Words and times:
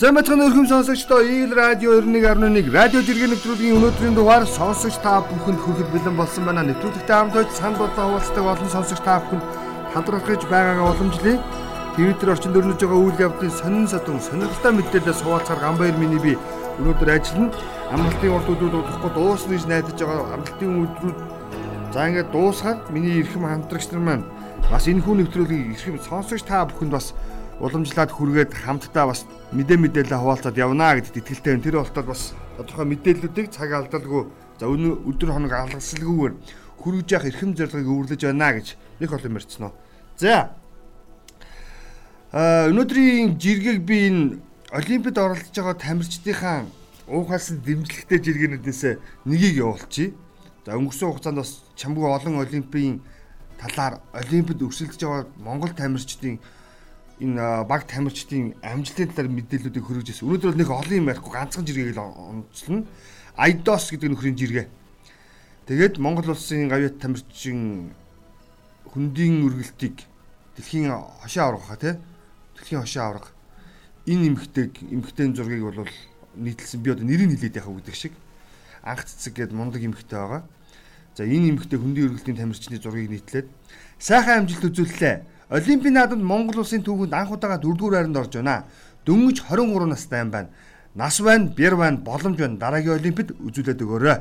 Мэцхан 0.00 0.40
өрхөм 0.40 0.64
сонсогчдоо 0.64 1.20
Eagle 1.20 1.60
Radio 1.60 1.92
91.1 2.00 2.72
радио 2.72 3.04
жиргэн 3.04 3.36
нэвтрүүлгийн 3.36 3.76
өнөөдрийн 3.76 4.16
дугаар 4.16 4.48
сонсогч 4.48 4.96
та 5.04 5.20
бүхэнд 5.28 5.60
хүрэхэд 5.60 5.92
бэлэн 5.92 6.16
болсон 6.16 6.48
байна. 6.48 6.64
Нэвтрүүлэгтээ 6.64 7.16
хамт 7.20 7.36
байж 7.36 7.50
санд 7.52 7.76
болоо 7.76 8.16
хуваалцдаг 8.16 8.40
олон 8.48 8.70
сонсогч 8.72 9.04
та 9.04 9.20
бүхэнд 9.20 9.44
хамтрах 9.92 10.24
гэж 10.24 10.48
байгаагаа 10.48 10.96
уламжлая. 10.96 11.36
Twitter 11.92 12.32
орчинд 12.32 12.56
өрнөж 12.56 12.80
байгаа 12.80 12.96
үйл 12.96 13.20
явдлын 13.28 13.52
сонин 13.52 13.84
садан 13.92 14.24
сонирхолтой 14.24 14.72
мэдээлэлээс 14.72 15.20
хуваалцахаар 15.20 15.64
Гамбайр 15.68 15.96
миний 16.00 16.22
би 16.24 16.32
өнөөдөр 16.80 17.10
ажиллана. 17.20 17.52
Амралтын 17.92 18.32
урд 18.32 18.48
өдрүүд 18.56 18.80
удахгүй 18.80 19.12
дуусна 19.12 19.52
гэж 19.52 19.64
найдаж 19.68 20.00
байгаа 20.00 20.32
амралтын 20.32 20.80
өдрүүд 20.80 21.18
за 21.92 22.00
ингээд 22.08 22.32
дуусгаад 22.32 22.88
миний 22.88 23.20
эрхэм 23.20 23.44
хамтрагч 23.44 23.92
нар 23.92 24.00
маань 24.00 24.24
бас 24.64 24.88
энэ 24.88 25.04
хүн 25.04 25.28
нэвтрүүлгийг 25.28 25.76
эрхэм 25.76 26.00
сонсогч 26.00 26.48
та 26.48 26.64
бүхэнд 26.64 26.88
бас 26.88 27.12
уламжлаад 27.60 28.10
хүргээд 28.10 28.52
хамтдаа 28.56 29.12
бас 29.12 29.28
мэдээ 29.52 29.76
мэдээлэл 29.76 30.16
хуваалцаад 30.16 30.56
явнаа 30.56 30.96
гэдэгт 30.96 31.20
итгэлтэй 31.20 31.52
байна. 31.52 31.64
Тэр 31.68 31.76
болтол 31.84 32.08
бас 32.08 32.32
тодорхой 32.56 32.86
мэдээллүүдийг 32.88 33.48
цаг 33.52 33.70
алдалгүй 33.76 34.22
за 34.56 34.64
өдөр 34.64 35.30
хоног 35.36 35.52
алгасалгүйгээр 35.52 36.34
хүргэж 36.80 37.08
явах 37.12 37.28
эрхэм 37.28 37.52
зорилгыг 37.52 37.88
өвөрлөж 37.92 38.20
байна 38.24 38.56
гэж 38.56 38.66
их 39.04 39.12
олон 39.12 39.32
мэрцэн 39.36 39.64
үү. 39.68 39.72
За. 40.16 40.56
А 42.32 42.68
өнөөдрийн 42.72 43.36
жиргэг 43.36 43.84
би 43.84 43.96
энэ 44.08 44.40
олимпиад 44.72 45.18
оролцож 45.20 45.52
байгаа 45.52 45.76
тамирчдынхаа 45.76 46.64
уухаас 47.12 47.52
дэмжлэгтэй 47.60 48.18
жиргэнүүдээс 48.24 48.82
нэгийг 49.28 49.60
явуулчихъя. 49.60 50.16
За 50.64 50.78
өнгөрсөн 50.80 51.08
хугацаанд 51.12 51.40
бас 51.44 51.60
чамгүй 51.76 52.08
олон 52.08 52.40
олимпийн 52.40 53.04
талаар 53.60 54.00
олимпиад 54.16 54.64
өрсөлдөж 54.64 55.00
байгаа 55.04 55.26
Монгол 55.42 55.72
тамирчдын 55.76 56.40
энэ 57.20 57.64
баг 57.68 57.84
тамирчдын 57.84 58.56
амжилтын 58.64 59.12
талаар 59.12 59.28
мэдээллүүдийг 59.28 59.84
хөргөж 59.84 60.08
ирсэн. 60.08 60.24
Өнөөдөр 60.24 60.50
бол 60.56 60.60
нэг 60.64 60.70
олон 60.72 60.96
юм 60.96 61.10
ярихгүй 61.12 61.32
ганцхан 61.36 61.64
жиргээг 61.68 61.92
л 61.92 62.00
онцлно. 62.00 62.88
Айдос 63.36 63.92
гэдэг 63.92 64.08
нөхрийн 64.16 64.36
жиргээ. 64.40 64.66
Тэгээд 65.68 66.00
Монгол 66.00 66.32
улсын 66.32 66.72
гавьяат 66.72 66.96
тамирчин 66.96 67.92
хөндийн 68.88 69.44
үргэлтийг 69.44 70.08
дэлхийн 70.56 70.90
хошоо 71.20 71.60
аврах 71.60 71.76
тий. 71.76 71.94
Дэлхийн 72.56 72.80
хошоо 72.80 73.04
аврах. 73.04 73.28
Энэ 74.08 74.32
эмгтэйг 74.32 74.80
эмгтээний 74.80 75.36
зургийг 75.36 75.62
бол 75.68 75.84
нийтлсэн 76.40 76.80
би 76.80 76.90
одоо 76.90 77.04
нэрийг 77.04 77.36
хэлээд 77.36 77.60
яхаа 77.60 77.76
гэдэг 77.76 77.94
шиг. 77.94 78.12
Анх 78.82 79.04
цэцэг 79.04 79.36
гээд 79.36 79.52
мундаг 79.52 79.84
эмгтэй 79.84 80.18
байгаа. 80.18 80.42
За 81.14 81.28
энэ 81.28 81.52
эмгтэй 81.52 81.78
хөндийн 81.78 82.08
үргэлтийн 82.08 82.40
тамирчны 82.40 82.80
зургийг 82.80 83.12
нийтлээд 83.12 83.46
сайхан 84.00 84.48
амжилт 84.48 84.72
үзүүллээ 84.72 85.14
Олимпийн 85.50 85.94
наадамд 85.98 86.22
Монгол 86.22 86.62
улсын 86.62 86.84
түүхэнд 86.86 87.10
анх 87.10 87.34
удаага 87.34 87.58
4-р 87.58 87.90
байранд 87.90 88.16
орж 88.22 88.38
байна. 88.38 88.70
Дөнгөж 89.02 89.42
23 89.50 89.90
настай 89.90 90.22
юм 90.22 90.30
байна. 90.30 90.48
Нас 90.94 91.18
байна, 91.18 91.50
бэр 91.50 91.74
байна, 91.74 91.98
боломж 91.98 92.38
байна. 92.38 92.54
Дараагийн 92.54 92.94
Олимпиад 92.94 93.34
үзүүлээд 93.34 93.82
өгөөрэй. 93.82 94.18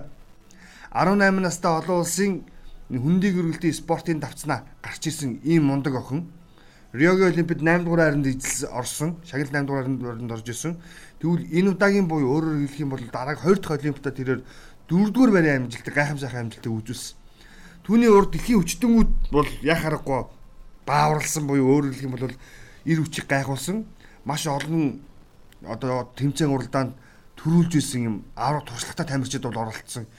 18 0.89 1.45
настай 1.45 1.69
олон 1.69 2.01
улсын 2.01 2.41
хүндийг 2.89 3.37
өргөлтийн 3.37 3.77
спортын 3.77 4.17
давцнаа 4.17 4.65
гарч 4.81 5.05
ирсэн 5.05 5.37
ийм 5.45 5.69
мундаг 5.69 6.01
охин 6.01 6.33
Риогийн 6.97 7.29
Олимпиад 7.29 7.61
8 7.61 7.85
дугаар 7.85 8.09
хайранд 8.09 8.25
эзэлсэн 8.25 8.73
орсон. 8.73 9.09
Шагнал 9.21 9.53
8 9.53 9.69
дугаар 9.69 9.85
хайранд 9.85 10.33
орж 10.33 10.49
исэн. 10.49 10.81
Тэгвэл 11.21 11.45
энэ 11.45 11.77
удаагийн 11.77 12.09
буюу 12.09 12.41
өөрөөр 12.41 12.65
хэлэх 12.65 12.81
юм 12.81 12.89
бол 12.89 13.05
дараагийн 13.05 13.53
2 13.53 13.61
дахь 13.61 13.77
Олимпиадад 13.77 14.17
тэрээр 14.17 14.41
4 14.89 15.13
дугаар 15.13 15.31
байрын 15.37 15.69
амжилтыг 15.69 15.93
гайхамшигт 15.93 16.33
амжилтыг 16.33 16.73
үзүүлсэн. 16.73 17.17
Түүний 17.85 18.09
урд 18.09 18.33
дэлхийн 18.33 18.65
хүчтэнгүүд 18.65 19.09
бол 19.29 19.49
яхах 19.61 19.93
аргагүй 19.93 20.38
бааварлсан 20.89 21.45
буюу 21.45 21.69
өөрөөр 21.69 21.93
хэлэх 21.93 22.07
юм 22.09 22.15
бол 22.17 22.25
эр 22.89 22.99
хүчийг 23.05 23.29
гайхуулсан 23.29 23.85
маш 24.25 24.49
олон 24.49 25.05
одоо 25.63 26.09
тэмцээн 26.17 26.49
уралдаанд 26.49 26.97
төрүүлж 27.37 27.73
исэн 27.77 28.01
юм 28.09 28.15
авраг 28.35 28.65
туршлагатай 28.65 29.05
тамирчид 29.05 29.45
бол 29.45 29.61
оролцсон. 29.69 30.09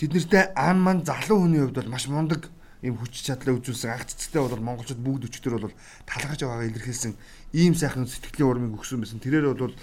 Тэднэртэй 0.00 0.52
ан 0.56 0.80
ман 0.80 1.04
залуу 1.04 1.44
хүний 1.44 1.60
хувьд 1.60 1.78
бол 1.80 1.92
маш 1.92 2.08
мундаг 2.08 2.48
юм 2.82 2.96
хүч 3.00 3.24
чадлаа 3.24 3.56
үзүүлсэн 3.56 3.90
анх 3.92 4.08
цэцтэй 4.08 4.40
бол 4.42 4.60
монголчууд 4.60 5.00
бүгд 5.00 5.28
өчтөр 5.28 5.56
бол 5.56 5.74
талхаж 6.04 6.40
байгаагаа 6.44 6.68
илэрхийлсэн 6.68 7.12
ийм 7.56 7.74
сайхан 7.74 8.04
сэтгэлийн 8.04 8.50
урмыг 8.50 8.76
өгсөн 8.76 9.00
байсан. 9.00 9.20
Тэрээр 9.24 9.56
бол 9.56 9.74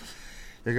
яг 0.70 0.78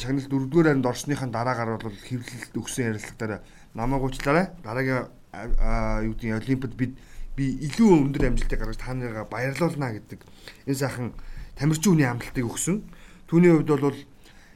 шагнал 0.00 0.24
4-р 0.24 0.48
хайранд 0.50 0.86
орсныхаа 0.88 1.28
дараагаар 1.28 1.76
бол 1.76 1.98
хэвлэлд 2.08 2.54
өгсөн 2.56 2.96
ярилцлагатаараа 2.96 3.40
намайг 3.76 4.02
уучлаарай. 4.02 4.46
Дараагийн 4.64 5.06
юу 6.08 6.14
гэдэг 6.16 6.40
олимпиад 6.40 6.74
бид 6.74 6.92
би 7.36 7.52
илүү 7.68 7.92
өндөр 8.08 8.32
амжилтыг 8.32 8.58
гаргаж 8.58 8.80
та 8.80 8.96
нарыгаа 8.96 9.28
баярлуулна 9.28 9.92
гэдэг 9.92 10.24
энэ 10.64 10.80
сайхан 10.80 11.12
тамирчин 11.52 11.92
хүний 11.92 12.08
амлалтыг 12.08 12.48
өгсөн. 12.48 12.80
Түүний 13.28 13.52
хувьд 13.52 13.68
бол 13.76 13.98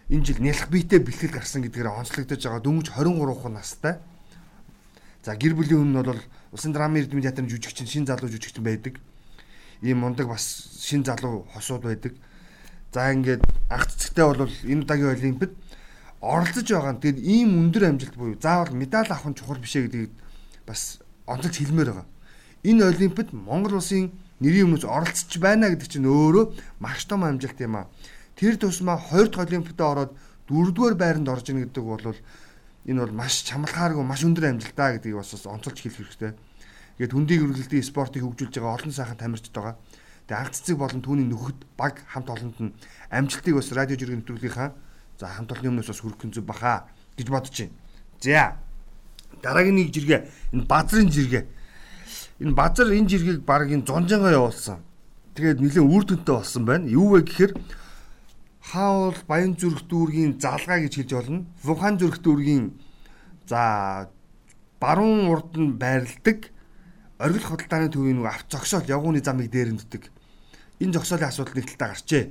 энэ 0.08 0.24
жил 0.24 0.40
нялх 0.40 0.64
биетэй 0.72 1.04
бэлтгэл 1.04 1.36
гарсан 1.36 1.60
гэдгээр 1.60 1.92
онцлогдож 1.92 2.40
байгаа 2.40 2.64
дөнгөж 2.64 2.88
23 2.96 3.52
настай. 3.52 4.00
За 5.20 5.36
гэр 5.36 5.52
бүлийн 5.60 5.84
өмнө 5.84 6.08
бол 6.08 6.22
Улсын 6.56 6.72
драмын 6.72 7.04
эрдэмтэн 7.04 7.28
театрын 7.28 7.50
жүжигчин 7.52 7.86
шин 7.86 8.08
залуу 8.08 8.32
жүжигчин 8.32 8.64
байдаг. 8.64 8.96
Ийм 9.84 10.00
мундаг 10.00 10.32
бас 10.32 10.72
шин 10.80 11.04
залуу 11.04 11.44
хосууд 11.52 11.84
байдаг. 11.84 12.16
За 12.96 13.12
ингээд 13.12 13.44
анх 13.68 13.86
цэцэгтэй 13.92 14.24
бол 14.24 14.48
энэ 14.48 14.82
удаагийн 14.82 15.14
олимпиад 15.14 15.52
оролцож 16.24 16.64
байгаа. 16.64 16.96
Тэгээд 16.96 17.20
ийм 17.20 17.68
өндөр 17.68 17.84
амжилт 17.92 18.16
буюу 18.16 18.40
заавал 18.40 18.72
медаль 18.72 19.12
авах 19.12 19.28
нь 19.28 19.36
чухал 19.36 19.60
биш 19.60 19.76
ээ 19.76 19.86
гэдгийг 19.86 20.12
бас 20.66 20.98
онцолж 21.28 21.54
хэлмээр 21.60 21.92
байгаа 21.92 22.09
энэ 22.64 22.84
олимпиад 22.92 23.32
Монгол 23.32 23.80
улсын 23.80 24.12
нэрийн 24.40 24.68
өмнөс 24.68 24.84
оролцож 24.84 25.36
байна 25.40 25.72
гэдэг 25.72 25.88
чинь 25.88 26.08
өөрөө 26.08 26.80
маш 26.80 27.04
том 27.04 27.24
амжилт 27.24 27.60
юм 27.60 27.76
аа. 27.76 27.88
Тэр 28.36 28.56
тусмаа 28.56 29.00
2 29.00 29.28
дахь 29.32 29.48
олимпиадад 29.48 29.80
ороод 29.80 30.12
4-р 30.48 30.94
байранд 30.96 31.28
орж 31.28 31.48
ийн 31.48 31.64
гэдэг 31.64 31.84
бол 31.84 32.04
энэ 32.84 33.00
бол 33.04 33.14
маш 33.16 33.44
чамлахааргүй 33.44 34.04
маш 34.04 34.24
өндөр 34.24 34.56
амжилтаа 34.56 34.96
гэдгийг 34.96 35.16
бас 35.20 35.32
онцолж 35.46 35.78
хэлэх 35.80 35.96
хэрэгтэй. 36.00 36.32
Тэгээд 36.96 37.14
хүндийг 37.16 37.40
өргөлтийн 37.44 37.84
спортыг 37.84 38.24
хөгжүүлж 38.24 38.56
байгаа 38.56 38.76
олон 38.76 38.92
сайхан 38.92 39.16
тамирчид 39.20 39.52
байгаа. 39.56 39.76
Тэгээд 40.28 40.40
анх 40.40 40.52
цэцэг 40.56 40.76
болон 40.76 41.00
түүний 41.04 41.26
нөхөд 41.28 41.58
баг 41.76 42.00
хамт 42.08 42.28
олонд 42.28 42.56
нь 42.60 42.76
амжилтыг 43.12 43.54
бас 43.56 43.72
радио 43.72 43.96
жиргэн 43.96 44.20
нэвтрүүлгийнхаа 44.20 44.68
за 45.20 45.28
хамт 45.28 45.52
олонны 45.52 45.80
өмнөөс 45.80 45.92
бас 45.92 46.00
хүргэх 46.00 46.32
зүг 46.32 46.44
баха 46.44 46.88
гэж 47.16 47.28
бодож 47.28 47.56
байна. 47.56 47.76
За 48.20 48.56
дараагийн 49.40 49.76
нэг 49.76 49.92
жиргээ 49.92 50.20
энэ 50.56 50.64
базрын 50.68 51.08
жиргээ 51.08 51.44
энэ 52.40 52.56
базар 52.56 52.88
энэ 52.88 53.08
жиргийг 53.08 53.44
баг 53.44 53.68
энэ 53.68 53.84
зунжангаа 53.84 54.32
явуулсан. 54.32 54.80
Тэгээд 55.36 55.60
нэлээд 55.60 55.84
үр 55.84 56.04
дүнтэй 56.08 56.34
болсон 56.34 56.64
байна. 56.64 56.88
Юу 56.88 57.12
вэ 57.12 57.28
гэхээр 57.28 57.52
хаул 58.64 59.16
баян 59.28 59.52
зүрх 59.60 59.84
дүүргийн 59.84 60.40
залгаа 60.40 60.80
гэж 60.80 60.92
хэлж 61.04 61.12
болно. 61.12 61.44
Вухан 61.60 62.00
зүрх 62.00 62.24
дүүргийн 62.24 62.72
за 63.44 64.08
баруун 64.80 65.28
урд 65.28 65.52
нь 65.60 65.76
байрладаг 65.76 66.48
оргил 67.20 67.44
худалдааны 67.44 67.92
төвийн 67.92 68.24
нэг 68.24 68.32
авч 68.32 68.48
зогсоол 68.48 68.88
явгууны 68.88 69.20
замыг 69.20 69.52
дээрэмддэг. 69.52 70.08
Энэ 70.80 70.96
зогсоолын 70.96 71.28
асуудал 71.28 71.60
нэг 71.60 71.68
талдаа 71.68 71.88
гарчээ. 71.92 72.24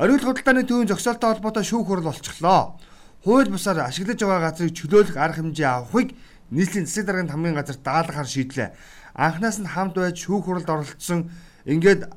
Оргил 0.00 0.24
худалдааны 0.24 0.64
төвийн 0.64 0.88
зогсоолтой 0.88 1.36
холбоотой 1.36 1.64
шүүх 1.68 1.84
хурал 1.84 2.08
болчихлоо. 2.08 2.80
Хууль 3.28 3.52
бусаар 3.52 3.84
ашиглаж 3.84 4.16
байгаа 4.24 4.48
газрыг 4.48 4.72
чөлөөлөх 4.72 5.16
арга 5.20 5.44
хэмжээ 5.44 5.68
авахыг 5.68 6.16
нийслэлийн 6.48 6.88
засаг 6.88 7.04
даргын 7.06 7.30
хамгийн 7.30 7.54
газар 7.54 7.76
даалгахаар 7.76 8.26
шийдлээ 8.26 8.68
анхнаас 9.14 9.60
нь 9.60 9.68
хамт 9.68 9.94
байж 9.96 10.16
шүүх 10.24 10.44
хуралд 10.44 10.68
оролцсон 10.68 11.30
ингээд 11.64 12.08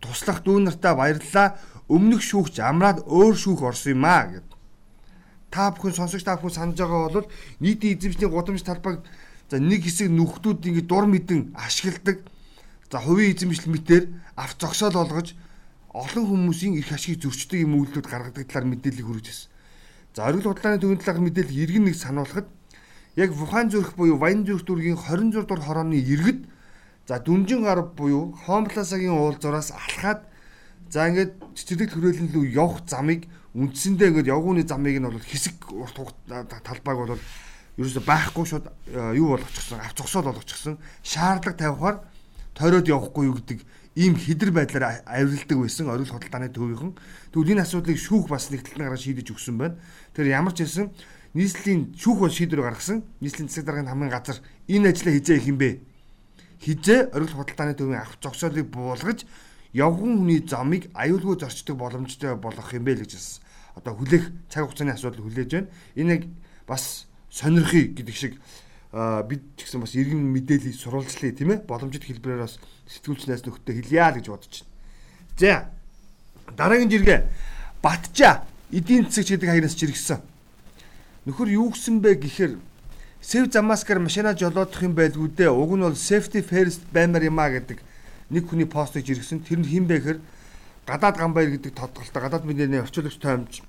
туслах 0.00 0.42
дүү 0.42 0.66
нартаа 0.66 0.94
баярлалаа. 0.94 1.56
Өмнөх 1.86 2.22
шүүгч 2.22 2.58
амраад 2.58 3.06
өөр 3.06 3.34
шүүх 3.38 3.62
орсон 3.62 3.94
юм 3.94 4.04
аа 4.04 4.26
гэд. 4.26 4.48
Та 5.54 5.70
бүхэн 5.70 5.94
сонсогч 5.94 6.26
та 6.26 6.34
бүхэн 6.34 6.74
санаж 6.74 6.78
байгаа 6.82 7.14
бол 7.14 7.30
нийтийн 7.62 7.94
эзэмшлийн 7.94 8.34
гудамж 8.34 8.62
талбайг 8.66 9.06
за 9.46 9.62
нэг 9.62 9.86
хэсэг 9.86 10.10
нүхтүүд 10.10 10.66
ингээд 10.66 10.90
дур 10.90 11.06
мэдэн 11.06 11.54
ашигладаг. 11.54 12.26
За 12.90 12.98
хувийн 12.98 13.38
эзэмшил 13.38 13.70
мэтэр 13.70 14.10
авч 14.34 14.58
зогсоол 14.58 14.98
олгож 14.98 15.38
олон 15.94 16.24
хүмүүсийн 16.26 16.74
эрх 16.82 16.90
ашигыг 16.90 17.22
зөрчдөг 17.22 17.62
юм 17.62 17.78
үйлдэлүүд 17.78 18.10
гаргадаг 18.10 18.44
талаар 18.50 18.66
мэдээлэл 18.66 19.06
хүргэжсэн. 19.06 19.50
За 20.18 20.26
оргил 20.26 20.50
худлааны 20.50 20.82
төвийн 20.82 20.98
талаар 20.98 21.22
мэдээлэл 21.22 21.60
иргэн 21.62 21.84
нэг 21.86 21.96
сануулхад 21.96 22.50
яг 23.16 23.32
Вухан 23.32 23.70
зүрх 23.70 23.96
буюу 23.96 24.18
Ван 24.20 24.44
зүрх 24.44 24.64
дүүргийн 24.68 24.96
26 25.00 25.48
дугаар 25.48 25.64
хорооны 25.64 25.96
иргэд 25.96 26.44
за 27.08 27.18
дүнжин 27.18 27.64
гар 27.64 27.82
буюу 27.82 28.36
Хомпласагийн 28.44 29.16
уулзуураас 29.16 29.72
алхаад 29.72 30.28
за 30.92 31.08
ингээд 31.08 31.32
цэцэрлэг 31.56 31.90
төрөлн 31.96 32.28
лөө 32.36 32.46
явах 32.52 32.84
замыг 32.84 33.24
үндсэндээ 33.56 34.08
ингээд 34.12 34.30
явгууны 34.30 34.68
замыг 34.68 35.00
нь 35.00 35.08
бол 35.08 35.16
хэсэг 35.16 35.56
урт 35.72 35.96
талбайг 36.28 36.98
бол 37.00 37.18
ерөөсө 37.80 38.04
байхгүй 38.04 38.44
шууд 38.44 38.68
э, 38.92 39.16
юу 39.16 39.32
болгочихсон 39.32 39.80
авч 39.80 39.96
зогсоол 39.96 40.28
болгочихсон 40.28 40.76
шаардлага 41.00 41.56
тавихаар 41.56 41.96
тойроод 42.52 42.88
явахгүй 42.88 43.32
юу 43.32 43.36
гэдэг 43.40 43.64
ийм 43.96 44.16
хідэр 44.16 44.52
байдлаар 44.52 45.00
авиралдаг 45.08 45.56
байсан 45.56 45.88
оргил 45.88 46.12
худалдааны 46.12 46.52
төвийнхэн. 46.52 46.92
Тэгвэл 47.32 47.52
энэ 47.56 47.64
асуудлыг 47.64 47.96
шүүх 47.96 48.28
бас 48.28 48.52
нэг 48.52 48.64
талнаараа 48.64 49.00
шийдэж 49.00 49.32
өгсөн 49.32 49.56
байна. 49.56 49.80
Тэр 50.12 50.28
ямар 50.32 50.52
ч 50.52 50.64
хэлсэн 50.64 50.92
нийслэлийн 51.36 51.92
шүүх 51.92 52.18
бол 52.24 52.32
шийдвэр 52.32 52.64
гаргасан. 52.64 53.04
Нийслэлийн 53.20 53.48
засаг 53.52 53.64
дарганы 53.68 53.92
хамгийн 53.92 54.10
газар 54.10 54.40
энэ 54.66 54.88
ажлаа 54.96 55.12
хизээ 55.12 55.36
их 55.36 55.46
юм 55.52 55.58
бэ? 55.60 55.80
Хизээ 56.64 57.12
оргил 57.12 57.36
худалдааны 57.36 57.76
төвийн 57.76 58.00
авах 58.00 58.16
зогсоолыг 58.24 58.66
буулгаж 58.72 59.28
явган 59.76 60.16
хүний 60.24 60.40
замыг 60.40 60.88
аюулгүй 60.96 61.36
зорчдог 61.36 61.76
боломжтой 61.76 62.34
болгох 62.40 62.72
юм 62.72 62.84
бэ 62.88 63.04
гэж 63.04 63.12
бас 63.14 63.28
одоо 63.76 63.92
хүлээх 63.92 64.32
цаг 64.48 64.64
хугацааны 64.64 64.96
асуудал 64.96 65.28
хүлээж 65.28 65.50
байна. 65.52 65.68
Энэ 66.00 66.12
яг 66.16 66.22
бас 66.64 67.04
сонирхъя 67.28 67.92
гэдэг 67.92 68.16
шиг 68.16 68.40
бид 69.28 69.42
ч 69.60 69.68
гэсэн 69.68 69.84
бас 69.84 69.92
иргэн 69.92 70.24
мэдээлэл 70.32 70.72
сурвалжлаа 70.72 71.36
тийм 71.36 71.52
ээ 71.52 71.68
боломжит 71.68 72.08
хэлбэрээр 72.08 72.48
бас 72.48 72.56
сэтгүүлч 72.88 73.28
найз 73.28 73.44
нөхдөд 73.44 73.76
хэлье 73.76 74.08
гэж 74.16 74.26
бодож 74.32 74.64
байна. 74.64 74.72
За 75.36 75.52
дараагийн 76.56 76.88
жиргээ 76.88 77.20
Батчаа 77.86 78.42
эдийн 78.72 79.06
засаг 79.06 79.38
гэдэг 79.38 79.48
хаягнаас 79.48 79.76
жиргсэн. 79.78 80.18
Нөхөр 81.26 81.48
юу 81.50 81.74
гсэн 81.74 82.00
бэ 82.00 82.22
гэхээр 82.22 82.54
Сэв 83.26 83.50
замаскаар 83.50 83.98
машина 83.98 84.38
жолоодох 84.38 84.82
юм 84.86 84.94
байлгүй 84.94 85.26
дээ. 85.34 85.50
Уг 85.50 85.74
нь 85.74 85.82
бол 85.82 85.98
safety 85.98 86.46
first 86.46 86.86
баймар 86.94 87.26
юм 87.26 87.42
а 87.42 87.50
гэдэг 87.50 87.82
нэг 88.30 88.46
хүний 88.46 88.70
постыг 88.70 89.02
жиргсэн. 89.02 89.42
Тэр 89.42 89.58
нь 89.58 89.66
хин 89.66 89.90
бэ 89.90 89.98
гэхээр 89.98 90.20
гадаад 90.86 91.18
гамбаяр 91.18 91.58
гэдэг 91.58 91.74
тодголтой 91.74 92.22
гадаад 92.22 92.46
мэдээний 92.46 92.86
орчуулагч 92.86 93.18
тоомж 93.18 93.66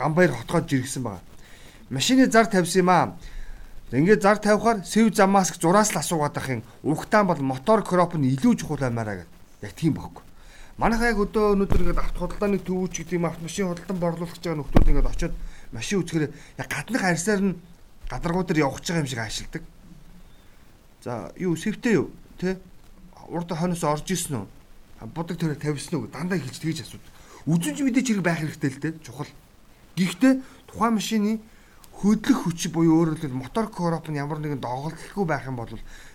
гамбаяр 0.00 0.32
хотгоод 0.32 0.64
жиргсэн 0.64 1.04
байгаа. 1.04 1.20
Машины 1.92 2.32
зар 2.32 2.48
тавьсан 2.48 2.80
юм 2.80 2.88
аа. 2.88 3.12
Ингээд 3.92 4.24
зар 4.24 4.38
тавихаар 4.40 4.80
сэв 4.88 5.12
замаск 5.12 5.60
зураас 5.60 5.92
л 5.92 6.00
асуугаад 6.00 6.40
ах 6.40 6.48
юм. 6.48 6.64
Угтаан 6.80 7.28
бол 7.28 7.44
мотор 7.44 7.84
кроп 7.84 8.16
нь 8.16 8.32
илүү 8.32 8.56
чухал 8.56 8.88
аймаараа 8.88 9.28
гэдэг. 9.28 9.68
Яг 9.68 9.72
тийм 9.76 9.92
бохог. 10.00 10.24
Манайхаа 10.80 11.12
яг 11.12 11.20
өдөө 11.20 11.60
өнөөдөр 11.60 11.80
ингээд 11.92 12.00
авто 12.00 12.24
худалдааны 12.24 12.58
төвүүч 12.64 13.04
гэдэг 13.04 13.20
юм 13.20 13.28
автомашин 13.28 13.68
худалдан 13.68 13.98
борлуулах 14.00 14.32
гэж 14.32 14.42
байгаа 14.48 14.58
нөхдүүд 14.64 14.88
ингээд 14.88 15.12
очиод 15.12 15.34
машин 15.74 16.00
үзэхээр 16.00 16.30
яг 16.30 16.68
гаднах 16.70 17.02
арьсаар 17.02 17.42
нь 17.42 17.58
гадаргуу 18.06 18.46
дээр 18.46 18.64
явж 18.70 18.86
байгаа 18.86 19.02
юм 19.02 19.10
шиг 19.10 19.18
аашилдаг. 19.18 19.62
За 21.02 21.32
юу 21.36 21.58
сэвтэй 21.58 21.98
юу 21.98 22.14
те 22.38 22.58
урд 23.28 23.50
хойноос 23.50 23.82
орж 23.82 24.06
исэн 24.14 24.46
үү? 24.46 24.46
Будаг 25.10 25.36
төрөө 25.36 25.58
тавьсан 25.58 25.98
уу? 25.98 26.06
Дандаа 26.06 26.38
хэлж 26.38 26.62
тэгж 26.62 26.86
асуудаг. 26.86 27.10
Үзүнч 27.50 27.82
мэдээч 27.82 28.06
хэрэг 28.14 28.24
байх 28.24 28.40
хэрэгтэй 28.40 28.70
л 28.70 28.80
те 28.80 28.88
чухал. 29.02 29.28
Гэхдээ 29.98 30.40
тухайн 30.70 30.94
машины 30.94 31.42
хөдлөх 31.92 32.48
хүч 32.48 32.72
буюу 32.72 33.04
өөрөөр 33.04 33.20
хэлбэл 33.20 33.42
мотор 33.42 33.68
короп 33.68 34.08
нь 34.08 34.18
ямар 34.18 34.38
нэгэн 34.40 34.62
доголдолгүй 34.62 35.26
байх 35.26 35.44
юм 35.46 35.56
бол 35.56 35.70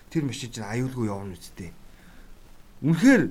тэр 0.10 0.24
машин 0.26 0.52
чинь 0.52 0.66
аюулгүй 0.66 1.08
явна 1.08 1.38
үсттэй. 1.38 1.72
Үнэхээр 2.82 3.24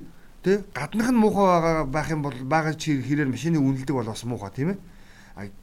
тэ 0.43 0.63
гаднах 0.73 1.11
нь 1.11 1.19
муухай 1.19 1.45
байгаа 1.45 1.85
байх 1.85 2.09
юм 2.09 2.21
бол 2.23 2.33
байгаа 2.33 2.73
чи 2.73 2.97
хэрээр 2.97 3.29
машины 3.29 3.59
үнэлдэг 3.59 3.93
бол 3.93 4.09
бас 4.09 4.23
муухай 4.23 4.51
тийм 4.55 4.69
ээ. 4.73 4.79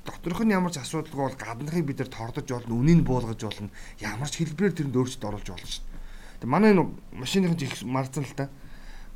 Доторх 0.04 0.40
нь 0.44 0.54
ямар 0.56 0.72
ч 0.72 0.80
асуудалгүй 0.80 1.22
бол 1.28 1.36
гаднахыг 1.36 1.84
бид 1.84 1.98
нар 2.00 2.08
тордож 2.08 2.48
болно, 2.48 2.74
үнийг 2.80 3.04
буулгаж 3.04 3.40
болно. 3.44 3.70
Ямар 4.00 4.28
ч 4.30 4.40
хэлбэрээр 4.40 4.72
тэрэнд 4.72 4.96
өөрчлөлт 4.96 5.28
оруулж 5.28 5.48
болно 5.52 5.68
шүү 5.68 5.84
дээ. 5.84 6.40
Тэг 6.40 6.48
манай 6.48 6.70
энэ 6.72 6.84
машиныхын 7.12 7.60
их 7.60 7.82
марцсан 7.84 8.24
л 8.24 8.32
та. 8.32 8.48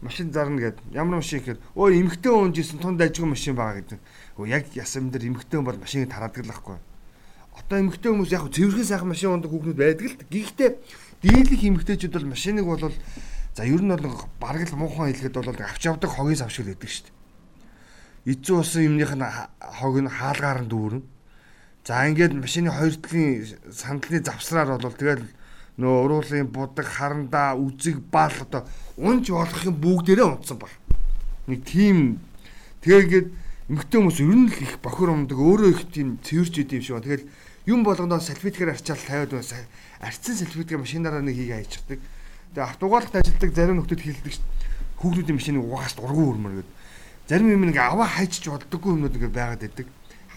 Машин 0.05 0.33
зарна 0.33 0.61
гэд 0.61 0.79
ямар 0.93 1.25
машин 1.25 1.41
гэхээр 1.41 1.61
өө 1.77 1.89
эмхтэн 2.05 2.33
уунж 2.33 2.57
исэн 2.61 2.81
тунд 2.81 3.01
ажгүй 3.01 3.29
машин 3.29 3.57
байгаа 3.57 3.81
гэдэг. 3.81 4.01
Өө 4.37 4.47
яг 4.49 4.65
ясам 4.77 5.09
дээр 5.09 5.33
эмхтэн 5.33 5.65
бол 5.65 5.77
машиныг 5.77 6.13
тараадаг 6.13 6.45
л 6.45 6.53
байхгүй 6.53 6.77
одоо 7.61 7.79
эмэгтэй 7.81 8.11
хүмүүс 8.11 8.33
яг 8.33 8.49
цэвэрхэн 8.51 8.89
сайхан 8.89 9.11
машин 9.11 9.31
ундаг 9.37 9.51
хүүхнүүд 9.51 9.79
байдаг 9.79 10.07
л 10.07 10.17
гэхдээ 10.33 10.71
дийлэх 11.23 11.61
эмэгтэйчүүд 11.61 12.15
бол 12.17 12.33
машиныг 12.33 12.67
бол 12.67 12.83
за 12.89 13.63
ер 13.67 13.83
нь 13.83 13.93
бол 13.93 14.07
бараг 14.41 14.65
л 14.71 14.79
муухан 14.81 15.11
хэлэхэд 15.13 15.35
бол 15.37 15.51
авч 15.51 15.83
явдаг 15.85 16.11
хогийн 16.11 16.41
сав 16.41 16.51
шиг 16.51 16.67
л 16.67 16.73
байдаг 16.73 16.89
шүү 16.89 17.05
дээ. 17.11 17.20
Эцүү 18.29 18.61
усан 18.61 18.85
юмных 18.85 19.17
нь 19.17 19.25
хог 19.81 19.97
нь 19.97 20.09
хаалгаар 20.09 20.65
нь 20.65 20.69
дүүрэн. 20.69 21.03
За 21.85 22.05
ингээд 22.05 22.37
машины 22.37 22.69
хоёр 22.69 22.95
талын 23.01 23.49
сандалны 23.73 24.21
завсраар 24.21 24.77
бол 24.77 24.93
тэгэл 24.93 25.25
нөө 25.81 25.95
уруулын 26.05 26.53
будаг 26.53 26.85
харандаа 26.85 27.57
үзэг 27.57 28.05
бал 28.13 28.37
одоо 28.45 28.69
унж 29.01 29.33
болох 29.33 29.65
юм 29.65 29.81
бүгдээрээ 29.81 30.29
унтсан 30.29 30.61
баг. 30.61 30.69
Нэг 31.49 31.65
тийм 31.65 32.21
тэгээ 32.85 33.01
ингээд 33.09 33.29
эмэгтэй 33.73 33.97
хүмүүс 33.97 34.21
ер 34.21 34.37
нь 34.37 34.53
л 34.53 34.61
их 34.61 34.77
бохор 34.85 35.17
умдаг 35.17 35.41
өөрөө 35.41 35.71
их 35.73 35.83
тийм 35.89 36.21
цэвэрч 36.21 36.55
идэв 36.61 36.85
шиг 36.85 37.01
ба. 37.01 37.07
Тэгэл 37.09 37.25
юм 37.65 37.81
болгоноос 37.81 38.29
салфеткээр 38.29 38.77
арчаал 38.77 39.01
тавиад 39.01 39.33
байсан. 39.33 39.65
Арчсан 40.05 40.37
салфеткээр 40.37 40.85
машинаараа 40.85 41.25
нэг 41.25 41.41
хийгээ 41.41 41.57
хайчихдаг. 41.57 42.01
Тэгээ 42.53 42.69
автугаалт 42.69 43.15
ажилдаг 43.17 43.51
зарим 43.57 43.81
нөхдөд 43.81 44.05
хэлдэг 44.05 44.33
шүү. 44.37 44.47
Хүүхдүүдийн 45.01 45.39
машиныг 45.41 45.65
угаас 45.65 45.97
дургу 45.97 46.37
өрмөр 46.37 46.61
гэдэг. 46.61 46.80
Зарим 47.31 47.47
юм 47.47 47.63
нэг 47.63 47.79
аваа 47.79 48.11
хайчиж 48.11 48.51
болдоггүй 48.51 48.91
юмнууд 48.91 49.15
ингээд 49.15 49.39
байгаад 49.39 49.63
байдаг. 49.63 49.87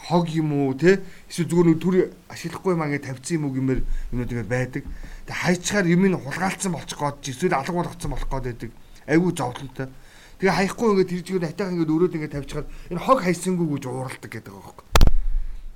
Хог 0.06 0.30
юм 0.30 0.54
уу 0.54 0.78
те 0.78 1.02
эсвэл 1.26 1.50
зүгээр 1.50 1.68
нэг 1.74 1.80
түр 1.82 1.96
ашиглахгүй 2.30 2.78
юм 2.78 2.86
аа 2.86 2.94
ингээд 2.94 3.10
тавьсан 3.10 3.34
юм 3.42 3.50
уу 3.50 3.54
гэмээр 3.58 3.82
юмнууд 4.14 4.30
ингээд 4.30 4.54
байдаг. 4.54 4.84
Тэгээ 5.26 5.42
хайчаар 5.42 5.90
юм 5.90 6.06
нь 6.06 6.14
хулгаалцсан 6.14 6.70
болчих 6.70 7.02
гээд 7.02 7.34
эсвэл 7.34 7.58
алга 7.58 7.74
болгоцсон 7.74 8.14
болох 8.14 8.30
гээд 8.30 8.46
байдаг. 8.46 8.72
Айгүй 9.10 9.32
зовлонтой. 9.34 9.90
Тэгээ 10.38 10.54
хаяхгүй 10.54 10.88
ингээд 10.94 11.10
тэр 11.10 11.22
зүгээр 11.26 11.46
хатайхан 11.50 11.74
ингээд 11.82 11.94
өрөөд 11.98 12.14
ингээд 12.14 12.36
тавьчихад 12.38 12.68
энэ 12.94 13.02
хог 13.02 13.20
хайсангүй 13.26 13.68
гэж 13.74 13.84
ууралдаг 13.90 14.30
гэдэг 14.30 14.54
байгаа 14.54 14.78
юм 14.78 14.94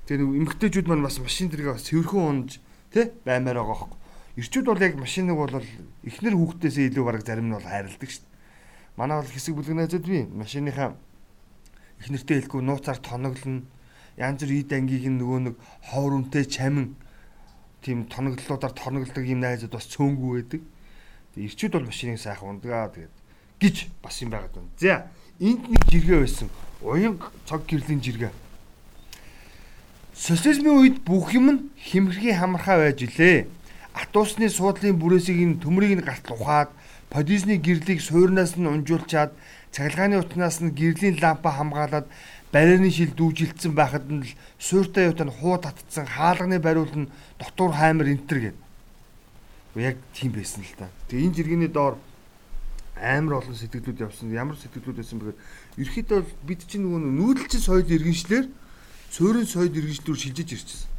Тэгээ 0.05 0.21
нэг 0.21 0.29
эмгтээчүүд 0.37 0.85
маань 0.85 1.01
бас 1.01 1.17
машин 1.17 1.49
дэргээ 1.49 1.73
бас 1.73 1.83
цэвэрхэн 1.89 2.29
унж 2.29 2.61
тий 2.93 3.09
баймаар 3.25 3.57
байгаа 3.57 3.89
хөөхгүй. 3.89 3.99
Ирчүүд 4.37 4.65
бол 4.69 4.85
яг 4.85 4.93
машиныг 5.01 5.33
бол 5.33 5.65
эхнэр 6.05 6.35
хүүхдээсээ 6.37 6.93
илүү 6.93 7.03
бараг 7.09 7.25
зарим 7.25 7.49
нь 7.49 7.57
бол 7.57 7.65
хайрладаг 7.65 8.05
шүү 8.05 8.21
дээ. 8.21 8.35
Манай 9.01 9.17
бол 9.17 9.33
хэсэг 9.33 9.53
бүлэг 9.57 9.75
найзууд 9.81 10.05
би 10.05 10.23
машиныхаа 10.29 10.95
эхнэртэй 12.01 12.41
хэлгүй 12.41 12.61
нууцаар 12.61 12.99
тоноглоно. 13.01 13.65
Янз 14.17 14.41
бүр 14.41 14.53
ид 14.57 14.73
ангийг 14.73 15.05
нөгөө 15.07 15.39
нэг 15.51 15.55
ховор 15.89 16.17
үнтэй 16.17 16.45
чамин 16.45 16.95
тийм 17.81 18.05
тоноглолуудаар 18.09 18.73
тоноглодог 18.73 19.25
юм 19.25 19.41
найзууд 19.45 19.73
бас 19.77 19.87
цөөнгүй 19.93 20.31
байдаг. 20.41 20.61
Тэгээ 21.33 21.47
ирчүүд 21.53 21.73
бол 21.77 21.89
машиныг 21.89 22.19
сайхан 22.19 22.57
ундагаа 22.57 22.89
тэгээд 22.89 23.15
гэж 23.61 23.75
бас 24.01 24.15
юм 24.21 24.29
байгаад 24.33 24.53
байна. 24.57 24.73
За 24.81 25.05
энд 25.39 25.63
нэг 25.69 25.81
жиргээ 25.89 26.19
байсан. 26.25 26.49
Уян 26.81 27.21
цог 27.45 27.65
гэрлийн 27.69 28.01
жиргээ 28.01 28.33
Социализмын 30.17 30.81
үед 30.81 30.97
бүх 31.05 31.29
юм 31.37 31.45
нь 31.53 31.61
хэмэрхий 31.77 32.33
хамархаа 32.33 32.81
байж 32.81 33.05
илээ. 33.05 33.45
Атуусны 33.93 34.49
суудлын 34.49 34.97
бүрээсийг 34.97 35.37
нь 35.45 35.61
төмрийг 35.61 36.01
нь 36.01 36.05
гарт 36.05 36.25
ухаад, 36.33 36.73
подизны 37.13 37.61
гэрлийг 37.61 38.01
суурнаас 38.01 38.57
нь 38.57 38.65
унжуулчаад, 38.65 39.37
цахилгааны 39.77 40.17
утнаас 40.17 40.57
нь 40.57 40.73
гэрлийн 40.73 41.21
лампа 41.21 41.53
хамгаалаад 41.53 42.09
барины 42.49 42.89
шил 42.89 43.13
дүүжилсэн 43.13 43.77
байхад 43.77 44.09
нь 44.09 44.25
л 44.25 44.33
сууртай 44.57 45.05
юутаа 45.05 45.29
хуу 45.29 45.61
татцсан 45.61 46.09
хаалганы 46.09 46.57
бариул 46.57 46.89
нь 46.89 47.11
дотуур 47.37 47.77
хаймар 47.77 48.09
энтер 48.09 48.39
гэд. 48.41 48.57
Яг 49.77 49.97
тийм 50.17 50.33
байсан 50.33 50.65
л 50.65 50.73
та. 50.81 50.89
Тэгээ 51.13 51.29
энэ 51.29 51.37
жиргэний 51.37 51.69
доор 51.69 52.01
амар 52.97 53.45
олон 53.45 53.53
сэтгэлүүд 53.53 54.01
явсан. 54.01 54.33
Ямар 54.33 54.57
сэтгэлүүд 54.57 54.97
байсан 54.97 55.21
бэхээр 55.21 55.37
ерөөхдөө 55.77 56.19
бид 56.41 56.61
чинь 56.65 56.81
нөгөө 56.81 57.01
нүүдэлчин 57.13 57.61
соёл 57.61 57.85
иргэншлэр 57.85 58.49
суурин 59.13 59.45
соёд 59.45 59.77
иргэншлүүр 59.77 60.17
шилжиж 60.17 60.57
ирчихсэн. 60.57 60.89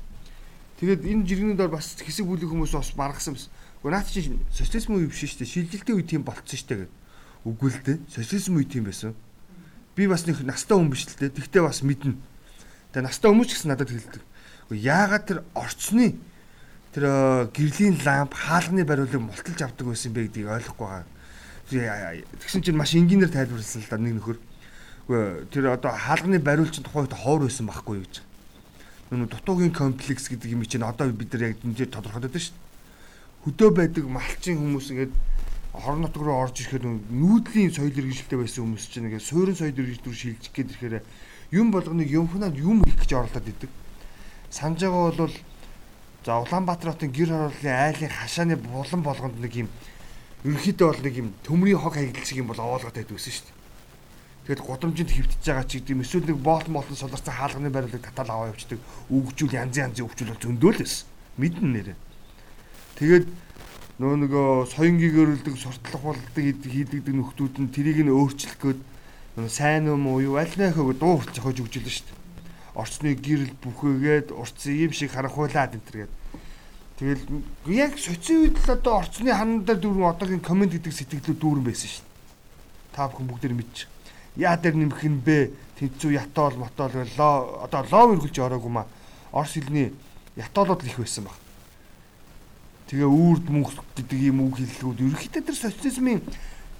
Тэгээд 0.78 1.02
энэ 1.02 1.26
жиргэний 1.26 1.58
дор 1.58 1.74
бас 1.74 1.98
хэсэг 1.98 2.22
бүлэг 2.22 2.46
хүмүүс 2.46 2.78
бас 2.78 2.94
маргасан 2.94 3.34
байсан. 3.34 3.50
Гэхдээ 3.82 3.90
наад 3.90 4.06
чинь 4.06 4.38
социализм 4.54 4.94
үе 4.94 5.10
биш 5.10 5.26
шүү 5.26 5.42
дээ. 5.42 5.50
Шилжилтийн 5.66 5.98
үе 5.98 6.06
тийм 6.06 6.22
болцсон 6.22 6.54
шүү 6.54 6.70
дээ 6.70 6.78
гэдэг. 6.86 6.97
Үгүй 7.48 7.70
л 7.72 7.80
дээ. 7.80 7.98
Социализм 8.12 8.60
үе 8.60 8.68
тийм 8.68 8.84
байсан. 8.84 9.16
Би 9.96 10.04
бас 10.04 10.28
нэг 10.28 10.44
настай 10.44 10.76
хүн 10.76 10.92
биш 10.92 11.08
л 11.08 11.16
дээ. 11.16 11.32
Тэгтээ 11.32 11.62
бас 11.64 11.80
мэднэ. 11.80 12.14
Тэгээ 12.92 13.06
настай 13.08 13.28
хүмүүс 13.32 13.48
ч 13.48 13.52
гэсэн 13.56 13.72
надад 13.72 13.88
хэлдэг. 13.88 14.22
Яагаад 14.68 15.24
тэр 15.24 15.38
орцны 15.56 16.20
тэр 16.92 17.04
э, 17.08 17.48
гэрлийн 17.52 17.96
ламп 18.04 18.36
хаалганы 18.36 18.84
бариулыг 18.84 19.16
мулталж 19.16 19.60
авдаг 19.64 19.86
байсан 19.88 20.12
бэ 20.12 20.28
гэдгийг 20.28 20.52
ойлгохгүй 20.52 20.86
байгаа. 20.88 22.20
Тэгсэн 22.40 22.62
чинь 22.64 22.76
маш 22.76 22.92
энгийнээр 22.92 23.32
тайлбарласан 23.32 23.80
л 23.84 23.88
да 23.88 23.96
нэг 23.96 24.20
нөхөр. 24.20 24.38
Үгүй 25.08 25.48
тэр 25.52 25.72
одоо 25.72 25.92
хаалганы 25.92 26.40
бариул 26.40 26.68
чинь 26.68 26.84
тухайн 26.84 27.08
үед 27.08 27.16
ховор 27.16 27.48
байсан 27.48 27.68
байхгүй 27.68 28.04
гэж. 28.04 28.14
Нүг 29.08 29.32
дутуугийн 29.32 29.72
комплекс 29.72 30.28
гэдэг 30.28 30.52
юм 30.52 30.64
чинь 30.68 30.84
одоо 30.84 31.08
бид 31.12 31.32
нар 31.32 31.52
яг 31.52 31.60
энэ 31.64 31.88
тодорхойлоод 31.88 32.32
байна 32.32 32.44
шүү. 32.44 32.56
Хөдөө 33.48 33.70
байдаг 33.72 34.04
малчин 34.04 34.60
хүмүүс 34.60 34.92
ингээд 34.92 35.12
хорон 35.72 36.02
нутг 36.02 36.16
руу 36.16 36.42
орж 36.42 36.60
ирэхэд 36.60 36.84
нүүдлийн 37.12 37.72
соёл 37.72 37.92
иргэншилтэй 37.92 38.38
байсан 38.38 38.64
хүмүүс 38.64 38.86
чинь 38.88 39.06
ингээд 39.08 39.28
суурин 39.28 39.56
соёл 39.56 39.76
иргэншил 39.76 40.06
рүү 40.08 40.16
шилжих 40.16 40.52
гээд 40.52 40.72
ирэхээр 40.72 41.02
юм 41.52 41.70
болгоныг 41.70 42.08
юмхнаад 42.08 42.56
юм 42.56 42.82
их 42.84 42.96
гэж 42.96 43.12
орлоод 43.14 43.48
идэг. 43.48 43.70
Санаж 44.50 44.80
байгаа 44.80 45.12
бол 45.12 45.36
за 46.24 46.40
Улаанбаатар 46.40 46.92
хотын 46.92 47.12
гэр 47.12 47.28
хорооллын 47.28 47.76
айлын 47.84 48.10
хашааны 48.10 48.56
булан 48.56 49.02
болгонд 49.02 49.40
нэг 49.40 49.54
юм 49.54 49.68
ерөнхийдөө 50.44 50.88
бол 50.88 51.02
нэг 51.04 51.14
юм 51.16 51.28
төмрийн 51.44 51.78
хог 51.78 51.94
хаягдал 51.94 52.24
шиг 52.24 52.38
юм 52.38 52.48
бол 52.48 52.60
оолгоод 52.60 52.96
байдаг 52.96 53.16
гэсэн 53.16 53.32
шүү 53.32 53.46
дээ. 53.48 53.56
Тэгэд 54.48 54.64
гудамжинд 54.64 55.10
хөвтөж 55.12 55.44
байгаа 55.44 55.66
ч 55.68 55.72
гэдэм 55.76 56.00
эсвэл 56.00 56.28
нэг 56.28 56.38
боолт 56.40 56.68
молон 56.72 56.96
соларсан 56.96 57.34
хаалганы 57.36 57.68
барилыг 57.68 58.00
татал 58.00 58.32
аваа 58.32 58.48
явчихдаг. 58.48 58.80
Үгжүүл 59.12 59.56
янз 59.56 59.76
янзын 59.76 60.08
өвчүүл 60.08 60.32
бол 60.32 60.44
зөндөөл 60.44 60.80
байсан. 60.80 61.04
Мэднэ 61.36 61.68
нэрэ. 61.68 61.94
Тэгээд 62.96 63.24
нөө 63.98 64.14
нөгөө 64.22 64.48
соёнгийгөрөлдөг 64.74 65.54
суртлах 65.58 66.02
болдог 66.02 66.34
хийдэгдэг 66.38 67.14
нөхдүүд 67.14 67.54
нь 67.58 67.72
тэрийг 67.74 68.06
нь 68.06 68.14
өөрчлөх 68.14 68.56
гээд 68.62 68.80
сайн 69.50 69.90
юм 69.90 70.06
уу 70.06 70.22
юу 70.22 70.34
аль 70.38 70.54
нэхэг 70.54 70.98
дуу 70.98 71.18
хүртэл 71.18 71.34
зохиож 71.42 71.58
өгчүүлнэ 71.66 71.90
шүү 71.90 72.06
дээ. 72.06 72.18
Орчны 72.78 73.10
гэрэл 73.18 73.54
бүхээгээд 73.58 74.28
урцсан 74.30 74.74
юм 74.78 74.92
шиг 74.94 75.10
харахуулаад 75.10 75.74
энэ 75.74 75.86
төр 75.86 75.96
гээд. 76.06 76.14
Тэгэл 76.98 77.22
яг 77.74 77.98
соци 77.98 78.38
үед 78.38 78.58
л 78.62 78.70
одоо 78.70 79.02
орчны 79.02 79.34
ханан 79.34 79.66
дээр 79.66 79.82
дүүрэн 79.82 80.10
одоогийн 80.14 80.46
комент 80.46 80.78
гэдэг 80.78 80.94
сэтгэлүүд 80.94 81.38
дүүрэн 81.42 81.66
байсан 81.66 81.90
шүү 81.90 82.06
дээ. 82.06 82.94
Та 82.94 83.10
бүхэн 83.10 83.26
бүгд 83.26 83.50
мэдчих 83.50 83.90
яа 84.38 84.56
дээр 84.56 84.78
нэмэх 84.78 85.02
нь 85.02 85.18
бэ? 85.18 85.50
Тэнцүү 85.82 86.14
ятоол 86.14 86.54
мотоол 86.62 86.94
лоо 87.18 87.66
одоо 87.66 87.82
лов 87.90 88.14
эргүүлж 88.14 88.38
ороогүй 88.38 88.70
маа. 88.70 88.86
Орос 89.34 89.58
хэлний 89.58 89.90
ятоолууд 90.38 90.82
л 90.82 90.90
их 90.90 90.98
байсан 90.98 91.26
баг. 91.26 91.34
Тэгээ 92.88 93.04
үрд 93.04 93.46
мөнх 93.52 93.76
гэдэг 93.96 94.18
юм 94.32 94.48
үг 94.48 94.58
хэллгүүд 94.58 95.04
ерөнхийдөө 95.04 95.42
тэр 95.44 95.56
социализмын 95.60 96.20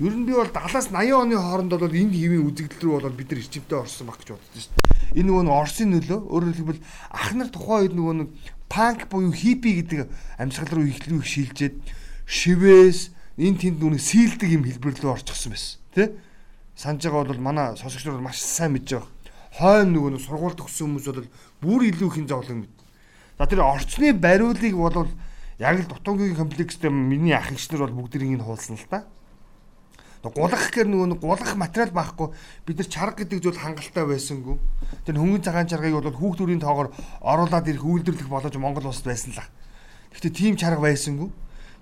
ер 0.00 0.14
нь 0.16 0.24
би 0.24 0.32
бол 0.32 0.48
70-аас 0.48 0.88
80 0.88 1.12
оны 1.12 1.36
хооронд 1.36 1.72
бол 1.76 1.92
энэ 1.92 2.16
хэвийн 2.16 2.48
үзэгдэл 2.48 2.80
рүү 2.80 2.92
бол 3.04 3.12
бид 3.12 3.28
нар 3.28 3.40
эрчимтэй 3.44 3.78
орсон 3.78 4.08
баг 4.08 4.16
гэж 4.24 4.28
боддоо 4.32 4.56
шүү 4.56 4.72
дээ. 4.72 5.20
Энэ 5.20 5.28
нөгөө 5.28 5.44
нь 5.44 5.52
Оросын 5.52 5.88
нөлөө 5.92 6.20
өөрөөр 6.32 6.56
хэлбэл 6.56 6.80
ах 7.12 7.28
нар 7.36 7.48
тухайн 7.52 7.82
үед 7.84 7.94
нөгөө 7.98 8.14
нэг 8.24 8.28
панк 8.72 9.00
буюу 9.12 9.32
хиппи 9.36 9.70
гэдэг 9.84 10.00
амьсгал 10.40 10.72
руу 10.80 10.86
ихлүү 10.88 11.20
их 11.20 11.28
шилжээд 11.28 11.76
шивээс 12.24 13.00
энэ 13.36 13.58
тэнд 13.58 13.78
нүг 13.84 14.00
сийлдэг 14.00 14.48
юм 14.48 14.64
хэлбэр 14.64 14.96
рүү 14.96 15.12
орчихсон 15.12 15.52
байсан 15.52 15.76
тий 15.92 16.08
санаж 16.78 17.02
байгаа 17.04 17.36
бол 17.36 17.42
манай 17.42 17.76
сонсогч 17.76 18.06
нар 18.06 18.22
маш 18.22 18.40
сайн 18.40 18.78
мэдж 18.78 18.96
байгаа 18.96 19.18
хойно 19.58 19.90
нөгөө 19.90 20.10
нь 20.14 20.22
сургууль 20.22 20.54
төгссөн 20.54 20.94
хүмүүс 20.94 21.06
бол 21.10 21.28
бүр 21.58 21.80
илүү 21.90 22.08
их 22.14 22.28
зовлон 22.30 22.62
мэд. 22.62 22.74
За 23.38 23.46
тэр 23.50 23.66
орчны 23.66 24.14
бариулыг 24.14 24.74
бол 24.76 25.10
яг 25.58 25.78
л 25.82 25.90
дутуугийн 25.90 26.38
комплекстэй 26.38 26.90
миний 26.90 27.34
ах 27.34 27.50
эгчнэр 27.50 27.90
бол 27.90 28.06
бүгдийг 28.06 28.30
нь 28.30 28.42
хуулсан 28.42 28.78
л 28.78 28.86
та. 28.86 29.06
Гулгах 30.22 30.70
гэр 30.74 30.86
нөгөө 30.86 31.08
нэг 31.14 31.20
гулгах 31.22 31.54
материал 31.54 31.94
байхгүй 31.94 32.34
бид 32.66 32.78
нар 32.78 32.88
чарга 32.90 33.22
гэдэг 33.22 33.38
зүйл 33.42 33.58
хангалттай 33.58 34.06
байсангүй. 34.06 34.58
Тэр 35.06 35.18
хөнгөн 35.18 35.42
цагаан 35.46 35.70
чаргыг 35.70 35.94
бол 35.94 36.10
хүүхдүүрийн 36.10 36.62
тоогоор 36.62 36.90
оруулаад 37.22 37.70
ирэх 37.70 37.86
үйлдвэрлэх 37.86 38.26
болож 38.26 38.54
Монгол 38.58 38.90
улсад 38.90 39.06
байсан 39.06 39.34
л. 39.34 39.42
Гэхдээ 40.14 40.34
тийм 40.34 40.54
чарга 40.58 40.82
байсангүй. 40.82 41.30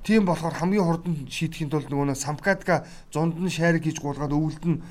Тийм 0.05 0.29
болохоор 0.29 0.53
хамгийн 0.53 0.85
хурдан 0.85 1.15
шийдэхин 1.27 1.73
тулд 1.73 1.89
нөгөө 1.91 2.15
самкадка 2.15 2.85
зунд 3.11 3.41
нь 3.41 3.51
шайрыг 3.51 3.89
хийж 3.89 3.99
гуулгаад 4.05 4.31
өвөлд 4.31 4.65
нь 4.69 4.83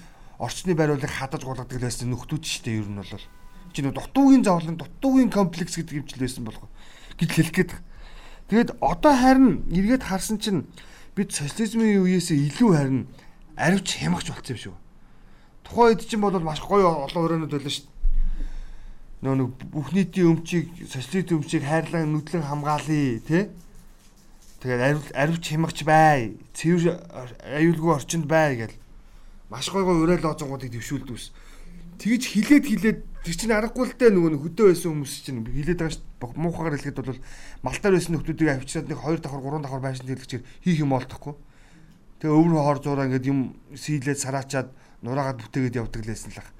орчны 0.42 0.75
бариулыг 0.75 1.08
хадаж 1.08 1.46
гуулгадаг 1.46 1.80
байсан 1.80 2.12
нөхдүүд 2.12 2.44
шүү 2.44 2.63
дээ 2.65 2.80
ер 2.84 2.89
нь 2.92 3.00
бол. 3.00 3.25
Чи 3.72 3.80
нэг 3.86 3.94
дутуугийн 3.96 4.44
зовлон 4.44 4.75
дутуугийн 4.75 5.32
комплекс 5.32 5.80
гэдэг 5.80 5.96
юм 5.96 6.06
ч 6.10 6.18
л 6.18 6.25
байсан 6.25 6.44
болох 6.44 6.68
гэж 7.15 7.30
хэлэх 7.32 7.56
гээд. 7.56 7.72
Тэгээд 8.50 8.78
одоо 8.82 9.14
харин 9.14 9.66
эргээд 9.74 10.04
харсан 10.06 10.38
чинь 10.38 10.66
бид 11.16 11.34
социализмын 11.34 12.04
үеэс 12.06 12.30
илүү 12.32 12.72
харин 12.75 13.08
аривч 13.58 13.98
хямгч 13.98 14.30
болцсон 14.30 14.56
юм 14.56 14.62
шүү. 14.62 14.75
Тухайн 15.66 15.98
үед 15.98 16.02
чинь 16.06 16.22
бол 16.22 16.38
маш 16.40 16.62
гоё 16.62 17.10
олон 17.10 17.25
өрөөнүүд 17.25 17.54
байлаа 17.56 17.74
шүү. 17.74 17.88
Нөө 19.25 19.36
нэг 19.40 19.50
бүх 19.74 19.90
нийтийн 19.96 20.30
өмчийг 20.38 20.70
социализм 20.86 21.42
өмчийг 21.42 21.64
хайрлан 21.66 22.14
нүдлэн 22.14 22.46
хамгаалъя 22.46 23.20
тий 23.25 23.50
Тэгээд 24.66 25.14
аривч 25.14 25.46
хямгч 25.46 25.86
бай. 25.86 26.42
Цэвэр 26.58 26.98
аюулгүй 27.54 27.92
орчинд 28.02 28.25
бай 28.25 28.58
гэл. 28.58 28.74
Маш 29.46 29.70
гой 29.70 29.86
гой 29.86 30.02
уриал 30.02 30.25
лоозонгуудыг 30.25 30.74
дэвшүүлдэг 30.74 31.14
ус. 31.14 31.30
Тэгж 32.02 32.24
хилээд 32.34 32.66
хилээд 32.66 33.00
тэр 33.25 33.36
чинь 33.36 33.58
аргагүй 33.58 33.86
л 33.89 33.98
дээ 33.98 34.13
нөгөө 34.13 34.38
хөдөө 34.46 34.65
байсан 34.70 34.89
хүмүүс 34.94 35.13
чинь 35.25 35.41
хилээд 35.41 35.82
байгаа 35.82 35.98
шүү. 35.98 36.38
Муухагаар 36.38 36.77
хэлэхэд 36.77 37.01
бол 37.01 37.22
малтаар 37.65 37.94
байсан 37.98 38.13
нөхдүүдийг 38.13 38.50
авчираад 38.53 38.89
нэг 38.94 39.00
2 39.01 39.25
давхар 39.25 39.41
3 39.41 39.65
давхар 39.65 39.82
байшин 39.82 40.05
дэлгэчээр 40.05 40.44
хийх 40.62 40.79
юм 40.86 40.94
олдохгүй. 40.94 41.34
Тэгээ 42.22 42.38
өвөр 42.38 42.53
хоор 42.62 42.79
зураа 42.86 43.05
ингээд 43.10 43.25
юм 43.25 43.58
сийлээд 43.74 44.22
сараачаад 44.22 44.70
нураагаад 45.01 45.41
бүтээгээд 45.41 45.79
явдаг 45.82 46.05
лээсэн 46.05 46.38
л 46.38 46.41
ах. 46.46 46.53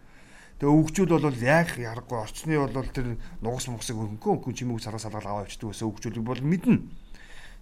Тэгээ 0.58 0.74
өвгчүүд 0.74 1.10
бол 1.14 1.38
яг 1.46 1.70
яргагүй 1.78 2.18
орчны 2.18 2.58
бол 2.58 2.90
тэр 2.90 3.22
нугас 3.46 3.70
мугсыг 3.70 3.96
хөнгөө 4.02 4.32
хөнгөн 4.42 4.58
чимээг 4.58 4.82
сараа 4.82 5.02
салгаал 5.02 5.30
аваа 5.30 5.44
авчдаг 5.46 5.70
байсан 5.70 5.86
өвгчүүд 5.94 6.18
бол 6.26 6.42
мэднэ 6.42 6.82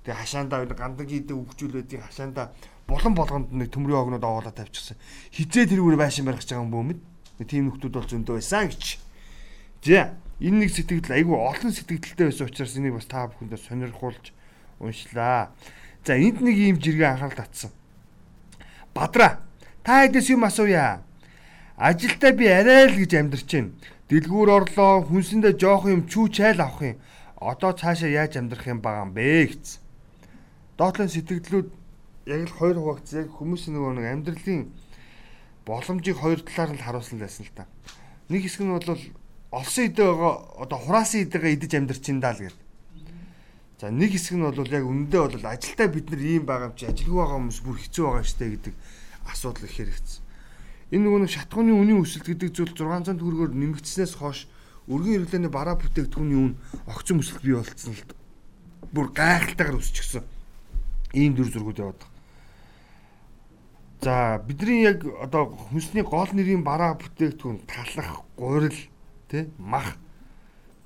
Тэгээ 0.03 0.19
хашаандаа 0.19 0.67
гандаг 0.67 1.07
хийдэг 1.07 1.31
өгчүүлүүдийн 1.31 2.03
хашаандаа 2.03 2.51
булан 2.83 3.15
болгонд 3.15 3.55
нэг 3.55 3.72
төмрийн 3.72 4.03
огнод 4.03 4.24
оолоо 4.24 4.51
тавьчихсан. 4.51 5.00
Хизээ 5.31 5.72
тэрүүгээр 5.72 5.95
байшин 5.95 6.27
барих 6.27 6.43
гэж 6.43 6.51
байгаа 6.51 6.67
юм 6.67 6.75
бөөмөд. 6.75 7.00
Тийм 7.46 7.70
нөхдүүд 7.70 7.94
бол 7.94 8.08
зөндөө 8.08 8.36
байсан 8.40 8.70
гэж. 8.72 9.00
За 9.84 10.16
энэ 10.42 10.58
нэг 10.64 10.70
сэтгэл 10.72 11.12
айгүй 11.12 11.38
олон 11.38 11.72
сэтгэлдэлтэй 11.72 12.28
байсан 12.28 12.48
учраас 12.48 12.76
энийг 12.78 12.96
бас 12.98 13.08
та 13.08 13.28
бүхэндээ 13.28 13.60
сонирхуулж 13.60 14.26
уншлаа. 14.80 15.52
За 16.04 16.14
энд 16.16 16.42
нэг 16.42 16.56
юм 16.58 16.78
жиргээ 16.80 17.10
анхаарал 17.16 17.40
татсан. 17.44 17.72
Бадра 18.94 19.44
та 19.84 20.04
хэдээс 20.04 20.32
юм 20.32 20.44
асууя. 20.48 21.04
Ажилдаа 21.78 22.32
би 22.32 22.48
арай 22.48 22.92
л 22.92 22.98
гэж 23.00 23.12
амьдарч 23.18 23.50
байна. 23.50 23.74
Дэлгүүр 24.10 24.50
орлоо, 24.52 25.02
хүнсэндээ 25.10 25.58
жоох 25.58 25.90
юм 25.90 26.06
чүү 26.06 26.26
чайл 26.30 26.62
авах 26.62 26.82
юм. 26.84 27.02
Одоо 27.40 27.72
цаашаа 27.74 28.12
яаж 28.12 28.38
амьдрах 28.38 28.68
юм 28.68 28.80
байгаа 28.84 29.10
юм 29.10 29.14
бэ 29.16 29.52
гэсэн 29.52 29.84
доотлын 30.78 31.10
сэтгэлдлүүд 31.10 31.70
яг 32.26 32.42
л 32.50 32.58
хоёр 32.58 32.78
хуваагдсан. 32.82 33.20
Яг 33.24 33.30
хүмүүсийн 33.38 33.74
нөгөө 33.78 33.94
нэг 33.94 34.08
амьдралын 34.10 34.62
боломжийг 35.65 36.17
хоёр 36.20 36.39
талаар 36.43 36.72
нь 36.75 36.84
харуулсан 36.84 37.20
байсан 37.20 37.46
л 37.48 37.55
та. 37.55 37.67
Нэг 38.29 38.43
хэсэг 38.43 38.63
нь 38.67 38.74
бол 38.74 39.00
олсон 39.51 39.84
идэ 39.88 40.03
байгаа 40.03 40.34
одоо 40.60 40.79
хураасан 40.79 41.24
идэгээ 41.24 41.55
идэж 41.55 41.72
амьдарч 41.77 42.05
ин 42.10 42.20
даа 42.20 42.34
л 42.36 42.43
гэдэг. 42.43 42.62
За 43.79 43.91
нэг 43.91 44.12
хэсэг 44.12 44.36
нь 44.36 44.43
бол 44.43 44.67
яг 44.67 44.86
үндэ 44.88 45.17
бол 45.20 45.46
ажилдаа 45.46 45.88
бид 45.88 46.08
нар 46.10 46.22
ийм 46.24 46.43
байгаа 46.43 46.72
юм 46.72 46.75
чи 46.75 46.86
ажилгүй 46.89 47.20
байгаа 47.20 47.38
хүмүүс 47.39 47.60
бүр 47.63 47.77
хэцүү 47.79 48.03
байгаа 48.03 48.25
штэ 48.27 48.46
гэдэг 48.50 48.74
асуудал 49.29 49.67
их 49.67 49.75
хэрэгцсэн. 49.77 50.24
Энэ 50.93 51.03
нөгөө 51.03 51.29
шатгууны 51.32 51.72
үнийн 51.74 52.03
өсөлт 52.03 52.27
гэдэг 52.27 52.50
зүйл 52.53 52.74
600 52.75 53.17
төгрөгөөр 53.17 53.51
нэмэгдснээс 53.55 54.13
хойш 54.20 54.46
өргөн 54.88 55.25
хэрэглээний 55.25 55.51
бараа 55.51 55.79
бүтээгдэхүүний 55.79 56.38
үн 56.38 56.53
огцон 56.86 57.24
өсөлт 57.24 57.41
бий 57.41 57.55
болцсон 57.55 57.96
л 57.98 58.03
бүр 58.93 59.08
гайхалтайгаар 59.15 59.79
өсчихсөн 59.79 60.24
ийм 61.17 61.34
дүр 61.34 61.50
зургууд 61.50 61.82
яваад. 61.82 62.12
За 64.03 64.38
бидний 64.38 64.83
яг 64.83 65.05
одоо 65.05 65.48
хүнсний 65.48 66.03
гол 66.03 66.27
нэрийн 66.36 66.60
бараа 66.60 67.00
бүтээгдэхүүн 67.00 67.63
талах, 67.63 68.27
гурил, 68.36 68.75
тэ 69.31 69.48
мах. 69.55 69.95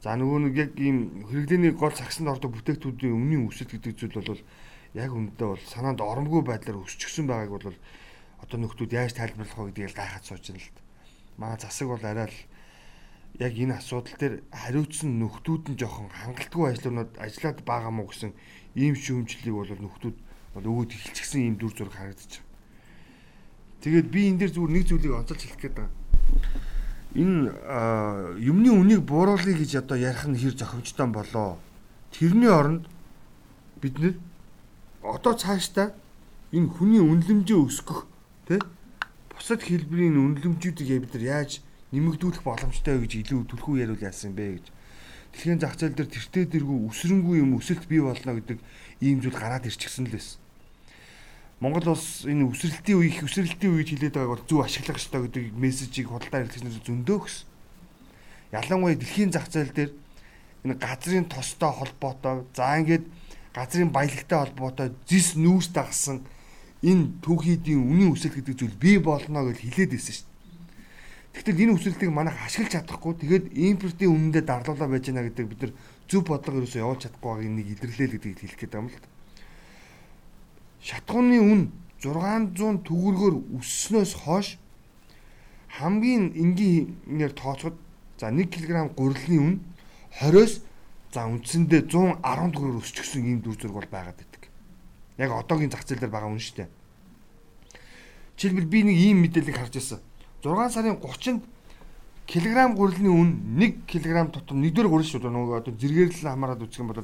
За 0.05 0.13
нөгөө 0.13 0.39
нэг 0.45 0.53
яг 0.53 0.71
ийм 0.77 1.25
хэрэглээний 1.25 1.73
гол 1.73 1.97
цагсанд 1.97 2.29
ордог 2.29 2.53
бүтээгдэхүүдийн 2.53 3.17
өмнгийн 3.17 3.49
өсөлт 3.49 3.73
гэдэг 3.73 3.97
зүйл 3.97 4.21
бол 4.21 4.43
яг 4.93 5.09
үнэндээ 5.17 5.49
бол 5.49 5.63
санаанд 5.65 5.97
оромгүй 5.97 6.45
байдлаар 6.45 6.85
өсчихсөн 6.85 7.25
байгааг 7.25 7.57
бол 7.57 7.77
одоо 8.37 8.57
нөхдүүд 8.61 8.93
яаж 8.93 9.17
тайлбарлах 9.17 9.57
вэ 9.65 9.73
гэдгийг 9.73 9.97
гайхаад 9.97 10.21
сууж 10.21 10.45
байна 10.53 10.61
л 10.61 10.69
да. 10.77 10.81
Маа 11.41 11.57
засаг 11.57 11.87
бол 11.89 12.05
арай 12.05 12.29
л 12.29 12.39
яг 13.41 13.53
энэ 13.57 13.81
асуудал 13.81 14.13
дээр 14.13 14.35
хариуцсан 14.53 15.17
нөхдүүд 15.17 15.73
нь 15.73 15.79
жоохон 15.81 16.13
хангалтгүй 16.13 16.69
ажлууд 16.69 17.17
ажиллаад 17.17 17.65
байгаа 17.65 17.89
мó 17.89 18.05
гэсэн 18.05 18.37
ийм 18.77 18.93
шүүмжлэлийг 18.93 19.57
бол 19.57 19.73
нөхдүүд 19.73 20.17
бол 20.53 20.69
өгөөд 20.69 20.93
эхэлчихсэн 20.93 21.41
ийм 21.49 21.55
дүр 21.57 21.73
зураг 21.73 21.97
байна. 21.97 22.46
Тэгээд 23.81 24.07
би 24.09 24.21
энэ 24.29 24.39
дээр 24.41 24.51
зүгээр 24.53 24.73
нэг 24.73 24.85
зүйлийг 24.87 25.13
онцолж 25.13 25.41
хэлэх 25.41 25.61
гээд 25.61 25.75
байгаа. 25.77 25.93
Энэ 27.17 27.49
юмны 28.41 28.69
үнийг 28.73 29.01
бууруулъя 29.05 29.55
гэж 29.57 29.81
одоо 29.81 29.97
ярих 29.97 30.25
нь 30.27 30.37
хэр 30.37 30.55
зохимжтой 30.57 31.07
болоо. 31.07 31.57
Тэрний 32.11 32.49
оронд 32.49 32.85
бид 33.81 33.95
нэр 33.99 34.15
одоо 35.01 35.33
цаашдаа 35.33 35.93
энэ 36.51 36.67
хүний 36.73 37.01
үнэлэмжээ 37.01 37.59
өсгөх 37.59 38.05
тий 38.47 38.59
бусад 39.31 39.61
хэлбэрийн 39.61 40.17
үнэлэмжүүдийг 40.17 41.03
бид 41.03 41.13
нар 41.13 41.25
яаж 41.43 41.61
нэмэгдүүлэх 41.91 42.43
боломжтой 42.43 42.99
гэж 43.03 43.11
илүү 43.23 43.41
түлхүү 43.47 43.83
яриул 43.83 44.01
яасан 44.01 44.35
бэ 44.35 44.59
гэж 44.59 44.65
дэлхийн 45.31 45.59
зах 45.61 45.77
зээл 45.77 45.95
дээр 45.95 46.09
тэртээ 46.09 46.45
дэргүй 46.51 46.77
өсрөнгүй 46.89 47.39
юм 47.43 47.55
өсөлт 47.55 47.85
бий 47.87 48.01
болно 48.01 48.35
гэдэг 48.35 48.59
ийм 49.05 49.21
зүйл 49.21 49.37
гараад 49.37 49.69
ирчихсэн 49.69 50.07
л 50.07 50.15
байсан. 50.15 50.39
Монгол 51.57 51.97
улс 51.97 52.21
энэ 52.29 52.45
өсрэлтийн 52.45 53.01
үе 53.01 53.09
их 53.09 53.25
өсрэлтийн 53.25 53.73
үед 53.73 53.89
хилээд 53.89 54.13
байгааг 54.13 54.33
бол 54.37 54.45
зөв 54.45 54.61
ашиглах 54.61 55.01
ёстой 55.01 55.25
гэдэг 55.25 55.57
мессежийг 55.57 56.13
худалдаа 56.13 56.45
хэрэглэгчнээс 56.45 56.85
зөндөө 56.85 57.17
өгсөн. 57.17 57.49
Ялангуяа 58.53 58.93
дэлхийн 58.93 59.33
зах 59.33 59.49
зээл 59.49 59.73
дээр 59.73 59.91
энэ 60.69 60.77
газрын 60.77 61.25
тостой 61.25 61.73
холбоотой 61.73 62.45
за 62.53 62.77
ингээд 62.77 63.09
газрын 63.57 63.89
баялагтай 63.89 64.37
холбоотой 64.37 64.93
зис 65.09 65.33
нүүрс 65.33 65.73
дагсан 65.73 66.21
энэ 66.85 67.25
түүхийдийн 67.25 67.81
үнийн 67.81 68.13
өсөлт 68.13 68.37
гэдэг 68.37 68.53
зүйл 68.53 68.77
бий 68.77 69.01
болно 69.01 69.49
гэж 69.49 69.57
хилээд 69.65 69.97
байсан 69.97 70.13
шүү 70.13 70.29
дээ. 70.29 71.41
Тэгтэл 71.41 71.61
энэ 71.65 71.73
өсөлтийг 71.73 72.11
манайх 72.13 72.37
ашиглаж 72.37 72.85
чадахгүй 72.85 73.13
тэгээд 73.17 73.45
импортын 73.57 74.13
үнэндээ 74.13 74.43
дарлуулаа 74.45 74.89
байж 74.93 75.09
байна 75.09 75.25
гэдэг 75.25 75.45
бид 75.49 75.61
нар 75.65 75.73
зөв 76.05 76.21
бодлого 76.21 76.61
ерөөсөө 76.61 76.81
явуулж 76.85 77.01
чадахгүй 77.01 77.29
байгааг 77.33 77.49
нэг 77.49 77.67
илэрлээ 77.73 78.07
л 78.07 78.13
гэдгийг 78.13 78.39
хэлэх 78.45 78.59
гээд 78.61 78.73
байгаа 78.77 78.85
юм 78.85 78.93
л 78.93 79.01
да. 79.01 79.16
Шатгууны 80.81 81.39
үн 81.41 81.61
600 82.01 82.85
төгрөгөөр 82.85 83.35
өсснөөс 83.57 84.13
хойш 84.23 84.57
хамгийн 85.77 86.33
энгийнээр 86.37 87.33
тооцоход 87.33 87.77
за 88.17 88.29
1 88.29 88.49
кг 88.49 88.93
гурилны 88.93 89.37
үн 89.37 89.55
20-оос 90.21 90.61
за 91.13 91.25
үндсэндээ 91.25 91.81
110 91.89 92.53
төгрөгөөр 92.53 92.81
өсчихсөн 92.81 93.25
ийм 93.25 93.39
дүр 93.41 93.57
зураг 93.57 93.75
бол 93.81 93.89
байгаад 93.89 94.17
байдаг. 94.17 94.43
Яг 95.17 95.31
одоогийн 95.33 95.73
зах 95.73 95.85
зээл 95.85 96.05
дээр 96.05 96.13
байгаа 96.13 96.29
үн 96.29 96.41
шүү 96.41 96.55
дээ. 96.61 96.69
Жишээлбэл 98.37 98.69
би 98.69 98.79
нэг 98.85 98.97
ийм 98.97 99.17
мэдээллийг 99.25 99.57
харж 99.57 99.73
байсан 99.73 99.99
6 100.45 100.73
сарын 100.73 101.01
30-нд 101.01 101.43
килограмм 102.27 102.75
гурилны 102.77 103.09
үн 103.09 103.29
1 103.57 103.89
кг 103.89 104.29
тутам 104.29 104.61
нэгдүгээр 104.61 104.91
гурил 104.91 105.09
шүү 105.09 105.25
дээ 105.25 105.33
нөгөө 105.33 105.57
одоо 105.57 105.73
зэрэгэрлэл 105.73 106.29
хамаарад 106.29 106.61
үзэх 106.61 106.81
юм 106.83 106.91
бол 106.93 107.01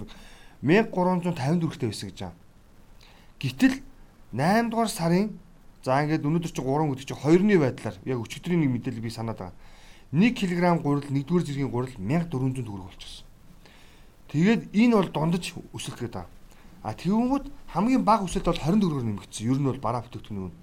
1350 0.62 1.64
төгрөгтэй 1.64 1.90
байсан 1.90 2.10
гэж 2.12 2.20
байна. 2.22 2.43
Гэтэл 3.40 3.82
8 4.34 4.70
дугаар 4.70 4.90
сарын 4.90 5.40
За 5.84 6.00
ингээд 6.00 6.24
өнөөдөр 6.24 6.48
чи 6.48 6.64
3 6.64 6.96
гэдэг 6.96 7.08
чи 7.12 7.12
2-ны 7.12 7.60
байдлаар 7.60 8.00
яг 8.08 8.24
өчигдрийн 8.24 8.64
нэг 8.64 8.72
мэдээлэл 8.72 9.04
би 9.04 9.12
санаад 9.12 9.52
байгаа. 9.52 9.56
1 10.16 10.32
кг 10.32 10.80
гурил 10.80 11.04
1-р 11.12 11.44
зэргийн 11.44 11.68
гурил 11.68 11.92
1400 12.00 12.64
төгрөг 12.64 12.88
болчихсон. 12.88 13.28
Тэгээд 14.32 14.72
энэ 14.72 14.96
бол 14.96 15.12
дундаж 15.12 15.52
өсөлт 15.76 16.00
гэдэг. 16.00 16.24
А 16.24 16.94
тэгвэл 16.96 17.52
хамгийн 17.76 18.00
бага 18.08 18.24
өсөлт 18.24 18.48
бол 18.48 18.64
20 18.64 18.80
төгрөгөөр 18.80 19.08
нэмэгдсэн. 19.12 19.44
Ер 19.44 19.60
нь 19.60 19.68
бол 19.68 19.84
бараа 19.84 20.08
бүтээгдэхүүн 20.08 20.48
нь. 20.48 20.56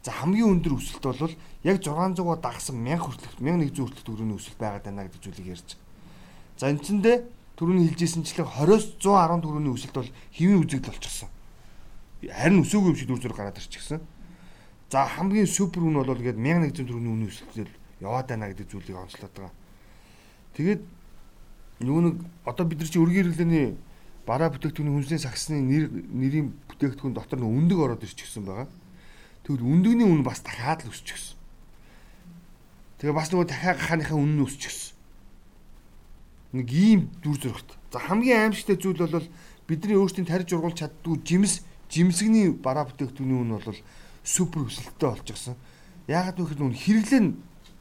За 0.00 0.10
хамгийн 0.16 0.48
өндөр 0.56 0.72
өсөлт 0.80 1.04
бол 1.04 1.36
яг 1.60 1.76
600-аар 1.84 2.40
дагсан 2.40 2.80
1000 2.80 2.96
хүртэлх 2.96 3.36
1100 3.36 3.76
хүртэлх 3.76 4.08
төгрөгийн 4.08 4.40
өсөлт 4.40 4.56
байгаад 4.56 4.88
байна 4.88 5.04
гэдэг 5.04 5.20
зүйлийг 5.20 5.52
ярьж. 5.52 5.76
За 6.56 6.72
энэчэндээ 6.72 7.16
түрүүний 7.60 7.92
хэлжсэнчлэн 7.92 8.48
20-с 8.56 9.04
110 9.04 9.44
төгрөгийн 9.44 9.76
өсөлт 9.76 9.96
бол 10.00 10.10
хэвийн 10.32 10.64
үзэгдэл 10.64 10.96
болчихсон. 10.96 11.28
Харин 12.30 12.62
өсөөгүй 12.62 12.90
юм 12.92 12.96
шиг 12.96 13.08
дүр 13.08 13.20
зураг 13.22 13.38
гараад 13.38 13.60
ирчихсэн. 13.60 14.00
За 14.90 15.06
хамгийн 15.06 15.46
супер 15.46 15.82
үн 15.82 15.98
бол 15.98 16.14
гээд 16.14 16.38
1100 16.38 16.78
төгрөгийн 16.78 17.12
үнийн 17.12 17.30
өсөлтөд 17.30 17.70
яваад 18.00 18.26
байна 18.30 18.50
гэдэг 18.50 18.70
зүйлийг 18.70 18.96
онцлоод 18.96 19.34
байгаа. 19.34 19.54
Тэгээд 20.54 20.82
нөгөө 21.82 22.02
нэг 22.06 22.16
одоо 22.46 22.64
бид 22.66 22.78
нар 22.80 22.90
чи 22.90 22.98
өргөн 23.02 23.16
хэрэглээний 23.34 23.66
бараа 24.26 24.50
бүтээгдэхүүний 24.50 24.94
хүнсний 24.94 25.20
сагсны 25.20 25.60
нэр 25.60 25.84
нэрийн 25.90 26.48
бүтээгдэхүүн 26.70 27.14
дотор 27.14 27.38
нэг 27.42 27.50
өндөг 27.50 27.78
ороод 27.78 28.06
ирчихсэн 28.06 28.46
байгаа. 28.46 28.68
Тэгвэл 29.44 29.66
өндөгний 29.66 30.06
үн 30.06 30.22
бас 30.26 30.42
дахиад 30.42 30.82
л 30.82 30.90
өсчихсөн. 30.90 31.38
Тэгээ 32.98 33.14
бас 33.14 33.30
нөгөө 33.30 33.46
дахиад 33.46 33.78
гахааныхаа 33.78 34.18
үн 34.18 34.40
нь 34.40 34.44
өсчихсөн. 34.46 34.96
Нэг 36.56 36.68
ийм 36.72 37.00
дүр 37.22 37.36
зурагт. 37.36 37.76
За 37.92 38.00
хамгийн 38.00 38.50
аимшигтай 38.50 38.80
зүйл 38.80 38.98
бол 38.98 39.28
бидний 39.68 39.94
өөрсдийн 40.00 40.26
тарж 40.26 40.50
ургуулж 40.56 40.80
чаддгүй 40.80 41.20
жимс 41.22 41.62
жимсгний 41.96 42.52
бараа 42.52 42.84
бүтээгдэхүүний 42.84 43.40
үн 43.40 43.56
бол 43.56 43.80
супер 44.20 44.68
өсөлттэй 44.68 45.08
болчихсон. 45.08 45.56
Яагаад 46.04 46.36
вэ 46.36 46.44
гэхээр 46.44 46.60
нүн 46.60 46.76
хэрэглээ 46.76 47.22
нь 47.24 47.32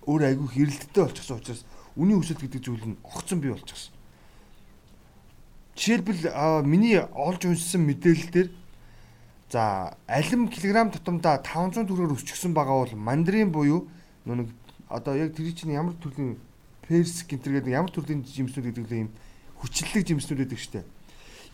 өөр 0.07 0.21
айгүй 0.31 0.47
хэрэлттэй 0.55 1.03
болчихсон 1.03 1.37
учраас 1.43 1.61
үнийн 1.99 2.21
өсөлт 2.23 2.39
гэдэг 2.39 2.61
зүйл 2.63 2.85
нь 2.95 3.01
огцон 3.03 3.43
бий 3.43 3.51
болчихсон. 3.51 3.91
Жишээлбэл 5.75 6.63
миний 6.63 7.01
олж 7.01 7.41
уншсан 7.43 7.83
мэдээлэл 7.83 8.31
дээр 8.31 8.49
за 9.51 9.97
алим 10.07 10.47
килограмм 10.47 10.95
тутамдаа 10.95 11.43
500 11.43 11.83
төгрөгөөр 11.83 12.15
өсчихсөн 12.15 12.55
байгаа 12.55 12.87
бол 12.87 12.95
мандрин 12.95 13.51
буюу 13.51 13.87
нэг 14.25 14.49
одоо 14.87 15.15
яг 15.15 15.35
тэр 15.35 15.51
чинь 15.51 15.75
ямар 15.75 15.93
төрлийн 15.99 16.39
перс 16.87 17.25
гинтер 17.27 17.59
гэдэг 17.59 17.73
ямар 17.73 17.91
төрлийн 17.91 18.23
жимснүүд 18.23 18.65
гэдэг 18.71 18.85
л 18.87 18.97
юм 19.05 19.09
хүчлэлэг 19.59 20.07
жимснүүд 20.07 20.39
гэдэг 20.45 20.59
штэ. 20.59 20.83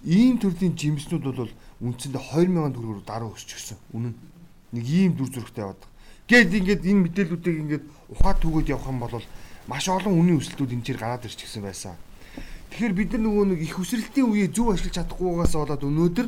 Ийм 0.02 0.42
төрлийн 0.42 0.74
жимснүүд 0.74 1.24
бол 1.24 1.54
үндсэндээ 1.82 2.22
2000 2.34 2.74
төгрөгөөр 2.74 3.06
дараа 3.06 3.30
өсчихсөн. 3.30 3.78
Үнэн. 3.94 4.14
Нэг 4.74 4.86
ийм 4.90 5.14
дүр 5.14 5.30
зурагтай 5.30 5.62
яваад. 5.62 5.86
Гэт 6.26 6.54
ингээд 6.58 6.88
энэ 6.90 7.04
мэдээллүүдийг 7.06 7.58
ингээд 7.62 7.86
ухаад 8.10 8.38
түгөөд 8.42 8.72
явах 8.74 8.90
юм 8.90 9.00
бол 9.04 9.22
маш 9.70 9.86
олон 9.92 10.18
үнийн 10.18 10.42
өсөлтүүд 10.42 10.74
энэ 10.74 10.86
чир 10.88 10.98
гараад 10.98 11.28
ирчихсэн 11.28 11.62
байсан. 11.62 12.00
Тэгэхээр 12.72 12.96
бид 12.98 13.12
нар 13.14 13.24
нөгөө 13.28 13.46
нэг 13.52 13.60
их 13.68 13.76
хүсрэлтийн 13.78 14.26
үеийг 14.32 14.56
зөв 14.56 14.72
ашиглаж 14.72 14.96
чадахгүйгаас 14.96 15.54
болоод 15.60 15.84
өнөөдөр 15.84 16.28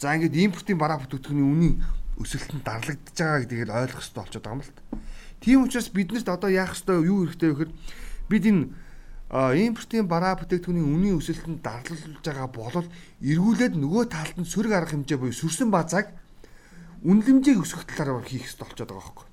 за 0.00 0.16
ингээд 0.16 0.40
импортын 0.48 0.80
бараа 0.80 0.98
бүтээгдэхүүний 1.04 1.44
үнийн 1.44 1.74
өсөлт 2.18 2.50
нь 2.56 2.64
дарлагдж 2.64 3.14
байгаа 3.14 3.40
гэдгийг 3.44 3.68
ойлгох 3.68 4.00
хэрэгтэй 4.00 4.16
болчиход 4.16 4.44
байгаа 4.48 4.56
юм 4.56 4.62
л 4.64 4.72
та. 4.72 4.82
Тийм 5.44 5.58
учраас 5.68 5.88
биднэрт 5.92 6.28
одоо 6.32 6.50
яах 6.50 6.72
ёстой 6.72 7.04
юу 7.04 7.28
хэрэгтэй 7.28 7.48
вэ 7.52 7.54
гэхээр 7.54 7.72
бид 8.32 8.44
энэ 8.48 8.62
импортын 9.34 10.06
бараа 10.06 10.38
бүтээгдэхүүний 10.38 10.86
үнийн 10.86 11.18
өсөлтөнд 11.18 11.58
дарлуулж 11.58 12.22
байгаа 12.22 12.48
болол 12.54 12.86
эргүүлээд 13.18 13.74
нөгөө 13.74 14.04
талд 14.06 14.38
нь 14.38 14.46
сөрөг 14.46 14.72
арга 14.78 14.94
хэмжээ 14.94 15.18
буюу 15.18 15.34
сүрсэн 15.34 15.74
базааг 15.74 16.14
үнэлэмжийг 17.02 17.58
өсгөх 17.66 17.82
талаар 17.82 18.22
хийх 18.22 18.46
хэрэгтэй 18.46 18.62
болчиход 18.62 18.94
байгаа 18.94 19.02
байхгүй. 19.02 19.26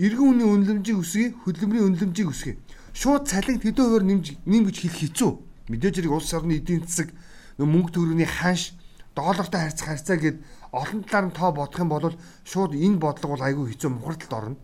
Иргэн 0.00 0.28
үнийн 0.32 0.50
үнэлэмжийг 0.56 0.96
өсгөе, 0.96 1.28
хөдөлмөрийн 1.44 1.86
үнэлэмжийг 1.92 2.28
өсгөе. 2.32 2.56
Шууд 2.96 3.28
цалин 3.28 3.60
хэдэн 3.60 3.84
хувиар 3.84 4.04
нэмж 4.08 4.26
нэмж 4.48 4.76
хэлэх 4.80 4.96
хэцүү 5.12 5.30
мэдээж 5.68 5.94
хэрэг 6.00 6.12
улс 6.16 6.32
орны 6.32 6.56
эдийн 6.56 6.88
засаг 6.88 7.12
мөнгө 7.60 7.92
төгрөгийн 7.92 8.32
ханш 8.32 8.72
доллартай 9.12 9.60
харьцах 9.68 9.88
харьцаа 9.92 10.16
гэд 10.16 10.36
олон 10.72 11.00
талаар 11.04 11.26
нь 11.28 11.36
тоо 11.36 11.52
бодох 11.52 11.80
юм 11.80 11.88
бол 11.92 12.16
шууд 12.48 12.72
энэ 12.72 12.96
бодлого 12.96 13.36
бол 13.36 13.44
айгүй 13.44 13.66
хэцүү 13.76 13.90
мухардалд 13.92 14.32
орно. 14.32 14.56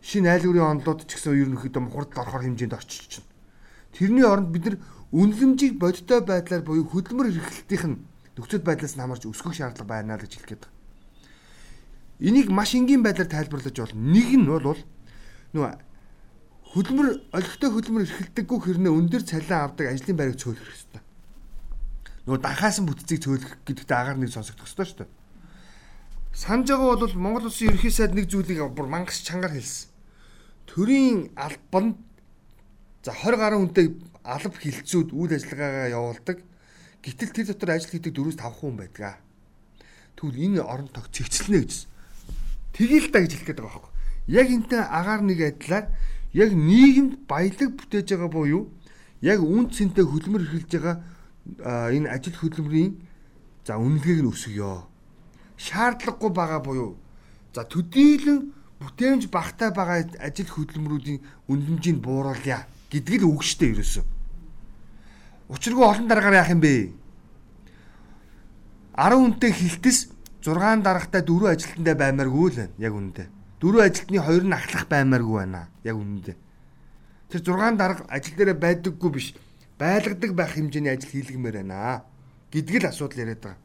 Шинэ 0.00 0.30
айлгуурын 0.38 0.80
онолууд 0.80 1.04
ч 1.04 1.18
гэсэн 1.18 1.34
ерөнхийдөө 1.34 1.82
мухардалд 1.82 2.22
орохоор 2.22 2.44
хэмжээнд 2.46 2.78
очиж 2.78 3.02
чинь. 3.10 3.29
Тэрний 4.00 4.24
оронд 4.24 4.48
бид 4.48 4.64
нар 4.64 4.76
үнэлэмжийг 5.12 5.76
бодиттой 5.76 6.24
байдлаар 6.24 6.64
буюу 6.64 6.88
хөдөлмөр 6.88 7.36
эрхлэлтийнх 7.36 7.84
нь 7.84 8.00
нөхцөл 8.40 8.64
байдлаас 8.64 8.96
нь 8.96 9.02
хамаарч 9.04 9.28
өсгөх 9.28 9.52
шаардлага 9.52 9.92
байна 9.92 10.16
л 10.16 10.24
гэж 10.24 10.40
хэлэх 10.40 10.48
гээд 10.56 10.64
байна. 10.64 10.78
Энийг 12.24 12.48
маш 12.48 12.72
энгийн 12.72 13.04
байдлаар 13.04 13.28
тайлбарлаж 13.28 13.76
болно. 13.76 14.00
Нэг 14.00 14.28
нь 14.40 14.48
бол 14.48 14.80
нөгөө 15.52 15.72
хөдөлмөр 16.72 17.08
олигтой 17.28 17.70
хөдөлмөр 17.76 18.04
эрхэлдэггүй 18.08 18.58
хэрнээ 18.64 18.88
өндөр 18.88 19.22
цалин 19.28 19.68
авдаг 19.68 19.86
ажлын 19.92 20.16
байрыг 20.16 20.40
цөөлөх 20.40 20.64
хэрэгтэй. 20.64 21.02
Нөгөө 22.24 22.40
данхаасан 22.40 22.88
бүтцийг 22.88 23.20
цөөлөх 23.20 23.52
гэдэгт 23.68 23.92
агаар 23.92 24.16
нэг 24.16 24.32
сонсогдох 24.32 24.64
хэрэгтэй 24.64 24.88
шүү 24.88 24.98
дээ. 25.04 25.12
Санаж 26.32 26.72
байгаа 26.72 26.96
бол 26.96 27.20
Монгол 27.20 27.52
Улсын 27.52 27.68
ерөнхий 27.68 27.92
сайд 27.92 28.16
нэг 28.16 28.32
зүйлийг 28.32 28.64
бүр 28.72 28.88
мангас 28.88 29.20
чангаар 29.26 29.52
хэлсэн. 29.52 29.92
Төрийн 30.70 31.34
албанд 31.34 31.98
за 33.02 33.12
20 33.12 33.40
гаруй 33.40 33.58
хүнтэй 33.64 33.86
алба 34.24 34.56
хилцүүд 34.60 35.08
үйл 35.16 35.32
ажиллагаагаа 35.32 35.88
явуулдаг. 35.96 36.38
Гэтэл 37.00 37.32
тэр 37.32 37.46
дотор 37.48 37.70
ажил 37.72 37.90
хийдэг 37.96 38.12
4-5 38.12 38.60
хүн 38.60 38.76
байдаг. 38.76 39.16
Тэгвэл 40.20 40.44
энэ 40.44 40.60
орон 40.60 40.88
тог 40.92 41.08
цэгцлэнэ 41.08 41.64
гэж. 41.64 41.88
Тэгээл 42.76 43.08
та 43.08 43.24
гэж 43.24 43.32
хэлэх 43.40 43.46
гээд 43.48 43.60
байгаа 43.64 43.80
байхгүй. 43.80 43.92
Яг 44.28 44.46
энтэй 44.52 44.82
агаар 44.84 45.22
нэг 45.24 45.38
адилаар 45.40 45.86
яг 46.36 46.50
нийгэмд 46.52 47.24
баялаг 47.24 47.70
бүтээж 47.80 48.08
байгаа 48.12 48.28
буюу 48.28 48.68
яг 49.24 49.40
үн 49.40 49.72
цэнтэй 49.72 50.04
хөдөлмөр 50.04 50.44
эрхэлж 50.44 50.70
байгаа 50.76 50.96
энэ 51.96 52.12
ажил 52.12 52.36
хөдөлмөрийн 52.36 53.00
за 53.64 53.80
үнэлгээг 53.80 54.20
нь 54.20 54.28
өсгөё. 54.28 54.84
Шаардлагагүй 55.56 56.30
байгаа 56.36 56.60
буюу 56.60 57.00
за 57.56 57.64
төдийлөн 57.64 58.52
бүтээмж 58.80 59.32
багтай 59.32 59.72
байгаа 59.72 60.04
ажил 60.20 60.52
хөдөлмөрүүдийн 60.52 61.48
үнэлэмжийг 61.48 61.98
бууруулъя 62.04 62.68
л 62.98 63.30
үг 63.30 63.42
штэ 63.46 63.70
ерөөсөө. 63.70 64.04
Учиргүй 65.54 65.84
олон 65.86 66.06
дараагаар 66.10 66.42
яах 66.42 66.50
юм 66.50 66.60
бэ? 66.60 66.90
10 68.98 69.14
хүнтэй 69.14 69.52
хилтэс 69.54 70.10
6 70.42 70.82
дарагтай 70.82 71.22
4 71.22 71.54
ажилтнтай 71.54 71.94
баймааргүй 71.94 72.48
л 72.50 72.56
байна 72.58 72.74
яг 72.78 72.94
үнэндээ 72.94 73.28
дөрөв 73.60 73.84
ажилтны 73.84 74.18
хоёр 74.24 74.44
нь 74.48 74.56
ахлах 74.56 74.88
баймааргүй 74.88 75.36
байна. 75.36 75.68
Яг 75.84 75.96
үнэндээ. 76.00 76.36
Тэр 77.28 77.40
6 77.44 77.76
дарга 77.76 78.08
ажил 78.08 78.34
дээр 78.36 78.56
байдаггүй 78.56 79.10
биш. 79.12 79.36
Байлгадаг 79.76 80.32
байх 80.32 80.56
хэмжээний 80.56 80.96
ажил 80.96 81.12
хийлгэмээр 81.12 81.56
байна. 81.60 82.04
Гэдг 82.50 82.80
л 82.80 82.88
асуудал 82.88 83.20
яриад 83.20 83.44
байгаа. 83.44 83.60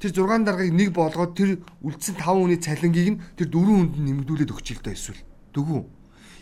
Тэр 0.00 0.10
6 0.16 0.44
даргаыг 0.48 0.72
нэг 0.72 0.90
болгоод 0.96 1.36
тэр 1.36 1.60
үлдсэн 1.84 2.16
5 2.16 2.24
хүний 2.24 2.56
цалингийг 2.56 3.08
нь 3.12 3.20
тэр 3.36 3.48
4 3.52 3.68
хүнд 3.68 3.94
нэмэгдүүлээд 4.00 4.52
өгч 4.56 4.68
л 4.72 4.80
дөө 4.80 4.96
эсвэл. 4.96 5.22
Дөгөө. 5.52 5.80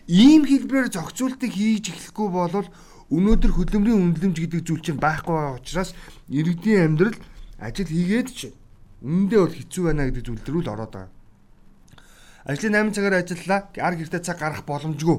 Ийм 0.09 0.49
хэлбэрээр 0.49 0.89
зохицуултыг 0.89 1.53
хийж 1.53 1.93
эхлэхгүй 1.93 2.29
болвол 2.33 2.69
өнөөдөр 3.13 3.53
хөдөлмөрийн 3.53 4.17
үнэлэмж 4.17 4.37
гэдэг 4.41 4.65
зүйл 4.65 4.81
чинь 4.81 4.97
байхгүй 4.97 5.37
байгаа 5.37 5.61
учраас 5.61 5.93
иргэдийн 6.33 6.97
амьдрал 6.97 7.17
ажил 7.61 7.93
хийгээд 7.93 8.29
ч 8.33 8.41
үндэ 9.05 9.37
бол 9.37 9.53
хэцүү 9.53 9.83
байна 9.85 10.09
гэдэг 10.09 10.25
зүйл 10.25 10.45
рүү 10.49 10.63
л 10.65 10.73
ороод 10.73 10.93
байгаа. 10.97 11.13
Ажлын 12.49 12.89
8 12.89 12.97
цагаар 12.97 13.21
ажиллаа. 13.21 13.61
Ар 13.77 13.95
гэртээ 14.01 14.25
цаг 14.25 14.41
гарах 14.41 14.65
боломжгүй. 14.65 15.19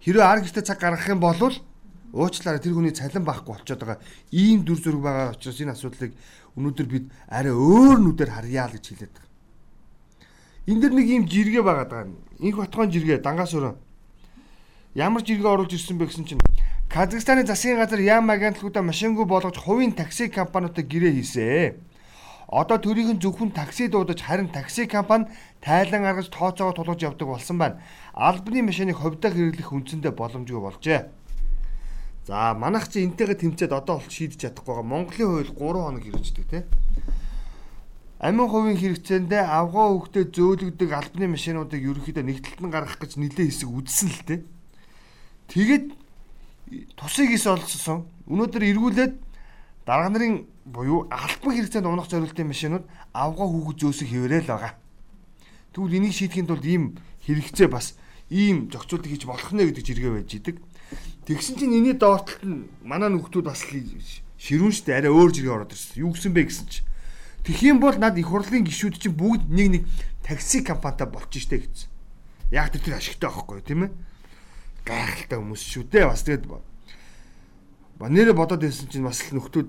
Хэрвээ 0.00 0.24
ар 0.24 0.40
гэртээ 0.40 0.64
цаг 0.64 0.80
гаргах 0.80 1.08
юм 1.12 1.20
бол 1.20 1.36
уучлаарай 2.16 2.64
тэр 2.64 2.72
хүний 2.72 2.96
цалин 2.96 3.28
байхгүй 3.28 3.52
болчиход 3.52 3.84
байгаа. 3.84 4.00
Ийм 4.32 4.64
дүр 4.64 4.80
зураг 4.80 5.02
байгаа 5.04 5.36
учраас 5.36 5.60
энэ 5.60 5.76
асуудлыг 5.76 6.16
өнөөдөр 6.56 6.86
бид 6.88 7.04
арай 7.28 7.52
өөр 7.52 8.00
нүдээр 8.00 8.32
харъя 8.32 8.64
л 8.64 8.72
гэж 8.72 8.84
хэлээд 8.88 9.12
байгаа. 9.12 9.28
Энд 10.72 10.80
дэр 10.80 10.92
нэг 10.96 11.06
ийм 11.12 11.24
жиргээ 11.28 11.60
байгаа. 11.60 12.08
Инх 12.40 12.56
батгон 12.56 12.88
жиргээ 12.88 13.20
дангаас 13.20 13.52
өрөө. 13.52 13.87
Ямар 14.98 15.22
жиргээ 15.22 15.46
оруулж 15.46 15.78
ирсэн 15.78 15.94
бэ 15.94 16.10
гэсэн 16.10 16.26
чинь 16.26 16.42
Казахстаны 16.90 17.46
засгийн 17.46 17.78
газар 17.78 18.02
яам 18.02 18.34
агентлагуудаа 18.34 18.82
машингүй 18.82 19.30
болгож 19.30 19.54
хувийн 19.54 19.94
такси 19.94 20.26
компаниудад 20.26 20.90
гэрээ 20.90 21.14
хийсэн. 21.14 21.78
Одоо 22.50 22.82
төрийн 22.82 23.22
зөвхөн 23.22 23.54
такси 23.54 23.86
дуудаж 23.86 24.18
харин 24.18 24.50
такси 24.50 24.90
компани 24.90 25.30
тайлан 25.62 26.02
гаргаж 26.02 26.26
тооцоогоо 26.34 26.74
тулгаж 26.82 27.14
явдаг 27.14 27.30
болсон 27.30 27.62
байна. 27.62 27.78
Албаны 28.10 28.66
машиныг 28.66 28.98
ховдоо 28.98 29.30
хэрэглэх 29.30 29.70
үндсэндээ 29.70 30.12
боломжгүй 30.18 30.58
болжээ. 30.66 31.06
За 32.26 32.58
манайх 32.58 32.90
чи 32.90 33.06
энтэйгээ 33.06 33.38
тэмцээд 33.38 33.70
одоо 33.70 34.02
бол 34.02 34.10
шийдэж 34.10 34.50
чадахгүй 34.50 34.82
байгаа. 34.82 34.90
Монголын 34.98 35.30
хууль 35.30 35.54
3 35.54 35.78
хоног 35.78 36.02
хэрэгждэг 36.02 36.46
тий. 36.50 36.62
Амин 38.18 38.50
хувийн 38.50 38.74
хэрэгцээндээ 38.82 39.46
авгаа 39.46 39.94
хөвгтөө 39.94 40.24
зөөлөгдөг 40.34 40.90
албаны 40.90 41.38
машинуудыг 41.38 41.86
ерөнхийдөө 41.86 42.24
нэгдэлтэн 42.26 42.70
гаргах 42.74 42.98
гэж 42.98 43.14
нэлээд 43.14 43.46
хэсэг 43.46 43.70
үдсэн 43.70 44.10
л 44.10 44.22
тий. 44.26 44.40
Тэгээд 45.48 45.96
тусыг 46.96 47.32
ис 47.32 47.46
олцсон. 47.48 48.04
Өнөөдөр 48.28 48.62
эргүүлээд 48.68 49.14
дарга 49.88 50.08
нарын 50.12 50.44
буюу 50.68 51.08
албан 51.08 51.56
хэрэгцээнд 51.56 51.88
унах 51.88 52.12
зорилтын 52.12 52.52
машинууд 52.52 52.84
авгаа 53.16 53.48
хүүхэд 53.48 53.80
зөөсөх 53.80 54.08
хэвээрэл 54.12 54.52
байгаа. 54.52 54.76
Тэгвэл 55.72 55.96
энийг 55.96 56.12
шийдэхин 56.12 56.44
тулд 56.44 56.64
ийм 56.68 57.00
хэрэгцээ 57.24 57.68
бас 57.72 57.96
ийм 58.28 58.68
зохицуултыг 58.68 59.08
хийж 59.08 59.24
болох 59.24 59.48
нэ 59.56 59.72
гэдэг 59.72 59.84
жиргээ 59.88 60.12
байж 60.12 60.30
идэг. 60.36 60.56
Тэгсэн 61.24 61.56
чинь 61.56 61.72
энэний 61.72 61.96
доортолт 61.96 62.44
нь 62.44 62.68
манай 62.84 63.08
нөхдүүд 63.08 63.48
бас 63.48 63.64
ширүүн 63.64 64.72
штэ 64.76 65.00
арай 65.00 65.12
өөр 65.12 65.32
жиргээ 65.32 65.56
ороод 65.56 65.72
ирсэн. 65.72 66.04
Юу 66.04 66.12
гэсэн 66.12 66.32
бэ 66.36 66.44
гэсэн 66.44 66.66
чинь. 66.68 66.88
Тэгэх 67.48 67.62
юм 67.72 67.78
бол 67.80 67.96
над 67.96 68.20
их 68.20 68.28
хурлын 68.28 68.68
гишүүд 68.68 69.00
чинь 69.00 69.16
бүгд 69.16 69.48
нэг 69.48 69.68
нэг 69.72 69.82
такси 70.20 70.60
компанитай 70.60 71.08
болчих 71.08 71.48
штэ 71.48 71.64
гэсэн. 71.64 71.88
Яг 72.52 72.72
тэр 72.76 73.00
ашигтай 73.00 73.32
байхгүй 73.32 73.64
тийм 73.64 73.88
ээ. 73.88 73.92
Гайхалтай 74.88 75.38
хүмүүс 75.38 75.62
шүү 75.68 75.84
дээ. 75.92 76.08
Бас 76.08 76.24
тэгээд 76.24 76.48
ба 76.48 78.06
нэрэ 78.08 78.32
бодоод 78.32 78.64
байсан 78.64 78.88
чинь 78.88 79.04
бас 79.04 79.20
нөхдүүд 79.28 79.68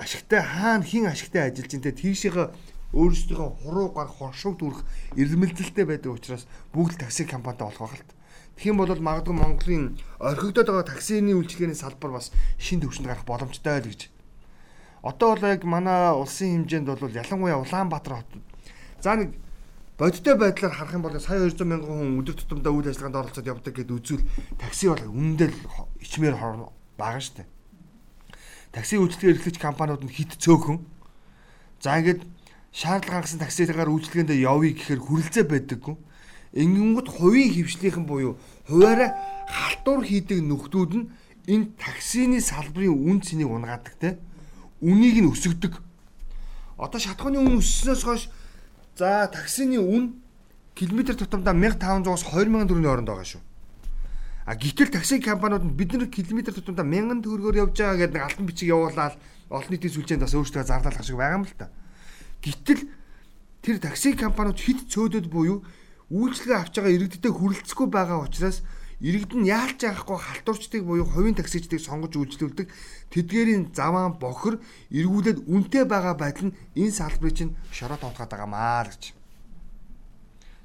ашигтай 0.00 0.40
хаана 0.40 0.84
хин 0.88 1.06
ашигтай 1.06 1.52
ажиллаж 1.52 1.72
ин 1.76 1.84
тэ 1.84 1.92
тийшээ 1.92 2.50
өөрсдийнхөө 2.94 3.50
хуруу 3.62 3.88
гар 3.90 4.06
хоршууг 4.06 4.56
дүрх 4.58 4.80
ирмэлзэлтэй 5.18 5.84
байдаг 5.84 6.14
учраас 6.14 6.46
бүгд 6.70 7.02
такси 7.02 7.26
компанитай 7.26 7.66
болох 7.66 7.90
байх 7.90 7.98
л 7.98 8.06
та. 8.06 8.14
Тэгхийн 8.54 8.78
бол 8.78 8.86
магадгүй 8.94 9.34
Монголын 9.34 9.98
орхигдоод 10.22 10.70
байгаа 10.70 10.86
таксины 10.94 11.34
үйлчилгээний 11.34 11.74
салбар 11.74 12.14
бас 12.14 12.30
шин 12.54 12.78
төвшөнд 12.78 13.10
гарах 13.10 13.26
боломжтой 13.26 13.82
л 13.82 13.90
гэж. 13.90 14.14
Одоо 15.02 15.34
бол 15.34 15.50
яг 15.50 15.66
манай 15.66 16.14
улсын 16.14 16.62
хэмжээнд 16.62 16.86
бол 16.86 17.10
ялангуяа 17.10 17.58
Улаанбаатар 17.58 18.22
хотод 18.22 18.42
за 19.02 19.18
нэг 19.18 19.34
бодиттой 19.98 20.34
байдлаар 20.34 20.74
харах 20.74 20.94
юм 20.94 21.02
бол 21.02 21.20
сая 21.20 21.38
200 21.38 21.64
мянган 21.64 21.94
хүн 21.94 22.18
өдөр 22.18 22.34
тутамдаа 22.34 22.72
үйл 22.74 22.90
ажиллагаанд 22.90 23.20
оролцоод 23.20 23.46
явдаг 23.46 23.74
гэдээ 23.78 23.94
үзвэл 23.94 24.26
такси 24.58 24.90
бол 24.90 25.06
үнэндээ 25.06 25.50
ичмээр 26.02 26.34
бага 26.98 27.20
штэ. 27.22 27.46
Такси 28.74 28.98
үйлчилгээ 28.98 29.38
эрхлэгч 29.38 29.58
компаниуд 29.62 30.02
нь 30.02 30.10
хит 30.10 30.34
цөөхөн. 30.34 30.82
За 31.78 31.94
ингээд 32.02 32.26
шаардлага 32.74 33.22
хангасан 33.22 33.38
таксигаар 33.38 33.86
үйлчилгээндээ 33.86 34.42
явъя 34.42 34.74
гэхээр 34.74 34.98
хүрэлцээ 34.98 35.46
байдаггүй. 35.46 35.94
Ингэнгүүт 36.58 37.08
хувийн 37.14 37.54
хөвшлийнхэн 37.54 38.06
буюу 38.06 38.34
хуваараа 38.66 39.14
халтур 39.46 40.02
хийдэг 40.02 40.42
нөхдүүд 40.42 40.92
нь 40.98 41.06
энэ 41.46 41.70
таксины 41.78 42.42
салбарын 42.42 42.98
үн 42.98 43.22
цэнийг 43.22 43.46
унгаадаг 43.46 43.94
те. 44.02 44.18
Үнийг 44.82 45.22
нь 45.22 45.30
өсгдөг. 45.30 45.78
Одоо 46.78 46.98
шатхууны 46.98 47.38
үн 47.38 47.62
өссөнөөс 47.62 48.02
хойш 48.02 48.26
за 48.96 49.28
таксины 49.32 49.78
үн 49.78 50.14
километр 50.74 51.14
тутамдаа 51.14 51.54
1500-аас 51.54 52.22
2000 52.30 52.66
төгрөгийн 52.66 52.90
хооронд 52.90 53.08
байгаа 53.10 53.26
шүү. 53.26 53.42
А 54.46 54.54
гэтэл 54.54 54.90
такси 54.92 55.20
компаниуд 55.22 55.64
нь 55.64 55.74
бид 55.74 55.94
нар 55.94 56.10
километр 56.10 56.52
тутамдаа 56.54 56.84
1000 56.84 57.22
төгрөгөөр 57.24 57.60
явж 57.62 57.74
байгаа 57.78 57.98
гэдэг 57.98 58.14
нэг 58.14 58.26
алтан 58.26 58.46
бичиг 58.46 58.68
явуулаад 58.68 59.14
олон 59.50 59.70
нийтийн 59.70 59.94
сүлжээнд 59.94 60.22
бас 60.22 60.34
өөрсдөө 60.34 60.64
зарлалах 60.66 61.04
шиг 61.06 61.16
байгаа 61.16 61.38
юм 61.38 61.46
л 61.46 61.54
та. 61.58 61.70
Гэтэл 62.44 62.80
тэр 63.62 63.76
такси 63.80 64.12
компаниуд 64.14 64.58
хэд 64.60 64.90
цөөдөд 64.92 65.26
буюу 65.32 65.64
үйлчлэгээ 66.12 66.58
авч 66.60 66.74
байгаа 66.76 66.92
иргэдтэй 66.92 67.32
хүрэлцэхгүй 67.32 67.88
байгаа 67.88 68.18
учраас 68.28 68.60
иргэд 69.04 69.32
нь 69.36 69.48
яалж 69.52 69.84
яахгүй 69.84 70.16
халтуурчдыг 70.16 70.82
буюу 70.88 71.04
хувийн 71.04 71.36
таксичдыг 71.36 71.80
сонгож 71.84 72.16
үйлчлүүлдэг 72.16 72.72
тэдгээрийн 73.12 73.76
заваан 73.76 74.16
бохор 74.16 74.64
эргүүлээд 74.88 75.44
үнэтэй 75.44 75.84
байгаа 75.84 76.16
байдал 76.16 76.48
нь 76.48 76.56
энэ 76.72 76.96
салбарыг 76.96 77.36
чинь 77.36 77.56
шороо 77.68 78.00
тоотгаад 78.00 78.32
байгаамаа 78.32 78.88
л 78.88 78.92
гэж. 78.96 79.12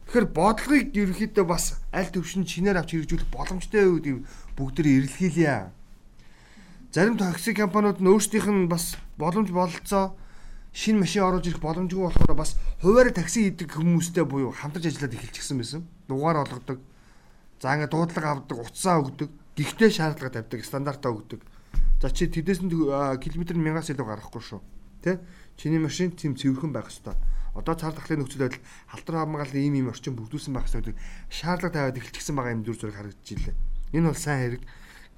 Тэгэхээр 0.08 0.28
бодлогыг 0.32 0.88
ерөөхдөө 0.95 1.45
бас 1.45 1.84
аль 1.91 2.10
төвшин 2.10 2.47
чинээр 2.47 2.80
авч 2.80 2.95
хэрэгжүүлэх 2.95 3.30
боломжтой 3.30 3.84
юу 3.84 3.99
гэдэг 3.99 4.17
бүгдээ 4.56 4.95
эрэлхийлье. 5.04 5.69
Зарим 6.89 7.19
такси 7.19 7.54
компаниуд 7.54 8.02
нь 8.02 8.10
өөрсдийнх 8.10 8.49
нь 8.49 8.71
бас 8.71 8.97
боломж 9.21 9.54
бололцоо 9.54 10.17
шинэ 10.73 11.06
машин 11.06 11.28
оруулж 11.28 11.45
ирэх 11.45 11.62
боломжгүй 11.62 12.02
болохоор 12.10 12.34
бас 12.34 12.58
хуваарь 12.82 13.13
такси 13.13 13.54
хийдэг 13.54 13.69
хүмүүстэй 13.69 14.25
буюу 14.25 14.49
хамтарч 14.49 14.89
ажиллаад 14.89 15.13
эхэлчихсэн 15.13 15.58
байсан. 15.62 15.82
Дугаар 16.10 16.41
олгодог. 16.41 16.82
За 17.60 17.76
ингээд 17.76 17.91
дуудлага 17.91 18.39
авдаг, 18.39 18.58
утсаа 18.58 19.04
өгдөг, 19.04 19.30
гихтээ 19.60 19.91
шаардлага 19.91 20.39
тавьдаг, 20.39 20.63
стандартаа 20.63 21.12
өгдөг. 21.12 21.41
За 22.00 22.08
чи 22.10 22.32
тэдээс 22.32 22.63
нь 22.63 22.72
километр 22.72 23.60
1000-аас 23.60 23.91
илүү 23.91 24.08
гарахгүй 24.08 24.39
шүү. 24.39 24.62
Тэ? 25.04 25.19
Чиний 25.60 25.84
машин 25.84 26.15
тийм 26.15 26.39
цэвэрхэн 26.39 26.72
байх 26.72 26.88
ёстой. 26.88 27.19
Одоо 27.52 27.76
цар 27.76 27.91
тахлын 27.91 28.24
нөхцөл 28.24 28.48
байдал 28.48 28.63
халтар 28.88 29.15
хамгааллын 29.28 29.63
ийм 29.67 29.76
ийм 29.84 29.91
орчин 29.91 30.15
бүрдүүлсэн 30.15 30.56
байх 30.56 30.72
ёстой 30.72 30.95
гэдэг 30.95 31.00
шаардлага 31.28 31.76
тавиад 31.76 32.00
эхэлчихсэн 32.00 32.36
байгаа 32.39 32.56
юм 32.56 32.63
дүр 32.63 32.78
зураг 32.80 32.95
харагдаж 32.95 33.28
илээ. 33.28 33.56
Энэ 33.91 34.08
бол 34.08 34.15
сайн 34.15 34.39
хэрэг. 34.39 34.63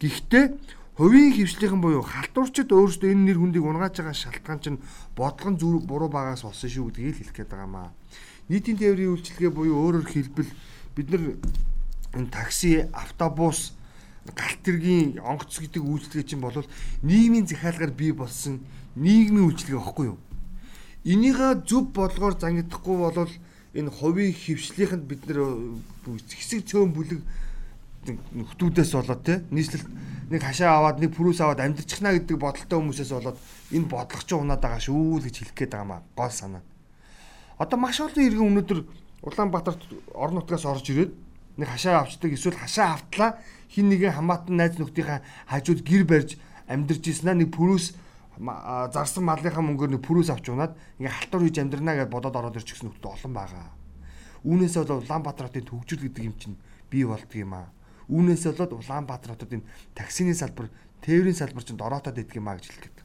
Гэхдээ 0.02 0.46
Хувийн 1.02 1.34
хөвчлийнхэн 1.34 1.82
буюу 1.82 2.04
халтуурчид 2.04 2.70
өөрсдөө 2.70 3.16
энэ 3.16 3.32
нэр 3.32 3.40
хүндийг 3.40 3.64
унгааж 3.64 3.96
байгаа 3.96 4.14
шалтгаан 4.14 4.60
чинь 4.60 4.84
бодлогон 5.16 5.56
зүрх 5.56 5.88
буруу 5.88 6.12
багаас 6.12 6.44
болсон 6.44 6.70
шүү 6.70 6.92
гэдгийг 6.92 7.32
хэлэх 7.32 7.36
гээд 7.42 7.52
байгаа 7.56 7.70
маа. 7.72 7.90
Нийтийн 8.52 8.78
тээврийн 8.78 9.16
үйлчилгээ 9.16 9.52
буюу 9.56 9.82
өөрөөр 9.82 10.08
хэлбэл 10.12 10.52
бид 10.94 11.08
нар 11.10 11.24
энэ 12.14 12.32
такси, 12.32 12.88
автобус, 12.94 13.74
галт 14.26 14.62
тэргийн 14.64 15.20
онгоц 15.20 15.60
гэдэг 15.60 15.82
үйлчилгээ 15.82 16.26
чинь 16.28 16.44
бол 16.44 16.56
нийгмийн 17.02 17.48
захиалгаар 17.48 17.92
бий 17.92 18.12
болсон 18.14 18.62
нийгмийн 18.96 19.48
үйлчилгээ 19.50 19.80
багхгүй 19.80 20.06
юу? 20.14 20.20
Энийгээ 21.04 21.66
зөв 21.66 21.90
бодлогоор 21.90 22.38
зангидахгүй 22.38 22.96
бол 23.02 23.32
энэ 23.74 23.90
хувийн 23.90 24.36
хөвчлийнхэнд 24.36 25.06
бид 25.08 25.26
нар 25.26 25.42
хэсэг 26.06 26.68
цөөн 26.68 26.94
бүлэг 26.94 27.22
нөхдүүдээс 28.06 28.92
болоод 28.94 29.22
те 29.24 29.42
нийслэл 29.50 29.86
нэг 30.30 30.42
хашаа 30.42 30.78
аваад 30.78 30.98
нэг 31.00 31.14
пүрүүс 31.14 31.42
аваад 31.42 31.62
амьдрчихна 31.62 32.14
гэдэг 32.18 32.38
бодолтой 32.38 32.78
хүмүүсээс 32.78 33.12
болоод 33.14 33.38
энэ 33.72 33.90
бодлого 33.90 34.26
ч 34.26 34.32
унаад 34.34 34.62
байгаа 34.62 34.82
шүү 34.82 35.22
л 35.22 35.26
гэж 35.26 35.36
хэлэх 35.38 35.58
гээд 35.58 35.74
байгаа 35.78 35.90
маа 35.90 36.02
гол 36.18 36.34
санаа. 36.34 36.64
Одоо 37.62 37.78
маш 37.78 38.02
олон 38.02 38.26
иргэн 38.26 38.50
өнөөдөр 38.50 38.80
Улаанбаатарт 39.22 39.82
орон 40.18 40.42
нутгаас 40.42 40.66
орж 40.66 40.86
ирээд 40.90 41.14
нэг 41.58 41.68
хашаа 41.68 42.04
авчдаг 42.04 42.32
эсвэл 42.32 42.60
хашаа 42.60 42.96
автлаа 42.96 43.40
хин 43.68 43.90
нэгэн 43.90 44.16
хамаатан 44.16 44.56
найз 44.56 44.78
нөхдийнхээ 44.80 45.20
хажууд 45.52 45.82
гэр 45.84 46.04
барьж 46.06 46.40
амьдарч 46.68 47.04
ийснаа 47.08 47.36
нэг 47.36 47.52
пүрүүс 47.56 47.96
зарсан 48.96 49.24
малынхаа 49.26 49.64
мөнгөөр 49.64 49.92
нэг 49.98 50.04
пүрүүс 50.08 50.30
авч 50.32 50.52
унаад 50.52 50.78
ингээ 51.00 51.12
халтур 51.12 51.42
хийж 51.48 51.58
амьдрнаа 51.60 51.96
гэж 52.04 52.10
бодоод 52.10 52.36
ороод 52.36 52.58
ирчихсэн 52.58 52.90
нөхдөд 52.90 53.12
олон 53.12 53.34
байгаа. 53.36 53.70
Үүнээсээ 54.42 54.82
бол 54.88 55.04
Улаанбаатарын 55.06 55.68
төвжил 55.68 56.02
гэдэг 56.02 56.24
юм 56.26 56.36
чинь 56.40 56.58
бий 56.90 57.06
болдгийм 57.06 57.54
аа 57.54 57.70
Үүнээс 58.12 58.44
болоод 58.52 58.76
Улаанбаатар 58.76 59.40
хотод 59.40 59.56
энэ 59.56 59.68
таксины 59.96 60.36
салбар, 60.36 60.68
тээврийн 61.00 61.32
салбар 61.32 61.64
чинь 61.64 61.80
дороотоод 61.80 62.20
идэх 62.20 62.36
юм 62.36 62.52
а 62.52 62.60
гэж 62.60 62.68
гээд. 62.68 62.98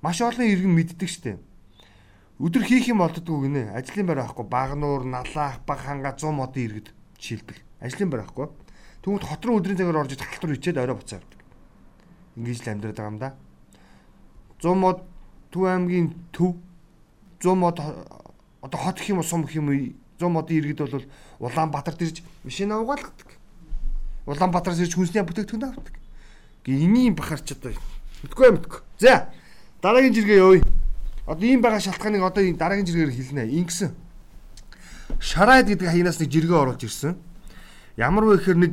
Маш 0.00 0.24
олон 0.24 0.48
иргэн 0.48 0.72
мэддэг 0.72 1.08
штеп. 1.12 1.44
Өдөр 2.40 2.64
хийх 2.64 2.88
юм 2.88 3.04
болддгоо 3.04 3.44
гинэ. 3.44 3.76
Ажлын 3.76 4.08
байр 4.08 4.24
авахгүй, 4.24 4.48
багнуур, 4.48 5.04
налаах, 5.04 5.60
баг 5.68 5.84
ханга 5.84 6.16
100 6.16 6.32
модын 6.32 6.64
иргэд 6.64 6.88
жишээлбэл. 7.22 7.62
Ажлын 7.78 8.10
байр 8.10 8.26
авахгүй. 8.26 8.50
Тэгвэл 9.06 9.30
хот 9.30 9.44
руу 9.46 9.62
өдрийн 9.62 9.78
цагаар 9.78 10.02
орж 10.02 10.18
халтур 10.18 10.58
ичээд 10.58 10.82
орой 10.82 10.98
буцаа 10.98 11.22
явдаг. 11.22 11.40
Ингэж 12.34 12.58
л 12.66 12.70
амьдраад 12.74 12.98
байгаа 12.98 13.12
юм 13.14 13.18
да. 13.22 13.30
100 14.58 14.74
мод 14.74 14.98
Төв 15.52 15.68
аймгийн 15.68 16.14
төв 16.32 16.56
100 17.44 17.54
мод 17.54 17.78
одоо 17.78 18.78
хот 18.80 18.96
гэх 18.96 19.10
юм 19.12 19.18
уу 19.20 19.22
сум 19.22 19.44
гэх 19.44 19.60
юм 19.60 19.68
уу 19.68 19.92
100 20.18 20.28
модын 20.32 20.56
иргэд 20.56 20.80
бол 20.80 21.04
Улаанбаатарт 21.40 22.00
ирж 22.00 22.22
машин 22.42 22.72
авгаалгадаг. 22.72 23.28
Улаанбаатараас 24.26 24.80
ирж 24.80 24.94
хүнсний 24.96 25.20
бүтээгдэхүүн 25.20 25.68
авдаг. 25.68 25.92
Гэ 26.64 26.72
энийн 26.72 27.14
бахарч 27.14 27.52
одоо 27.52 27.76
мэдгүй 28.24 28.50
мэдгүй. 28.56 28.80
За 28.98 29.28
дараагийн 29.82 30.14
жиргээ 30.14 30.40
явъя. 30.40 30.64
Одоо 31.26 31.44
ийм 31.44 31.60
байгаа 31.60 31.80
шалтгааныг 31.84 32.22
одоо 32.24 32.42
энэ 32.42 32.56
дараагийн 32.56 32.86
жиргээр 32.88 33.12
хэлнэ. 33.12 33.52
Ингэсэн. 33.52 33.92
Шараад 35.20 35.68
гэдэг 35.68 35.88
хаянаас 35.88 36.20
нэг 36.20 36.30
жиргээ 36.30 36.58
оруулж 36.62 36.82
ирсэн. 36.84 37.16
Ямар 37.96 38.24
вэ 38.24 38.38
гэхээр 38.38 38.58
нэг 38.58 38.72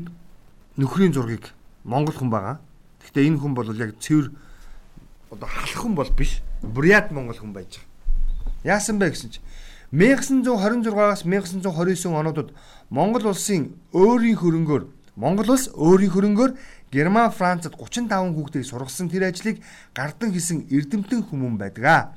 нөхрийн 0.77 1.13
зургийг 1.13 1.51
Монгол 1.83 2.15
хүн 2.15 2.29
байгаа. 2.29 2.59
Гэхдээ 3.03 3.27
энэ 3.27 3.39
хүн 3.39 3.53
бол 3.57 3.67
яг 3.75 3.97
цэвэр 3.99 4.31
одоо 5.31 5.47
халах 5.47 5.81
хүн 5.81 5.95
бол 5.95 6.11
биш. 6.15 6.39
Бурят 6.61 7.11
Монгол 7.11 7.35
хүн 7.35 7.51
байж 7.51 7.79
байгаа. 7.79 8.79
Яасан 8.79 8.99
бэ 8.99 9.11
гэсэн 9.11 9.31
чинь 9.33 9.45
1926-аас 9.91 11.25
1929 11.25 12.13
онуудад 12.13 12.53
Монгол 12.89 13.33
улсын 13.33 13.73
өөрийн 13.89 14.37
хөрөнгөөр 14.37 14.83
Монгол 15.19 15.49
улс 15.51 15.67
өөрийн 15.73 16.13
хөрөнгөөр 16.13 16.51
Герман, 16.91 17.31
Францад 17.31 17.75
35 17.75 18.33
хүүхдийг 18.33 18.65
сургасан 18.65 19.09
тэр 19.09 19.29
ажлыг 19.29 19.59
гардан 19.93 20.31
хийсэн 20.31 20.69
эрдэмтэн 20.71 21.27
хүмүүн 21.27 21.57
байдаг. 21.57 22.15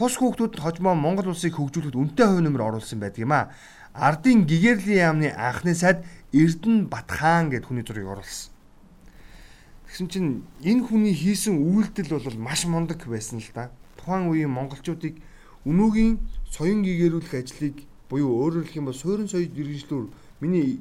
Тус 0.00 0.16
хүүхдүүдэд 0.16 0.64
хожмоо 0.64 0.96
Монгол 0.96 1.36
улсыг 1.36 1.60
хөгжүүлэхэд 1.60 1.92
үнэтэй 1.92 2.24
хувь 2.24 2.40
нэмэр 2.40 2.72
оруулсан 2.72 3.04
байдаг 3.04 3.20
юм 3.20 3.36
а. 3.36 3.52
Ардын 3.92 4.48
гигэрлийн 4.48 4.96
яамны 5.12 5.28
анхны 5.28 5.76
сайд 5.76 6.08
Эрдэнэ 6.32 6.88
Батхан 6.88 7.52
гэд 7.52 7.68
хүний 7.68 7.84
зургийг 7.84 8.08
оруулсан. 8.08 8.48
Тэгсэн 9.92 10.08
чинь 10.08 10.30
энэ 10.64 10.88
хүний 10.88 11.12
хийсэн 11.12 11.60
үйлдэл 11.60 12.16
бол 12.16 12.38
маш 12.40 12.64
мундаг 12.64 13.04
байсан 13.04 13.44
л 13.44 13.52
да. 13.52 13.68
Тухайн 14.00 14.32
үеийн 14.32 14.48
монголчуудыг 14.48 15.20
өнөөгийн 15.68 16.16
соён 16.48 16.80
гэгэрүүлэх 16.80 17.36
ажлыг 17.36 17.84
буюу 18.08 18.40
өөрөөр 18.40 18.72
хэлэх 18.72 18.80
юм 18.80 18.88
бол 18.88 18.96
суурин 18.96 19.28
соёл 19.28 19.52
иргэншлүүр 19.52 20.08
миний 20.40 20.80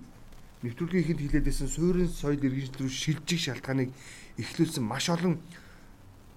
нэвтрүүлгийн 0.64 1.04
ихэнд 1.04 1.22
хилээдсэн 1.28 1.68
суурин 1.68 2.08
соёл 2.08 2.40
иргэншил 2.40 2.88
рүү 2.88 2.88
шилжих 2.88 3.52
шалтгааныг 3.52 3.92
эхлүүлсэн 4.40 4.88
маш 4.88 5.12
олон 5.12 5.44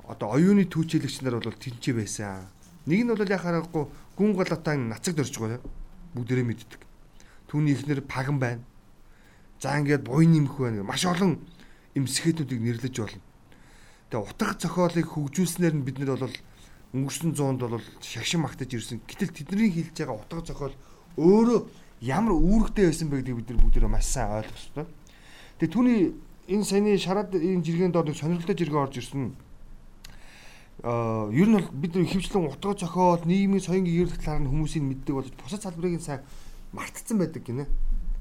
одоо 0.03 0.35
оюуны 0.35 0.67
түүчилэгч 0.67 1.23
нар 1.23 1.39
бол 1.39 1.55
тэнцээ 1.55 1.95
байсан. 1.95 2.51
Нэг 2.87 3.01
нь 3.07 3.13
бол 3.15 3.23
яхаарахгүй 3.23 3.85
гүн 4.17 4.33
голотаа 4.35 4.77
нацагд 4.77 5.21
орж 5.23 5.35
байгаа. 5.39 5.61
бүгдээрээ 6.15 6.45
мэддэг. 6.45 6.83
Түүний 7.49 7.73
ихнэр 7.73 8.05
паган 8.05 8.39
байна. 8.39 8.63
За 9.61 9.79
ингээд 9.79 10.05
буйн 10.05 10.33
нэмэх 10.33 10.57
байна. 10.59 10.83
Маш 10.85 11.07
олон 11.07 11.41
юм 11.95 12.07
сэхэтүүдийг 12.07 12.61
нэрлэж 12.61 12.95
болно. 13.01 13.23
Тэгээ 14.11 14.27
утга 14.29 14.53
зохиолыг 14.61 15.09
хөгжүүлснээр 15.09 15.75
нь 15.79 15.87
бид 15.87 15.99
нар 16.05 16.21
бол 16.21 16.37
өнгөрсөн 16.93 17.33
зуунд 17.33 17.65
бол 17.65 17.81
шагшин 18.05 18.45
магтаж 18.45 18.69
ирсэн. 18.77 19.01
Гэтэл 19.09 19.33
тэдний 19.33 19.73
хэлж 19.73 19.97
байгаа 19.97 20.21
утга 20.21 20.45
зохиол 20.45 20.77
өөрөө 21.17 21.61
ямар 22.05 22.37
үүрэгтэй 22.37 22.93
байсан 22.93 23.09
бэ 23.09 23.25
гэдгийг 23.25 23.39
бид 23.41 23.49
нар 23.49 23.61
бүгдээ 23.65 23.89
маш 23.89 24.05
сайн 24.13 24.37
ойлгох 24.37 24.61
ёстой. 24.61 24.87
Тэгээ 25.57 25.73
түүний 25.73 26.01
энэ 26.53 26.65
саяны 26.69 26.99
шараад 27.01 27.33
энэ 27.33 27.65
жиргэнд 27.65 27.97
доор 27.97 28.13
сонирхолтой 28.13 28.57
жиргээ 28.57 28.85
орж 28.85 28.95
ирсэн. 29.01 29.33
Аа 30.81 31.29
ер 31.31 31.47
нь 31.47 31.57
бол 31.61 31.69
бид 31.77 31.93
хөвчлэн 31.93 32.49
утга 32.49 32.73
зохиол, 32.73 33.21
нийгмийн 33.29 33.61
соён 33.61 33.85
гэрэлт 33.85 34.17
талаар 34.25 34.41
нь 34.43 34.51
хүмүүсийг 34.51 34.83
мэддэг 34.83 35.15
болж 35.15 35.31
бусад 35.37 35.63
салбарыг 35.63 36.01
сайн 36.01 36.25
мартцсан 36.73 37.21
байдаг 37.21 37.45
гинэ. 37.45 37.69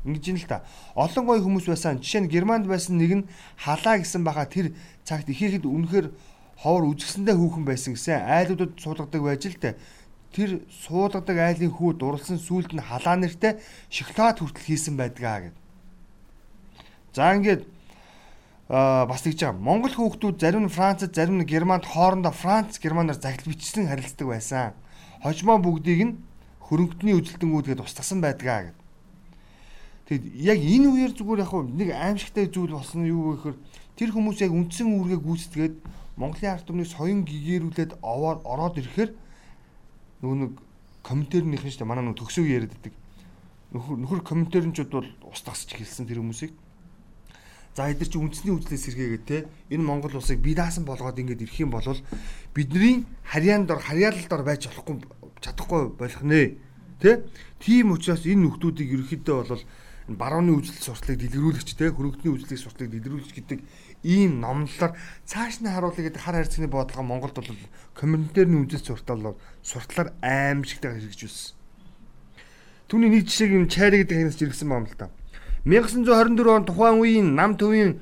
Ингэж 0.06 0.28
юм 0.30 0.38
л 0.38 0.46
та. 0.50 0.66
Олон 0.94 1.26
гой 1.26 1.40
хүмүүс 1.42 1.66
байсан. 1.70 2.02
Жишээ 2.02 2.26
нь 2.26 2.32
Германд 2.32 2.68
байсан 2.68 2.98
нэг 2.98 3.12
нь 3.22 3.28
халаа 3.58 4.02
гэсэн 4.02 4.22
баха 4.26 4.46
тэр 4.46 4.74
цагт 5.06 5.30
их 5.30 5.42
ихэд 5.42 5.66
үнэхээр 5.66 6.12
ховор 6.58 6.90
үзэсгэндээ 6.94 7.36
хүүхэн 7.38 7.66
байсан 7.66 7.94
гэсэн 7.98 8.18
айлуудад 8.26 8.78
суулгадаг 8.82 9.22
байж 9.22 9.44
л 9.46 9.58
тэ. 9.58 9.78
Тэр 10.34 10.66
суулгадаг 10.70 11.38
айлын 11.38 11.74
хүү 11.74 12.02
дурлсан 12.02 12.38
сүулт 12.38 12.74
нь 12.74 12.82
халаа 12.82 13.18
нэртэй 13.18 13.62
шоколад 13.94 14.42
хүртэл 14.42 14.68
хийсэн 14.70 14.98
байдгаа 14.98 15.50
гэд. 15.50 15.56
За 17.14 17.34
ингээд 17.38 17.66
бас 18.72 19.20
тэгж 19.20 19.44
байгаа. 19.44 19.60
Монгол 19.60 19.92
хүүхдүүд 19.92 20.40
зарим 20.40 20.64
нь 20.64 20.72
Францад, 20.72 21.12
зарим 21.12 21.44
нь 21.44 21.50
Германд 21.50 21.84
хоорондоо 21.84 22.32
Франц, 22.32 22.80
Германаар 22.80 23.20
загтал 23.20 23.52
бичсэн 23.52 23.92
харилцдаг 23.92 24.28
байсан. 24.32 24.72
Хожмоо 25.20 25.60
бүгдийг 25.60 26.00
нь 26.08 26.18
хөрөнгөний 26.64 27.20
үжилтэнгүүд 27.20 27.68
гэдээ 27.68 27.84
устгасан 27.84 28.24
байдгаа 28.24 28.72
гэд. 28.72 28.80
Тэгэд 30.08 30.24
яг 30.40 30.60
энэ 30.64 30.88
үеэр 30.88 31.12
зүгээр 31.20 31.44
яг 31.44 31.52
нэг 31.52 31.90
аимшигтай 31.92 32.48
зүйл 32.48 32.80
болсон 32.80 33.04
юу 33.04 33.36
гэхээр 33.36 33.58
тэр 34.00 34.10
хүмүүс 34.16 34.40
яг 34.40 34.56
үндсэн 34.56 34.88
үүргээ 34.88 35.20
гүйцэтгээд 35.20 35.76
Монголын 36.16 36.56
ард 36.56 36.64
түмний 36.64 36.88
соён 36.88 37.28
гэгэрүүлээд 37.28 38.00
ороод 38.00 38.80
ирэхээр 38.80 39.12
нөгөө 40.24 40.38
нэг 40.48 40.52
комментэрнийх 41.04 41.64
нь 41.68 41.72
шүү 41.76 41.84
дээ 41.84 41.92
манай 41.92 42.08
нөгөө 42.08 42.20
төгсөөг 42.24 42.48
яриад 42.48 42.72
байдаг. 42.72 42.94
Нөхөр 43.76 43.98
нөхөр 44.00 44.22
комментэрнчүүд 44.24 44.92
бол 44.96 45.08
устгасч 45.28 45.76
эхэлсэн 45.76 46.08
тэр 46.08 46.24
хүмүүсийг. 46.24 46.56
За 47.72 47.88
эдгээр 47.88 48.12
чи 48.12 48.18
үндэсний 48.20 48.52
үзлээс 48.52 48.84
сэргээгээ 48.92 49.22
те 49.24 49.38
энэ 49.72 49.88
Монгол 49.88 50.20
улсыг 50.20 50.44
би 50.44 50.52
даасан 50.52 50.84
болгоод 50.84 51.16
ингэж 51.16 51.40
ирэх 51.48 51.64
юм 51.64 51.72
бол 51.72 51.88
бидний 52.52 53.08
харьяан 53.24 53.64
дор 53.64 53.80
харьяалал 53.80 54.28
дор 54.28 54.44
байж 54.44 54.68
болохгүй 54.68 55.08
чадахгүй 55.40 55.96
болох 55.96 56.24
нэ. 56.28 56.60
Тэ? 57.00 57.24
Тийм 57.64 57.96
учраас 57.96 58.28
энэ 58.28 58.44
нөхдүүдийг 58.44 58.92
ерөөхдөө 58.92 59.38
бол 59.48 59.64
барууны 60.12 60.52
үзэл 60.60 60.84
сурталыг 60.84 61.24
дэлгэрүүлэгч 61.24 61.70
те 61.80 61.96
хөрөнгөний 61.96 62.34
үзлийг 62.36 62.60
сурталыг 62.60 62.92
дэлгэрүүлэгч 62.92 63.32
гэдэг 63.40 63.60
ийм 64.04 64.44
номлолоор 64.44 64.98
цааш 65.24 65.64
нь 65.64 65.72
харуулъя 65.72 66.12
гэдэг 66.12 66.22
хар 66.22 66.36
хайрцагны 66.42 66.68
бодлого 66.68 67.08
Монголд 67.08 67.40
бол 67.40 67.56
комментэрний 67.96 68.60
үндэс 68.60 68.84
суртал 68.84 69.38
сурталаар 69.64 70.12
аимшигтай 70.20 70.98
хэрэгжүүлсэн. 71.00 71.56
Түүний 72.92 73.10
нэг 73.14 73.30
жишээг 73.30 73.52
юм 73.56 73.72
чайр 73.72 73.96
гэдэг 74.04 74.18
хянаас 74.18 74.36
жиргсэн 74.36 74.68
байна 74.68 74.90
л 74.90 74.98
да. 75.00 75.08
1924 75.66 76.50
он 76.50 76.66
тухайн 76.66 76.98
үеийн 76.98 77.36
нам 77.36 77.54
төвийн 77.56 78.02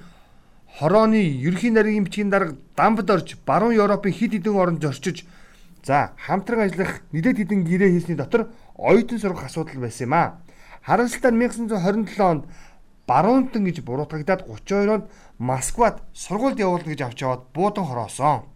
хорооны 0.80 1.19
ерхий 1.19 1.72
нарийн 1.72 2.06
бичгийн 2.08 2.30
дарга 2.30 2.56
дамбд 2.76 3.10
орж 3.12 3.36
баруун 3.45 3.76
Европын 3.76 4.15
хэд 4.15 4.39
хэдэн 4.39 4.56
оронд 4.56 4.82
зорчиж 4.82 5.28
за 5.84 6.15
хамтран 6.15 6.72
ажиллах 6.72 7.04
нэлээд 7.12 7.38
хэдэн 7.43 7.67
гэрээ 7.67 7.91
хийсний 7.91 8.15
дотор 8.15 8.48
оюутан 8.80 9.19
сургах 9.19 9.52
асуудал 9.52 9.76
байсан 9.76 10.08
юм 10.08 10.13
а. 10.13 10.39
Харамсалтай 10.88 11.32
1927 11.36 12.24
онд 12.24 12.43
баруунтан 13.04 13.67
гэж 13.67 13.84
буруутгагдаад 13.84 14.48
32 14.48 14.95
онд 14.95 15.06
Москвад 15.38 16.00
сургуульд 16.13 16.63
явуулна 16.63 16.95
гэж 16.95 17.02
авч 17.04 17.19
яваад 17.28 17.52
буудан 17.52 17.84
хороосон. 17.84 18.48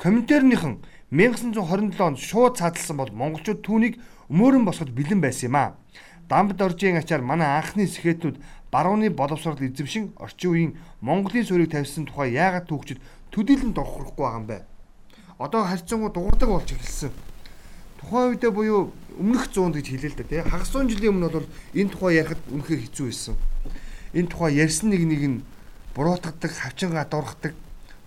Коминтернийхэн 0.00 0.80
1927 1.12 2.00
онд 2.00 2.16
шууд 2.16 2.56
цаадалсан 2.56 2.96
бол 2.96 3.12
монголчууд 3.12 3.60
түүнийг 3.60 4.00
өмөрөн 4.32 4.64
босгож 4.64 4.88
бэлэн 4.96 5.20
байсан 5.20 5.52
юм 5.52 5.56
а. 5.60 5.76
Дамбд 6.30 6.62
оржийн 6.62 6.94
ачаар 7.02 7.26
манай 7.26 7.58
анхны 7.58 7.90
сэхэтүүд 7.90 8.38
барууны 8.70 9.10
боловсрол 9.10 9.58
эзэмшин 9.58 10.14
орчин 10.14 10.50
үеийн 10.50 10.72
Монголын 11.02 11.42
суурийг 11.42 11.74
тавьсан 11.74 12.06
тухай 12.06 12.38
яагаад 12.38 12.70
түүхчид 12.70 13.02
төдийлөн 13.34 13.74
догхорохгүй 13.74 14.22
байгаа 14.22 14.38
юм 14.38 14.46
бэ? 14.46 14.58
Одоо 15.42 15.66
харьцангуй 15.66 16.14
дуурдаг 16.14 16.48
болж 16.54 16.70
эхэлсэн. 16.70 17.10
Тухайн 17.98 18.38
үедээ 18.38 18.52
буюу 18.54 18.94
өмнөх 19.18 19.50
100 19.50 19.74
гэж 19.74 19.86
хэлээ 19.90 20.10
л 20.14 20.18
да 20.22 20.24
тий. 20.30 20.42
Хагас 20.46 20.70
100 20.70 20.86
жилийн 20.94 21.18
өмнө 21.18 21.34
бол 21.34 21.48
энэ 21.74 21.90
тухай 21.90 22.22
ярихад 22.22 22.42
үнэхээр 22.46 22.82
хэцүү 22.86 23.06
байсан. 23.10 23.34
Энэ 24.14 24.30
тухай 24.30 24.54
ярьсан 24.54 24.94
нэг 24.94 25.02
нэг 25.10 25.22
нь 25.26 25.42
буруутгадаг, 25.98 26.52
хавчингаа 26.54 27.10
дургадаг, 27.10 27.58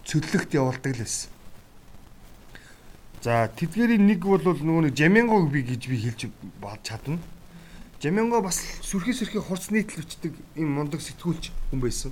цөллөгт 0.08 0.56
явуулдаг 0.56 0.96
л 0.96 1.04
байсан. 1.04 1.28
За 3.20 3.52
тэдгэрийн 3.52 4.08
нэг 4.08 4.24
бол 4.24 4.40
нөгөө 4.40 4.88
нэг 4.88 4.96
Жамингог 4.96 5.52
би 5.52 5.68
гэж 5.68 5.92
би 5.92 5.98
хэлж 6.00 6.32
чадна. 6.88 7.20
Жаминго 8.04 8.42
бас 8.44 8.58
сүрхий 8.84 9.16
сүрхий 9.16 9.40
хурц 9.40 9.70
нийтлвчдэг 9.72 10.36
юм 10.60 10.76
мундаг 10.76 11.00
сэтгүүлч 11.00 11.56
хүн 11.72 11.80
байсан. 11.80 12.12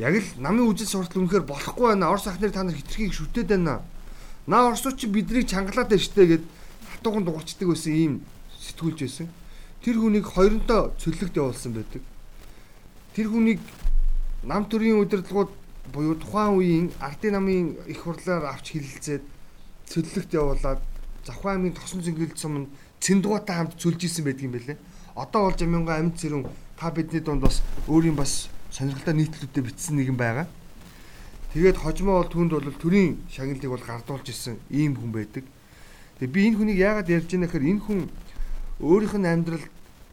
Яг 0.00 0.16
л 0.16 0.24
намын 0.40 0.64
үжил 0.64 0.88
суртал 0.88 1.20
үнэхээр 1.20 1.44
болохгүй 1.44 1.92
байна. 1.92 2.08
Орос 2.08 2.24
ахнаар 2.24 2.56
та 2.56 2.64
нар 2.64 2.72
хитрхийг 2.72 3.12
шүтээд 3.12 3.52
байна. 3.52 3.84
Наа 4.48 4.72
орсууд 4.72 4.96
чи 4.96 5.04
биднийг 5.04 5.44
чангалаад 5.44 5.92
байна 5.92 6.00
штэ 6.00 6.40
гэд 6.40 6.44
хатууган 6.88 7.28
дуурчдаг 7.28 7.68
байсан 7.68 7.92
ийм 7.92 8.14
сэтгүүлч 8.64 8.98
байсан. 9.04 9.28
Тэр 9.84 10.00
хүнийг 10.00 10.24
хоёронтой 10.24 10.96
цөллөгт 10.96 11.36
явуулсан 11.36 11.76
байдаг. 11.76 12.00
Тэр 13.12 13.28
хүнийг 13.28 13.60
нам 14.40 14.72
төрийн 14.72 15.04
удирдлагууд 15.04 15.52
буюу 15.92 16.16
тухайн 16.16 16.56
үеийн 16.56 16.88
ардын 16.96 17.36
намын 17.36 17.76
их 17.84 18.08
хурлаар 18.08 18.56
авч 18.56 18.72
хилэлцээд 18.72 19.20
цөллөгт 19.84 20.32
явуулаад 20.32 20.80
Завхан 21.28 21.60
аймгийн 21.60 21.76
тосон 21.76 22.00
зингэлд 22.00 22.38
сум 22.40 22.72
цэндгуутай 23.00 23.56
хамт 23.56 23.74
цөлж 23.78 24.04
исэн 24.04 24.24
байдаг 24.24 24.44
юм 24.44 24.52
байлээ. 24.52 24.78
Одоо 25.14 25.50
бол 25.50 25.58
Жаминго 25.58 25.92
амьд 25.92 26.16
зэрүүн 26.18 26.44
та 26.78 26.90
бидний 26.90 27.20
дунд 27.20 27.42
бас 27.42 27.62
өөрийн 27.86 28.14
бас 28.14 28.48
сонирхолтой 28.70 29.14
нийтлүүдтэй 29.14 29.62
бичсэн 29.62 29.96
нэгэн 29.96 30.16
байгаа. 30.16 30.46
Тэгээд 31.52 31.80
хожмоо 31.80 32.22
бол 32.22 32.30
түнд 32.30 32.52
бол 32.52 32.68
төрийн 32.76 33.24
шагналыг 33.32 33.66
бол 33.72 33.82
гардуулж 33.82 34.28
исэн 34.28 34.60
ийм 34.70 34.94
хүн 34.94 35.10
байдаг. 35.10 35.44
Тэгээ 36.20 36.34
би 36.34 36.40
энэ 36.52 36.58
хүнийг 36.60 36.78
яагаад 36.78 37.08
ярьж 37.08 37.30
байна 37.32 37.46
гэхээр 37.48 37.70
энэ 37.72 37.82
хүн 37.82 38.00
өөрийнх 38.84 39.16
нь 39.16 39.26
амьдрал 39.26 39.64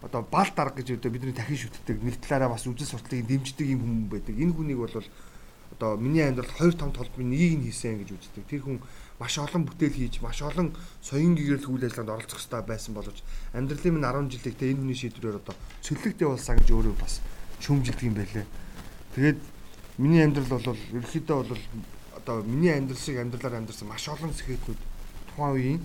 одоо 0.02 0.22
бал 0.24 0.50
дарга 0.56 0.80
гэж 0.80 0.98
одоо 0.98 1.12
бидний 1.12 1.36
дахин 1.36 1.60
шүтдэг 1.60 2.00
нэг 2.02 2.18
талаараа 2.24 2.56
бас 2.56 2.64
үзэл 2.64 2.88
сурталыг 2.88 3.28
дэмждэг 3.28 3.68
юм 3.68 3.82
хүн 3.84 4.10
байдаг. 4.10 4.34
Энэ 4.38 4.54
хүнийг 4.56 4.80
бол 4.80 4.96
одоо 5.76 5.98
миний 5.98 6.24
амьдралд 6.24 6.56
хоёр 6.56 6.74
том 6.74 6.92
толбын 6.96 7.30
нэгийг 7.30 7.60
нь 7.60 7.66
хийсэн 7.68 8.00
гэж 8.00 8.10
үздэг. 8.16 8.44
Тэр 8.48 8.62
хүн 8.64 8.80
маш 9.20 9.38
олон 9.40 9.64
бүтээл 9.64 9.96
хийж, 9.96 10.20
маш 10.20 10.42
олон 10.44 10.76
соён 11.00 11.36
гэрэл 11.40 11.72
үйл 11.72 11.88
ажиллагаанд 11.88 12.16
оролцох 12.20 12.40
хэрэгтэй 12.40 12.64
байсан 12.68 12.94
боловч 12.94 13.24
амьдралын 13.56 13.96
минь 13.96 14.04
10 14.04 14.28
жилийн 14.28 14.56
тэ 14.60 14.72
энэ 14.76 14.80
хүний 14.84 15.00
шийдвэрээр 15.00 15.40
одоо 15.40 15.56
цөллөгтэй 15.80 16.28
болсон 16.28 16.56
гэж 16.60 16.70
өөрөө 16.76 16.96
бас 17.00 17.24
шүүмжилдэг 17.64 18.04
юм 18.04 18.16
байлээ. 18.20 18.46
Тэгээд 19.16 19.40
миний 20.04 20.20
амьдрал 20.20 20.52
бол 20.52 20.76
ерөөхдөө 20.76 21.38
бол 21.48 21.64
одоо 22.20 22.44
миний 22.44 22.76
амьдрал 22.76 23.00
шиг 23.00 23.16
амьдралаар 23.24 23.64
амьдарсан 23.64 23.88
маш 23.88 24.04
олон 24.12 24.36
сэхэтнүүд 24.36 24.80
тухайн 25.32 25.56
үеийн 25.56 25.82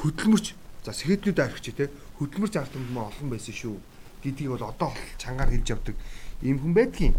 хөдөлмөрч 0.00 0.56
за 0.84 0.96
сэхэтнүүд 0.96 1.38
архич 1.44 1.76
те 1.76 1.92
хөдөлмөрч 2.16 2.54
ард 2.56 2.72
түмэн 2.72 2.96
олон 2.96 3.28
байсан 3.28 3.52
шүү 3.52 3.76
гэдгийг 4.24 4.56
бол 4.56 4.64
одоо 4.72 4.96
чангаар 5.20 5.52
хэлж 5.52 5.68
явдаг 5.68 5.96
ийм 6.40 6.56
хүн 6.56 6.72
байдгийн. 6.72 7.14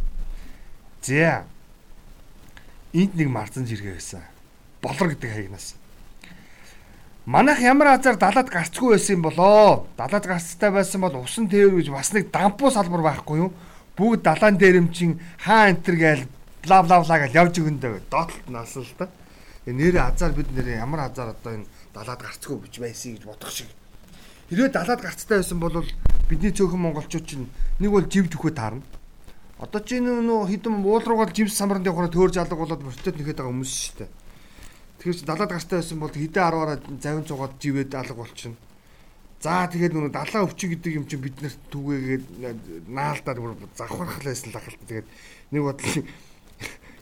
За. 1.01 1.45
Энд 2.93 3.13
нэг 3.15 3.29
марцан 3.29 3.65
жиргээ 3.69 3.97
байсан. 3.97 4.30
Болор 4.81 5.13
гэдэг 5.13 5.31
хаягнаас. 5.31 5.75
Манайх 7.25 7.59
ямар 7.61 7.93
азар 7.93 8.17
далаад 8.17 8.49
гарцгүй 8.49 8.97
байсан 8.97 9.15
юм 9.15 9.21
болоо. 9.21 9.87
Далаад 9.97 10.25
гарцтай 10.25 10.71
байсан 10.71 11.01
бол 11.01 11.15
усан 11.21 11.47
тээвэр 11.47 11.81
гэж 11.81 11.89
бас 11.93 12.13
нэг 12.13 12.31
дампуу 12.31 12.71
салбар 12.71 13.01
байхгүй 13.01 13.37
юу? 13.37 13.53
Бүгд 13.97 14.25
далаан 14.25 14.57
дээрэмчин 14.57 15.19
хаа 15.37 15.69
энтер 15.69 15.95
гээл 15.95 16.25
бла 16.65 16.81
бла 16.83 17.01
бла 17.05 17.19
гэж 17.21 17.31
явж 17.35 17.61
өгөндөө 17.61 18.09
доотлолт 18.09 18.49
наасан 18.49 18.83
л 18.83 18.93
та. 18.97 19.09
Нэрээ 19.69 20.01
азар 20.01 20.33
бид 20.33 20.49
нэрээ 20.49 20.81
ямар 20.81 21.05
азар 21.05 21.37
одоо 21.37 21.61
энэ 21.61 21.69
далаад 21.93 22.21
гарцгүй 22.25 22.57
бич 22.57 22.81
байсан 22.81 23.13
гэж 23.13 23.23
бодох 23.29 23.53
шиг 23.53 23.69
Хэрвээ 24.51 24.67
далаад 24.67 24.99
гарцтай 24.99 25.39
байсан 25.39 25.63
бол 25.63 25.79
бидний 26.27 26.51
цөөхөн 26.51 26.83
монголчууд 26.83 27.23
чинь 27.23 27.47
нэг 27.79 27.87
бол 27.87 28.03
живж 28.03 28.35
өгөхөд 28.35 28.59
таарна. 28.59 28.83
Одоо 29.63 29.79
чи 29.79 30.03
нөө 30.03 30.51
хідэн 30.51 30.83
уул 30.83 30.99
руугаа 30.99 31.31
живс 31.31 31.55
самранд 31.55 31.87
явахаар 31.87 32.11
төөр 32.11 32.35
жалга 32.35 32.59
болоод 32.59 32.83
бортод 32.83 33.15
нэхэд 33.15 33.39
байгаа 33.39 33.47
хүмүүс 33.47 33.71
шүү 33.71 33.95
дээ. 34.03 34.09
Тэгэхээр 35.01 35.17
чи 35.17 35.25
далаад 35.25 35.49
гарцтай 35.49 35.81
байсан 35.81 35.97
бол 35.97 36.13
хідэн 36.13 36.45
10-аараа 36.45 36.77
завин 37.01 37.25
цугаад 37.25 37.57
живэд 37.57 37.97
алга 37.97 38.13
болчихно. 38.21 38.61
За 39.41 39.65
тэгээд 39.65 39.97
нөө 39.97 40.13
далаа 40.13 40.45
өвчи 40.45 40.69
гэдэг 40.69 41.01
юм 41.01 41.09
чинь 41.09 41.25
бид 41.25 41.41
нарт 41.41 41.57
түгээгээд 41.73 42.25
наалдаад 42.85 43.37
завхархал 43.73 44.21
байсан 44.29 44.53
л 44.53 44.61
ахал. 44.61 44.77
Тэгээд 44.85 45.07
нэг 45.49 45.61
бодол 45.65 46.05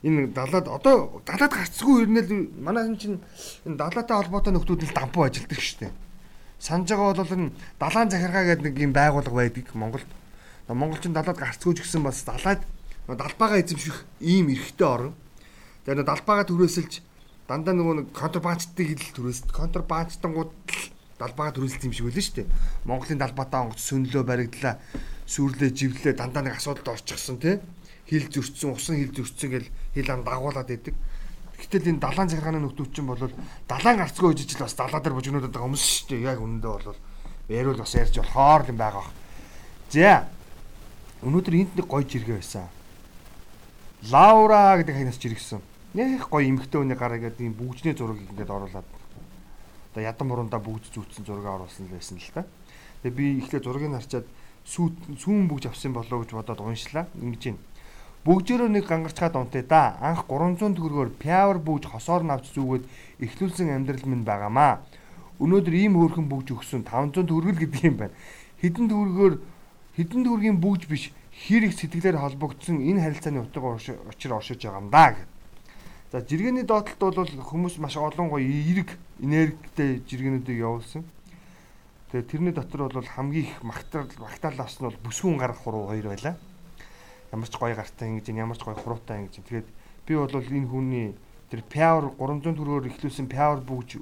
энэ 0.08 0.32
далаад 0.32 0.68
одоо 0.72 1.20
далаад 1.28 1.52
гарцгүй 1.52 2.08
ирнэл 2.08 2.48
манай 2.56 2.88
энэ 2.88 3.00
чинь 3.04 3.20
энэ 3.68 3.76
далаатай 3.76 4.16
холбоотой 4.16 4.56
нөхдүүд 4.56 4.88
л 4.88 4.96
дампуу 4.96 5.28
ажилдаг 5.28 5.60
шүү 5.60 5.80
дээ 5.84 5.92
Санаж 6.60 6.92
байгаа 6.92 7.16
бол 7.20 7.36
энэ 7.36 7.52
далаан 7.80 8.12
захиргаа 8.12 8.44
гэдэг 8.48 8.64
нэг 8.64 8.76
юм 8.80 8.92
байгууллага 8.92 9.36
байдаг 9.36 9.68
Монголд. 9.76 10.10
Монголчин 10.68 11.16
далаад 11.16 11.40
гарцгүйж 11.40 11.84
гисэн 11.84 12.04
бас 12.04 12.24
далаад 12.28 12.64
далбаага 13.08 13.64
эзэмших 13.64 14.04
ийм 14.20 14.52
эрхтэй 14.52 14.88
орон. 14.88 15.16
Тэгээ 15.88 16.04
далбаага 16.04 16.48
түрээсэлж 16.52 17.00
дандаа 17.50 17.74
нөгөө 17.74 17.96
нэг 17.98 18.08
контрабандтай 18.14 18.94
хил 18.94 19.06
түрээсэлт 19.18 19.50
контрабандтангууд 19.50 20.54
далбаага 21.18 21.58
түрээсэлт 21.58 21.90
юм 21.90 21.94
шиг 21.98 22.06
байлаа 22.06 22.22
шүү 22.22 22.38
дээ. 22.38 22.54
Монголын 22.86 23.22
далбаатаа 23.26 23.60
онгоц 23.66 23.82
сөнлөө 23.90 24.22
баригдлаа. 24.22 24.78
Сүрлээ 25.26 25.74
живлээ 25.74 26.14
дандаа 26.14 26.46
нэг 26.46 26.62
асуудалд 26.62 26.94
орчихсон 26.94 27.42
тий. 27.42 27.58
Хил 28.06 28.30
зөрчсөн, 28.30 28.78
усан 28.78 29.02
хил 29.02 29.14
зөрчсөн 29.18 29.50
гэл 29.50 29.68
хил 29.98 30.10
ам 30.14 30.22
дагуулад 30.22 30.70
идэг. 30.70 30.94
Гэтэл 31.58 31.90
энэ 31.90 32.04
далайн 32.06 32.30
захиргааны 32.30 32.62
нөхдөвчин 32.62 33.06
бол 33.10 33.34
далайн 33.66 33.98
гарцгүй 33.98 34.30
үжиж 34.30 34.54
л 34.54 34.70
бас 34.70 34.78
далаа 34.78 35.02
дээр 35.02 35.18
бужигнуудад 35.18 35.58
хүмүүс 35.58 36.06
шүү 36.06 36.22
дээ. 36.22 36.30
Яг 36.30 36.38
үнэндээ 36.38 36.70
бол 36.70 37.02
ярил 37.50 37.82
бас 37.82 37.98
ярьж 37.98 38.14
болохоор 38.22 38.70
юм 38.70 38.78
байгаа. 38.78 39.10
За. 39.90 40.30
Өнөөдөр 41.26 41.56
энд 41.58 41.74
нэг 41.82 41.88
гоё 41.90 42.06
жиргээ 42.06 42.38
байсан. 42.38 42.70
Лаура 44.08 44.78
гэдэг 44.80 44.96
ханаас 44.96 45.18
жиргсэн 45.20 45.60
Нэх 45.90 46.30
гоё 46.30 46.46
эмхтэй 46.46 46.86
хүний 46.86 46.94
гараа 46.94 47.18
гэдэг 47.18 47.42
ийм 47.42 47.58
бүгжний 47.58 47.98
зураг 47.98 48.22
ингээд 48.22 48.54
оруулаад 48.54 48.86
одоо 49.90 50.02
ядан 50.06 50.28
муруундаа 50.30 50.62
бүгд 50.62 50.94
зүүцсэн 50.94 51.26
зураг 51.26 51.50
оруулсан 51.50 51.90
л 51.90 51.98
байсан 51.98 52.22
л 52.22 52.30
та. 52.30 52.46
Тэгээ 53.02 53.18
би 53.18 53.26
ихлэ 53.42 53.58
зургийг 53.58 53.98
харчаад 53.98 54.30
сүүн 54.70 55.50
бүгж 55.50 55.66
авсан 55.66 55.98
болоо 55.98 56.22
гэж 56.22 56.38
бодоод 56.38 56.62
уншлаа. 56.62 57.10
Ингэж 57.18 57.42
юм. 57.50 57.58
Бүгжээрөө 58.22 58.70
нэг 58.70 58.86
гангарчгаад 58.86 59.34
унтээ 59.34 59.66
да. 59.66 59.98
Анх 59.98 60.30
300 60.30 60.78
төгрөгөөр 60.78 61.10
пиавер 61.18 61.58
бүгж 61.58 61.90
хосоор 61.90 62.22
навч 62.22 62.54
зүгээд 62.54 62.86
эхлүүлсэн 63.26 63.74
амьдрал 63.74 64.06
минь 64.06 64.22
байгаамаа. 64.30 64.86
Өнөөдөр 65.42 65.74
ийм 65.74 65.98
хөөрхөн 65.98 66.30
бүгж 66.30 66.54
өгсөн 66.54 66.86
500 66.86 67.26
төгрөг 67.26 67.58
л 67.58 67.62
гэдэг 67.66 67.82
юм 67.90 67.98
байна. 67.98 68.14
Хідэн 68.62 68.94
төгрөгөөр 68.94 69.34
хідэн 69.98 70.22
төгрөгийн 70.22 70.62
бүгж 70.62 70.86
биш 70.86 71.10
хэрэг 71.34 71.74
сэтгэлээр 71.74 72.22
холбогдсон 72.22 72.78
энэ 72.78 73.10
харилцааны 73.10 73.42
утга 73.42 73.74
учир 73.74 74.38
оршиж 74.38 74.62
байгаа 74.62 74.84
юм 74.86 74.94
да 74.94 75.18
гэх. 75.18 75.39
За 76.12 76.26
жиргэний 76.26 76.66
доотлолт 76.66 77.22
бол 77.22 77.30
хүмүүс 77.30 77.78
маш 77.78 77.94
олон 78.02 78.34
гоё 78.34 78.42
эерэг 78.42 78.98
энергитэй 79.22 80.02
жиргэнүүдийг 80.10 80.58
явуулсан. 80.58 81.06
Тэгээ 82.10 82.26
тэрний 82.26 82.50
дотор 82.50 82.90
бол 82.90 83.06
хамгийн 83.06 83.46
их 83.46 83.62
магтаал 83.62 84.10
магтаал 84.18 84.58
авсан 84.58 84.90
бол 84.90 84.98
бүсгүн 85.06 85.38
гарах 85.38 85.62
хуруу 85.62 85.86
хоёр 85.94 86.10
байлаа. 86.10 86.34
Ямар 87.30 87.46
ч 87.46 87.54
гоё 87.54 87.78
гартай 87.78 88.10
ингэж 88.10 88.26
ямар 88.34 88.58
ч 88.58 88.66
гоё 88.66 88.74
хуруутай 88.74 89.22
ингэж. 89.22 89.46
Тэгээд 89.46 89.68
би 90.10 90.18
бол 90.18 90.34
энэ 90.34 90.66
хүний 90.66 91.14
тэр 91.54 91.62
power 91.70 92.10
300 92.18 92.58
төгрөгөөр 92.58 92.90
ихлүүлсэн 92.90 93.30
power 93.30 93.62
бүгж 93.62 94.02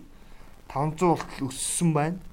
500 0.71 1.11
болтол 1.11 1.51
өссөн 1.51 1.91
байна. 1.91 2.23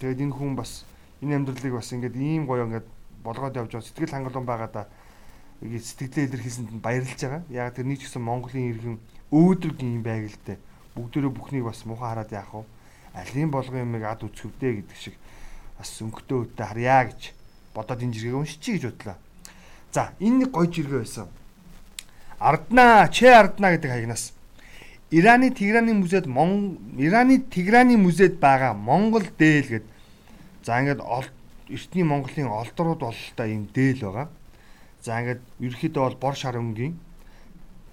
Тэгээд 0.00 0.24
энэ 0.24 0.32
хүн 0.32 0.56
бас 0.56 0.88
энэ 1.20 1.36
амьдралыг 1.36 1.76
бас 1.76 1.92
ингээд 1.92 2.16
ийм 2.16 2.48
гоё 2.48 2.64
ингээд 2.64 2.88
болгоод 3.20 3.60
явж 3.60 3.76
байгаа 3.76 3.84
сэтгэл 3.92 4.16
хангалуун 4.16 4.48
байгаа 4.48 4.72
да 4.72 4.82
сэтгэлээ 5.60 6.32
илэрхийлсэнд 6.32 6.80
баярлж 6.80 7.20
байгаа. 7.20 7.44
Яг 7.52 7.76
тэр 7.76 7.84
нэг 7.84 8.00
ч 8.00 8.08
гэсэн 8.08 8.24
Монголын 8.24 8.72
иргэн 8.72 8.96
өөдрөг 9.32 9.82
юм 9.82 10.02
байг 10.02 10.32
л 10.32 10.38
дээ. 10.46 10.58
Бүгдөө 10.96 11.30
бүхнийг 11.30 11.64
бас 11.68 11.84
муухай 11.84 12.08
хараад 12.10 12.32
яах 12.32 12.52
вэ? 12.54 12.64
Алин 13.14 13.50
болгон 13.50 13.84
юмыг 13.84 14.04
ад 14.04 14.24
үзэвдээ 14.24 14.72
гэдэг 14.82 14.96
шиг 14.96 15.14
бас 15.78 15.90
өнгөтөө 16.00 16.38
өтө 16.48 16.64
харьяа 16.64 17.12
гэж 17.12 17.32
бодоод 17.74 18.02
энэ 18.02 18.14
жиргээ 18.16 18.40
уншчихъя 18.40 18.74
гэж 18.78 18.84
бодлоо. 18.88 19.16
За 19.92 20.12
энэ 20.18 20.36
нэг 20.44 20.50
гоё 20.50 20.66
жиргээ 20.66 21.00
байсан. 21.04 21.28
Арднаа, 22.38 23.08
Че 23.08 23.34
Арднаа 23.34 23.76
гэдэг 23.76 23.90
хаягнаас 23.90 24.32
Ираны 25.10 25.50
Тиграны 25.50 25.94
музейд 25.94 26.26
Мон 26.26 26.78
Ираны 26.96 27.38
Тиграны 27.38 27.96
музейд 27.96 28.38
байгаа 28.38 28.74
Монгол 28.74 29.24
дээл 29.38 29.68
гэд 29.80 29.86
за 30.64 30.78
ингээд 30.80 31.00
эртний 31.68 32.04
Монголын 32.04 32.48
олдрууд 32.48 33.00
бололтой 33.00 33.48
юм 33.52 33.68
дээл 33.72 34.04
байгаа. 34.04 34.28
За 35.00 35.20
ингээд 35.20 35.40
ерөөхдөө 35.60 36.02
бол 36.04 36.16
бор 36.20 36.36
шар 36.36 36.60
өнгийн 36.60 36.94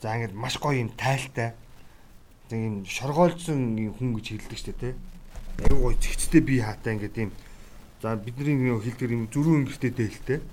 За 0.05 0.13
ингээд 0.13 0.37
маш 0.37 0.61
гоё 0.61 0.85
юм 0.85 0.93
тайлтай. 0.93 1.57
Тэг 2.45 2.61
юм 2.61 2.85
шоргоолцсон 2.85 3.73
хүн 3.97 4.13
гэж 4.13 4.37
хэлдэг 4.37 4.53
шүү 4.53 4.77
дээ, 4.77 4.93
тэ. 4.93 5.65
Аюу 5.65 5.89
гоё 5.89 5.97
зэгцтэй 5.97 6.45
би 6.45 6.61
хаатай 6.61 6.93
ингээд 6.93 7.17
юм. 7.25 7.31
За 8.05 8.13
бидний 8.13 8.69
хэлдэг 8.69 9.09
юм 9.09 9.25
зөрүү 9.33 9.65
өнгөртэй 9.65 9.89
дээлтэй. 9.97 10.45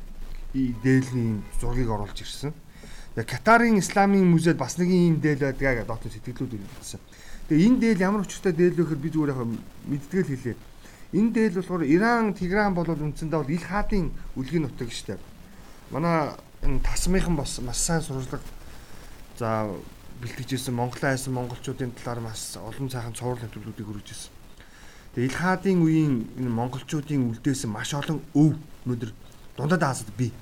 Дээлийн 0.57 1.45
зургийг 1.61 1.93
оруулж 1.93 2.17
ирсэн. 2.17 2.57
Тэгээ 3.13 3.29
Катарын 3.29 3.77
Исламын 3.77 4.25
музейд 4.25 4.57
бас 4.57 4.81
нэг 4.81 4.89
юм 4.89 5.21
дээл 5.21 5.45
байдаг 5.45 5.85
гэдэг 5.85 5.85
дотор 5.85 6.09
сэтгэлүүд 6.17 6.57
ирсэн. 6.81 7.01
Тэгээ 7.53 7.67
энэ 7.69 7.81
дээл 7.93 8.05
ямар 8.09 8.25
учиртай 8.25 8.57
дээл 8.57 8.73
вэ 8.73 8.89
гэхээр 8.89 9.05
би 9.05 9.13
зүгээр 9.13 9.33
яг 9.37 9.41
мэдтгэл 9.85 10.33
хэлээ. 10.33 10.57
Энэ 11.13 11.33
дээл 11.37 11.61
болохоор 11.61 11.85
Иран, 11.85 12.33
Тигран 12.33 12.73
болол 12.73 12.97
үндсэндээ 12.97 13.37
бол 13.37 13.53
ил 13.53 13.69
хаадын 13.69 14.17
үлгийн 14.33 14.65
нутаг 14.65 14.89
дээ. 14.89 15.21
Манай 15.93 16.33
энэ 16.65 16.81
тасмынхан 16.81 17.37
бас 17.37 17.61
маш 17.61 17.77
сайн 17.85 18.01
сурвалжлага 18.01 18.62
За 19.39 19.71
бэлтгэжсэн 20.21 20.75
Монголын 20.75 21.17
айсан 21.17 21.33
монголчуудын 21.33 21.97
талаар 21.97 22.21
маш 22.21 22.55
олон 22.57 22.93
цаахан 22.93 23.17
цуврал 23.17 23.41
нэвтрүүлгүүдийг 23.41 23.89
хүргэж 23.89 24.09
ирсэн. 24.13 24.33
Тэгээ 25.17 25.29
ил 25.29 25.41
хаадын 25.41 25.81
үеийн 25.83 26.15
энэ 26.37 26.53
монголчуудын 26.53 27.33
үлдээсэн 27.33 27.71
маш 27.73 27.97
олон 27.97 28.21
өв 28.37 28.55
өнөөдөр 28.85 29.11
дундад 29.57 29.83
Азад 29.83 30.13
бий. 30.21 30.33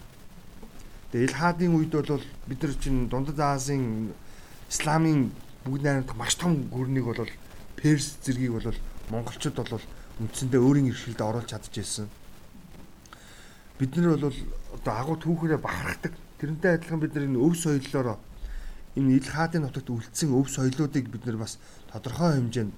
Тэгээ 1.14 1.26
ил 1.31 1.38
хаадын 1.38 1.74
үед 1.79 1.94
бол 1.94 2.24
бид 2.50 2.61
нар 2.62 2.74
чинь 2.83 3.09
дундад 3.09 3.38
Азийн 3.38 4.11
исламын 4.68 5.31
бүгд 5.64 5.83
найрамдах 5.87 6.18
маш 6.18 6.35
том 6.35 6.66
гүрнийг 6.66 7.07
бол 7.07 7.31
Перс 7.79 8.18
зэргийг 8.26 8.59
бол 8.59 8.74
монголчууд 9.11 9.55
бол 9.55 9.87
үндсэндээ 10.18 10.61
өөрийн 10.61 10.90
иршилд 10.90 11.20
оруулж 11.22 11.46
чадчихжээ. 11.46 12.11
Бид 13.79 13.96
нар 13.96 14.18
бол 14.18 14.35
одоо 14.74 14.94
агуу 14.98 15.16
түүхээрээ 15.16 15.62
бахархдаг. 15.62 16.12
Тэрнтэй 16.42 16.74
адилхан 16.74 17.00
бид 17.00 17.14
нар 17.14 17.24
энэ 17.24 17.40
өв 17.40 17.57
соёллороо 17.57 18.18
энэ 18.96 19.18
ил 19.18 19.29
хаадын 19.29 19.62
нутагт 19.66 19.90
үлдсэн 19.90 20.35
өв 20.35 20.50
соёлоодыг 20.50 21.07
бид 21.11 21.26
нар 21.26 21.38
бас 21.38 21.59
тодорхой 21.92 22.38
хэмжээнд 22.38 22.74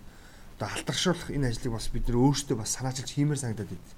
одоо 0.57 0.69
халтаршуулах 0.69 1.31
энэ 1.33 1.49
ажлыг 1.49 1.73
бас 1.73 1.89
бид 1.89 2.07
нар 2.09 2.19
өөрсдөө 2.21 2.57
бас 2.59 2.71
санаачилж 2.77 3.11
хиймээр 3.17 3.41
санагдаад 3.41 3.71
байд. 3.73 3.89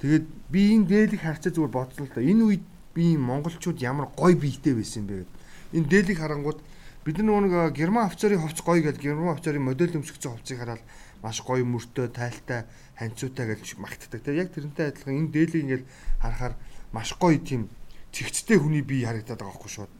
Тэгээд 0.00 0.26
би 0.48 0.60
энэ 0.76 0.86
дээлийг 0.86 1.22
харцаа 1.24 1.52
зүгээр 1.52 1.72
бодсон 1.74 2.06
л 2.06 2.14
да. 2.14 2.22
Энэ 2.22 2.42
үед 2.44 2.64
би 2.94 3.16
монголчууд 3.16 3.82
ямар 3.82 4.08
гой 4.14 4.38
биетэй 4.38 4.74
байсан 4.78 5.04
бэ 5.08 5.24
гэдэг. 5.24 5.36
Энэ 5.74 5.90
дээлийг 5.90 6.18
харангууд 6.20 6.60
бид 7.04 7.16
нар 7.18 7.42
нэг 7.42 7.74
герман 7.74 8.06
офицерын 8.06 8.40
хувцс 8.40 8.62
гоё 8.62 8.80
гэдэг 8.84 9.02
герман 9.02 9.34
офицерын 9.34 9.64
модель 9.64 9.96
өмсгцэн 9.96 10.32
хувцсыг 10.36 10.58
хараад 10.60 10.82
маш 11.22 11.40
гоё 11.42 11.64
мөртөө 11.64 12.14
тайлтай 12.14 12.64
ханцуутай 12.96 13.46
гэж 13.56 13.76
магтдаг. 13.76 14.20
Тэгээд 14.24 14.40
яг 14.40 14.48
тэрнтэй 14.54 14.86
адилхан 14.88 15.18
энэ 15.18 15.32
дээлийг 15.32 15.64
ингээл 15.64 15.90
харахаар 16.20 16.54
маш 16.92 17.12
гоё 17.18 17.38
тийм 17.40 17.68
цэгцтэй 18.12 18.58
хүний 18.58 18.82
бие 18.86 19.06
харагдаад 19.06 19.40
байгаа 19.40 19.52
байхгүй 19.52 19.70
шүү. 19.70 19.99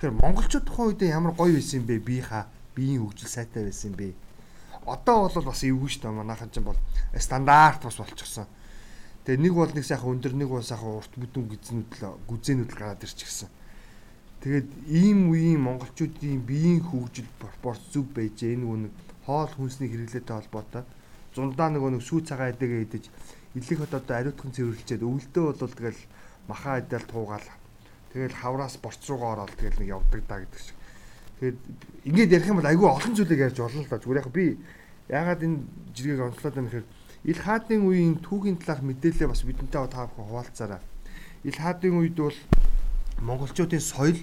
Тэгэхээр 0.00 0.16
монголчууд 0.16 0.64
тухайн 0.64 0.88
үед 0.96 1.02
ямар 1.12 1.36
гоё 1.36 1.60
байсан 1.60 1.84
бэ? 1.84 2.00
Би 2.00 2.24
хаа 2.24 2.48
биеийн 2.72 3.04
хөгжил 3.04 3.28
сайтай 3.28 3.68
байсан 3.68 3.92
бэ? 3.92 4.16
Одоо 4.88 5.28
бол 5.28 5.44
бас 5.44 5.60
эвгүй 5.60 5.92
шүү 5.92 6.08
дээ. 6.08 6.16
Манайхан 6.16 6.48
ч 6.48 6.64
бол 6.64 6.80
стандарт 7.20 7.84
бас 7.84 8.00
болчихсон. 8.00 8.48
Тэгээ 9.28 9.44
нэг 9.44 9.52
бол 9.52 9.68
нэг 9.68 9.84
сайхан 9.84 10.08
өндөр 10.16 10.32
нэг 10.40 10.48
бол 10.48 10.64
сайхан 10.64 11.04
урт 11.04 11.12
бүдүүн 11.20 11.52
гизнүүд 11.52 11.92
л 12.00 12.16
гүзээнүүд 12.32 12.70
л 12.72 12.78
гараад 12.80 13.04
ирчихсэн. 13.04 13.52
Тэгээд 14.40 14.68
ийм 14.88 15.28
үеийн 15.36 15.60
монголчуудын 15.68 16.48
биеийн 16.48 16.80
хөгжил 16.80 17.28
пропорц 17.36 17.84
зүг 17.92 18.08
байжээ. 18.16 18.56
Энэ 18.56 18.88
нэг 18.88 18.96
хоол 19.28 19.52
хүнсний 19.52 19.92
хэрэглээтэй 19.92 20.32
холбоотой. 20.32 20.88
Зундаа 21.36 21.68
нөгөө 21.68 22.00
нэг 22.00 22.02
сүү 22.08 22.24
цагаан 22.24 22.56
эдэгээ 22.56 22.88
идэж 22.88 23.04
илэх 23.52 23.84
хотод 23.84 24.08
ариутхан 24.08 24.48
цэвэрлжээд 24.48 25.04
өвөлдөө 25.04 25.44
бол 25.60 25.76
тэгэл 25.76 26.00
махаа 26.48 26.80
идэл 26.80 27.04
туугаал 27.04 27.59
Тэгэл 28.12 28.34
хавраас 28.34 28.76
борц 28.82 29.02
руугаа 29.06 29.46
ороод 29.46 29.54
тэгэл 29.54 29.80
нэг 29.80 29.88
явдаг 29.94 30.22
да 30.26 30.42
гэдэг 30.42 30.60
шиг. 30.60 30.76
Тэгээд 31.40 31.58
ингээд 32.04 32.34
ярих 32.34 32.48
юм 32.50 32.58
бол 32.58 32.70
айгүй 32.70 32.88
олон 32.90 33.14
зүйлийг 33.14 33.40
ярьж 33.46 33.58
олно 33.62 33.82
л 33.82 33.90
да. 33.90 34.02
Зүгээр 34.02 34.20
яг 34.20 34.28
би 34.34 34.58
ягаад 35.08 35.40
энэ 35.46 35.58
жиргэг 35.94 36.26
онцлоод 36.26 36.54
байна 36.54 36.68
гэхээр 36.68 36.88
ил 37.30 37.40
хаадын 37.40 37.82
үеийн 37.86 38.16
түүхийн 38.24 38.58
талаарх 38.58 38.82
мэдээлэл 38.82 39.30
бас 39.30 39.42
бидэнтэй 39.46 39.86
та 39.86 40.10
бүхэн 40.10 40.26
хуваалцаарай. 40.26 40.80
Ил 41.46 41.56
хаадын 41.56 41.98
үед 42.02 42.16
бол 42.18 42.38
монголчуудын 43.22 43.80
соёл 43.80 44.18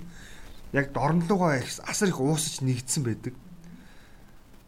яг 0.73 0.91
дорнолгоо 0.91 1.55
асар 1.88 2.09
их 2.09 2.19
уусаж 2.19 2.61
нэгдсэн 2.61 3.03
байдаг. 3.03 3.33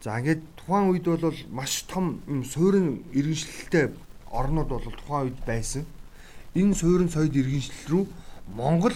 За 0.00 0.16
ингээд 0.16 0.40
тухайн 0.56 0.90
үед 0.90 1.04
бол 1.04 1.36
маш 1.50 1.84
том 1.84 2.22
суурин 2.48 3.04
иргэншилтэй 3.12 3.92
орнууд 4.32 4.68
бол 4.68 4.80
тухайн 4.80 5.28
үед 5.28 5.40
байсан. 5.44 5.84
Энэ 6.54 6.74
суурин 6.74 7.10
соёл 7.12 7.28
иргэншил 7.28 7.84
рүү 7.88 8.04
Монгол 8.54 8.94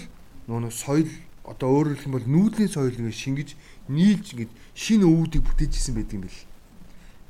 нөгөө 0.48 0.72
соёл 0.72 1.10
одоо 1.44 1.68
өөрөөр 1.72 1.96
хэлэх 1.96 2.08
юм 2.08 2.16
бол 2.16 2.28
нүүдлийн 2.28 2.72
соёл 2.72 2.96
ингэ 2.96 3.12
шингэж 3.12 3.48
нийлж 3.88 4.26
ингэ 4.32 4.48
шинэ 4.76 5.04
өвүүдийг 5.04 5.44
бүтээж 5.44 5.72
исэн 5.76 5.94
байдаг 5.96 6.16
юм 6.16 6.24
бэл. 6.24 6.40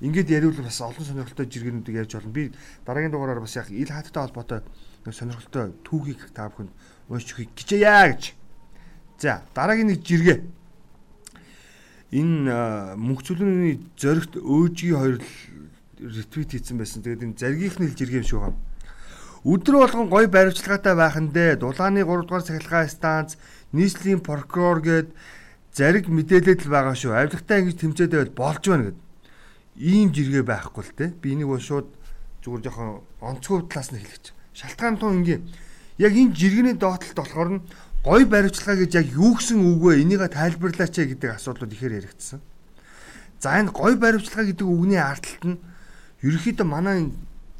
Ингээд 0.02 0.30
яриул 0.30 0.58
бас 0.58 0.78
олон 0.82 1.06
сонирхолтой 1.06 1.46
жиргэнүүдийг 1.46 1.98
ярьж 2.02 2.12
болно. 2.14 2.30
Би 2.34 2.52
дараагийн 2.86 3.10
дугаараар 3.14 3.40
бас 3.42 3.54
яг 3.54 3.70
ил 3.70 3.90
хааттай 3.90 4.22
холбоотой 4.22 4.60
сонирхолтой 5.06 5.74
түүхийг 5.86 6.30
та 6.34 6.50
бүхэнд 6.50 6.70
уншиж 7.08 7.34
өгье 7.34 7.50
гэжээя 7.54 8.10
гэж. 8.10 8.22
За 9.18 9.42
дараагийн 9.54 9.94
нэг 9.94 10.02
жиргээ. 10.02 10.42
Энэ 12.14 12.94
мөнх 12.98 13.22
цөлөөний 13.22 13.82
зоригт 13.98 14.38
өөжгийн 14.38 14.98
хоёр 14.98 15.18
ретвит 15.98 16.50
хийсэн 16.54 16.78
байсан. 16.78 17.02
Тэгээд 17.02 17.24
энэ 17.24 17.38
заргийнх 17.38 17.78
нь 17.78 17.86
хэлж 17.90 18.00
иргэм 18.02 18.26
шүү 18.26 18.40
хаа. 18.42 18.54
Өдөр 19.44 19.76
болгон 19.76 20.08
гой 20.08 20.26
баримтлагаатай 20.26 20.96
байхандээ 20.96 21.60
дулааны 21.60 22.00
3 22.00 22.24
дугаар 22.24 22.48
цахилгаан 22.48 22.88
станц, 22.88 23.36
нийслэлийн 23.76 24.24
прокурор 24.24 24.80
гээд 24.80 25.12
зариг 25.76 26.08
мэдээлэл 26.08 26.72
байгаа 26.72 26.96
шүү. 26.96 27.12
Авилгатай 27.12 27.60
ингэж 27.60 27.76
тэмцээд 27.76 28.12
байвал 28.16 28.32
болж 28.32 28.64
байна 28.64 28.84
гэд. 28.88 28.98
Ийм 29.76 30.08
жиргээ 30.16 30.44
байхгүй 30.48 30.82
л 30.88 30.96
те. 30.96 31.12
Би 31.12 31.36
энийг 31.36 31.52
бол 31.52 31.60
шууд 31.60 31.92
зүгээр 32.40 32.62
жоохон 32.64 33.04
онцгой 33.20 33.68
талаас 33.68 33.92
нь 33.92 34.00
хэлчих. 34.00 34.32
Шалтгаан 34.56 34.96
тун 34.96 35.20
ингийн 35.20 35.44
яг 36.00 36.16
энэ 36.16 36.32
жиргэний 36.32 36.76
доотлолт 36.80 37.12
болохоор 37.20 37.50
нь 37.52 37.64
гой 38.00 38.24
баримтлагаа 38.24 38.80
гэж 38.80 38.90
яг 38.96 39.06
юу 39.12 39.36
гэсэн 39.36 39.60
үг 39.60 39.80
вэ? 39.84 40.00
Энийг 40.00 40.24
тайлбарлаач 40.24 40.94
гэдэг 40.94 41.36
асуудлууд 41.36 41.68
ихээр 41.68 42.00
яригдсан. 42.00 42.40
За 43.44 43.60
энэ 43.60 43.76
гой 43.76 43.92
баримтлага 44.00 44.48
гэдэг 44.48 44.64
үгний 44.64 44.96
ардлт 44.96 45.44
нь 45.44 45.60
ерөөхдөө 46.24 46.64
манай 46.64 47.12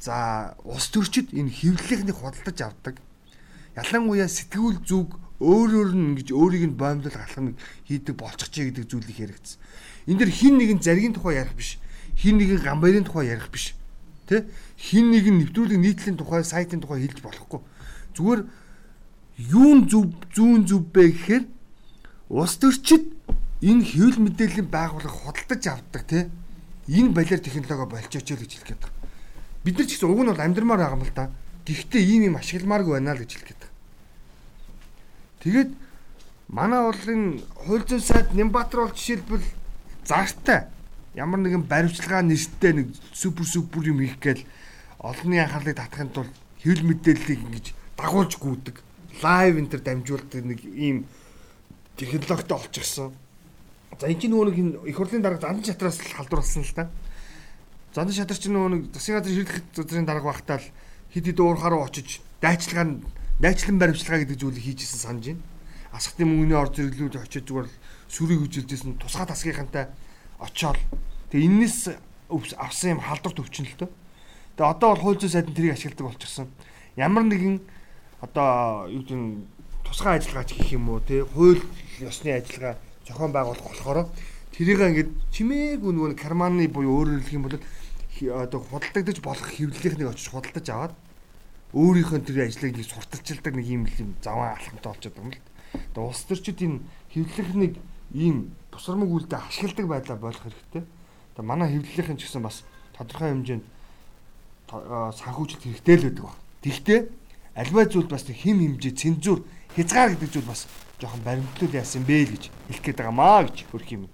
за 0.05 0.53
ус 0.61 0.85
төрчид 0.93 1.33
энэ 1.33 1.49
хэвлэлийнхнийг 1.49 2.17
худалдаж 2.21 2.57
авдаг. 2.61 2.95
Ялангуяа 3.73 4.29
сэтгүүл 4.29 4.85
зүг 4.85 5.17
өөрөөр 5.41 5.89
нь 5.97 6.05
ингэж 6.13 6.29
өөрийг 6.31 6.63
нь 6.69 6.79
боомлол 6.79 7.17
алхам 7.17 7.57
хийдэг 7.89 8.15
болчихжээ 8.15 8.69
гэдэг 8.69 8.85
зүйл 8.85 9.09
их 9.09 9.19
яригдсан. 9.19 9.57
Энд 10.05 10.19
дэр 10.21 10.31
хин 10.31 10.61
нэгэн 10.61 10.79
заргийн 10.79 11.17
тухай 11.17 11.41
ярих 11.41 11.57
биш. 11.57 11.81
Хин 12.15 12.37
нэгэн 12.37 12.61
гамбарын 12.61 13.03
тухай 13.03 13.33
ярих 13.33 13.49
биш. 13.49 13.73
Тэ? 14.29 14.45
Хин 14.77 15.11
нэгэн 15.11 15.41
нэвтрүүлэг 15.41 15.81
нийтлийн 15.81 16.17
тухай, 16.17 16.45
сайтын 16.45 16.79
тухай 16.79 17.03
хэлж 17.03 17.19
болохгүй. 17.19 17.59
Зүгээр 18.15 18.41
юун 19.51 19.89
зүв 19.91 20.13
зүүн 20.31 20.63
зүв 20.69 20.87
бэ 20.93 21.11
гэхээр 21.11 21.43
ус 22.31 22.53
төрчид 22.55 23.11
энэ 23.59 23.83
хэвлэл 23.83 24.23
мэдээллийн 24.23 24.69
байгууллага 24.71 25.19
худалдаж 25.19 25.63
авдаг 25.67 26.03
тий 26.07 26.23
энэ 26.87 27.11
балиар 27.11 27.41
технологи 27.43 27.91
болчихооч 27.91 28.29
л 28.31 28.39
гэж 28.39 28.51
хэлэх 28.55 28.69
гээд 28.71 28.81
байна. 28.85 28.94
Бид 29.65 29.81
нар 29.81 29.87
ч 29.89 29.97
гэсэн 29.97 30.09
уг 30.13 30.21
нь 30.21 30.29
бол 30.29 30.37
амьдрмаар 30.37 30.79
байгаа 30.85 30.97
юм 31.01 31.05
л 31.09 31.17
да. 31.17 31.33
Гэхдээ 31.65 32.03
ийм 32.05 32.21
юм 32.29 32.35
ашигламааргүй 32.37 32.93
байна 33.01 33.17
л 33.17 33.25
гэж 33.25 33.31
хэлэх 33.33 33.49
гээд. 33.49 33.63
Тэгээд 35.41 35.71
манай 36.53 36.81
энэ 36.85 37.41
хууль 37.65 37.85
зүйн 37.89 38.03
сайд 38.05 38.37
Нямбатар 38.37 38.85
бол 38.85 38.93
жишээлбэл 38.93 39.45
зааштай 40.05 40.69
ямар 41.17 41.41
нэгэн 41.41 41.65
баримтлагаа 41.65 42.21
нэртэй 42.21 42.73
нэг 42.77 42.87
супер 43.09 43.45
супер 43.49 43.89
юм 43.89 44.05
хийх 44.05 44.21
гээл 44.21 44.45
олонний 45.01 45.41
анхаарлыг 45.41 45.81
татахын 45.81 46.13
тулд 46.13 46.33
хэвлэл 46.61 46.85
мэдээллийг 46.85 47.41
ингэж 47.49 47.65
дагуулж 47.97 48.37
гүйдэг 48.37 48.75
лайв 49.25 49.57
энэ 49.57 49.71
төр 49.73 49.81
дамжуулдаг 49.81 50.43
нэг 50.45 50.59
ийм 50.61 51.09
технологитой 51.97 52.57
олчихсон 52.61 53.17
За 53.99 54.11
энэ 54.11 54.19
чинь 54.19 54.33
нөгөө 54.35 54.51
нэг 54.51 54.91
их 54.91 54.97
хурлын 54.99 55.23
дарга 55.23 55.39
зандан 55.39 55.63
шатраас 55.63 55.99
халдварлсан 56.03 56.67
л 56.67 56.73
та. 56.75 56.91
Зандан 57.95 58.11
шатар 58.11 58.35
чинь 58.35 58.51
нөгөө 58.51 58.71
нэг 58.75 58.83
засгийн 58.91 59.23
газрын 59.23 59.35
шийдэх 59.39 59.63
газрын 59.71 60.03
дарга 60.03 60.27
багтаал 60.27 60.65
хид 61.15 61.25
хид 61.31 61.39
уурхаа 61.39 61.71
руу 61.71 61.87
очиж 61.87 62.19
дайчилгаа 62.43 62.99
дайчлан 63.39 63.79
баримтчилгаа 63.79 64.19
гэдэг 64.19 64.35
зүйлийг 64.35 64.67
хийжсэн 64.67 64.99
санаж 64.99 65.25
байна. 65.31 65.43
Асхтын 65.95 66.27
мөнгөний 66.27 66.59
ор 66.59 66.75
зэрэглүүд 66.75 67.23
очиж 67.23 67.47
зүгээр 67.47 67.71
сүрийг 68.11 68.43
үжилжсэн 68.51 68.99
тусгай 68.99 69.31
тасгийнхантай 69.31 69.87
очоод 70.43 70.75
тэгээ 71.31 71.47
энэс 71.47 71.95
авсан 72.59 72.99
юм 72.99 72.99
халдварт 72.99 73.39
өвчин 73.39 73.63
л 73.63 73.79
тоо. 73.79 73.89
Тэгээ 74.59 74.71
одоо 74.75 74.89
бол 74.91 75.15
хууль 75.15 75.19
зүйн 75.23 75.31
сайдын 75.31 75.55
тэрийг 75.55 75.79
ашигладаг 75.79 76.11
болчихсон. 76.11 76.51
Ямар 76.99 77.23
нэгэн 77.23 77.63
одоо 78.19 78.91
юу 78.91 79.07
гэдэг 79.07 79.87
тусгай 79.87 80.19
ажиллагаач 80.19 80.51
гэх 80.51 80.75
юм 80.75 80.91
уу 80.91 80.99
тий 80.99 81.23
хууль 81.23 81.63
ёсны 82.03 82.35
ажиллагаа 82.35 82.75
зохион 83.07 83.31
байгуулах 83.31 83.63
болохоор 83.63 84.11
тэрийг 84.51 84.83
ингээд 84.83 85.11
чимээгүй 85.31 85.91
нөгөө 85.95 86.19
карманы 86.19 86.67
буюу 86.67 87.03
өөрөөр 87.03 87.23
хэлэх 87.23 87.39
юм 87.39 87.47
бол 87.47 87.59
одоо 88.21 88.59
худалдагдаж 88.63 89.19
болох 89.19 89.49
хэвлэлийнхнийг 89.51 90.09
очиж 90.09 90.31
худалдаж 90.31 90.67
аваад 90.71 90.93
өөрийнхөө 91.75 92.19
тэр 92.23 92.47
ажлыг 92.47 92.71
нэг 92.71 92.87
сурталчилдаг 92.87 93.53
нэг 93.59 93.67
юм 93.67 93.83
юм 93.99 94.15
заван 94.23 94.55
алхамтай 94.55 94.91
болчиход 94.95 95.15
байгаа 95.19 95.27
юм 95.27 95.33
л. 95.35 95.43
Тэгээ 95.91 96.07
улс 96.07 96.23
төрчид 96.23 96.59
энэ 96.63 96.79
хэвлэлхнийг 97.11 97.73
ийм 98.15 98.55
тусармаг 98.71 99.11
үйлдэл 99.11 99.43
ашигладаг 99.43 99.87
байдлаа 99.91 100.17
болох 100.17 100.43
хэрэгтэй. 100.47 100.83
Тэгээ 101.35 101.43
манай 101.43 101.67
хэвлэлийн 101.75 102.15
ч 102.15 102.23
гэсэн 102.23 102.43
бас 102.47 102.63
тодорхой 102.95 103.35
хэмжээнд 103.35 103.65
санхүүжилт 104.71 105.63
хэрэгтэй 105.67 105.95
л 105.99 106.05
байдаг 106.07 106.23
ба. 106.23 106.33
Тэгвэл 106.63 107.11
альва 107.59 107.83
зүйл 107.83 108.07
бас 108.07 108.23
хэм 108.23 108.79
хэмжээ 108.79 108.95
цензур 108.95 109.43
хязгаар 109.75 110.15
гэдэг 110.15 110.31
зүйл 110.31 110.47
бас 110.47 110.71
жоохон 111.03 111.21
баримтлал 111.27 111.75
яасан 111.75 112.07
бэ 112.07 112.23
л 112.23 112.33
гэж 112.39 112.43
хэлэх 112.71 112.83
гээд 112.83 112.99
байгаамаа 113.03 113.51
гэж 113.51 113.67
хөрх 113.67 113.89
юм. 113.91 114.07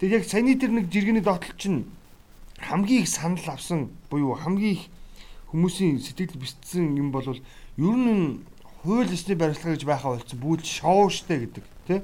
Тэгээд 0.00 0.16
яг 0.16 0.24
саяны 0.24 0.56
тэр 0.56 0.72
нэг 0.72 0.88
жиргэний 0.88 1.20
доотлол 1.20 1.56
чинь 1.60 1.84
хамгийн 2.58 3.02
их 3.02 3.08
санал 3.08 3.48
авсан 3.48 3.90
буюу 4.10 4.34
хамгийн 4.34 4.74
их 4.74 4.84
хүмүүсийн 5.50 5.98
сэтгэл 6.02 6.38
бэлтсэн 6.38 6.98
юм 6.98 7.10
бол 7.10 7.26
ер 7.30 7.40
нь 7.78 8.44
хууль 8.82 9.10
ёсны 9.10 9.34
баримтлага 9.34 9.74
гэж 9.74 9.84
байхаа 9.86 10.18
болцсон 10.18 10.38
бүгд 10.38 10.64
шоу 10.66 11.08
штэ 11.10 11.46
гэдэг 11.46 11.64
тий 11.86 12.00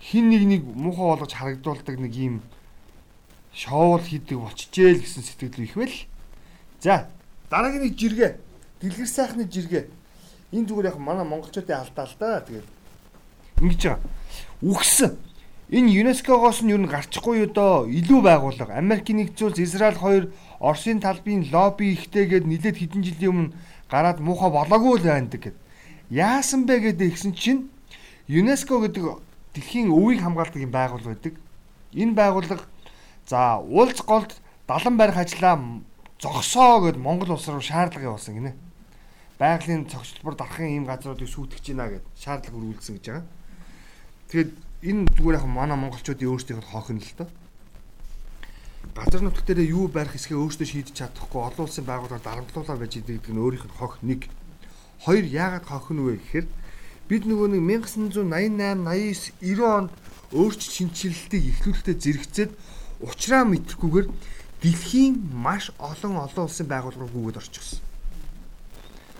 хин 0.00 0.30
нэг 0.30 0.42
нэг 0.46 0.62
муухай 0.64 1.06
болгож 1.16 1.32
харагдуулдаг 1.32 1.96
нэг 1.98 2.14
юм 2.14 2.42
шоул 3.54 4.00
хийдэг 4.00 4.38
болчихжээ 4.38 4.96
л 4.96 5.02
гэсэн 5.04 5.22
сэтгэл 5.22 5.64
их 5.64 5.74
байл. 5.76 5.96
За 6.80 7.08
дараагийн 7.50 7.86
нэг 7.86 7.96
жиргээ 7.96 8.36
дэлгэр 8.80 9.08
сайхны 9.08 9.44
жиргээ 9.44 9.88
энэ 10.52 10.66
зүгээр 10.68 10.90
яг 10.90 10.98
манай 10.98 11.26
монголчуудын 11.28 11.80
алдаа 11.84 12.06
л 12.08 12.16
да 12.18 12.40
тэгээд 12.40 12.68
Ингэж 13.62 13.82
байгаа. 13.86 14.00
Үхсэн. 14.62 15.12
Энэ 15.72 15.88
ЮНЕСКО-гоос 16.04 16.60
нь 16.60 16.76
юу 16.76 16.84
н 16.84 16.86
гарчихгүй 16.86 17.48
юу 17.48 17.48
доо 17.48 17.88
илүү 17.88 18.20
байгууллага 18.20 18.76
Америкийн 18.76 19.24
нэгдсэн 19.24 19.56
улс 19.56 19.58
Израиль 19.64 19.96
хоёр 19.96 20.24
Оросын 20.60 21.00
талбын 21.00 21.48
лобби 21.48 21.96
ихтэйгээд 21.96 22.44
нилээд 22.44 22.76
хэдэн 22.76 23.00
жилийн 23.00 23.32
өмнө 23.32 23.52
гараад 23.88 24.20
муухай 24.20 24.52
болоогүй 24.52 25.00
л 25.00 25.08
байндаг 25.08 25.40
гэд. 25.40 25.56
Яасан 26.12 26.68
бэ 26.68 26.92
гэдэг 26.92 27.16
ихсэн 27.16 27.32
чинь 27.32 27.72
ЮНЕСКО 28.28 28.84
гэдэг 28.84 29.16
дэлхийн 29.56 29.88
өвийг 29.88 30.20
хамгаалдаг 30.20 30.60
юм 30.60 30.76
байгууллага 30.76 31.16
байдаг. 31.16 31.34
Энэ 31.96 32.20
байгууллага 32.20 32.68
за 33.24 33.56
улс 33.64 33.96
голд 34.04 34.36
далан 34.68 35.00
барих 35.00 35.16
ажлаа 35.16 35.56
зогсоо 36.20 36.84
гэд 36.84 37.00
Монгол 37.00 37.32
улс 37.32 37.48
руу 37.48 37.64
шаардлага 37.64 38.12
явуулсан 38.12 38.36
гинэ. 38.36 38.52
Байгалийн 39.40 39.88
цогцлбор 39.88 40.36
дарахын 40.36 40.68
ийм 40.68 40.84
газруудыг 40.84 41.32
сүйтгэж 41.32 41.64
гинэ 41.64 41.96
гэд 41.96 42.04
шаардлага 42.20 42.60
өргүүлсэн 42.60 43.00
гэж 43.00 43.04
байгаа. 43.08 43.24
Тэгээд 44.28 44.52
энэ 44.82 45.06
зүгээр 45.14 45.38
яг 45.38 45.46
манай 45.46 45.78
монголчуудын 45.78 46.26
өөрсдийнх 46.26 46.62
нь 46.62 46.70
хохин 46.74 46.98
л 46.98 47.14
доо. 47.18 47.28
Газар 48.98 49.22
нутг 49.22 49.46
дээр 49.46 49.62
юу 49.70 49.86
барих 49.86 50.18
хэсгээ 50.18 50.34
өөрсдөө 50.36 50.66
шийдэж 50.66 50.94
чадахгүй 50.98 51.38
олон 51.38 51.64
улсын 51.70 51.86
байгууллагаар 51.86 52.26
дарамтлуулаад 52.26 52.82
байж 52.82 52.98
идэг 52.98 53.22
гэдэг 53.22 53.30
нь 53.30 53.42
өөрийнх 53.46 53.66
нь 53.70 53.78
хох 53.78 54.02
нэг. 54.02 54.26
Хоёр 55.06 55.22
яагаад 55.22 55.70
хохин 55.70 56.02
вэ 56.02 56.18
гэхээр 56.18 56.46
бид 57.06 57.22
нөгөө 57.30 57.48
нэг 57.54 57.62
1988 57.86 58.82
89 58.82 59.38
90 59.38 59.62
онд 59.62 59.92
өөрчлөлт 60.34 60.74
шинжилэлтийг 60.74 61.44
эхлүүлэлтэд 61.62 62.02
зэрэгцээд 62.02 62.50
ухраа 63.06 63.42
мэдрэхгүйгээр 63.46 64.08
дэлхийн 64.62 65.14
маш 65.30 65.70
олон 65.78 66.26
олон 66.26 66.44
улсын 66.46 66.66
байгууллагууд 66.66 67.14
гүгээд 67.14 67.40
орчихсон. 67.42 67.80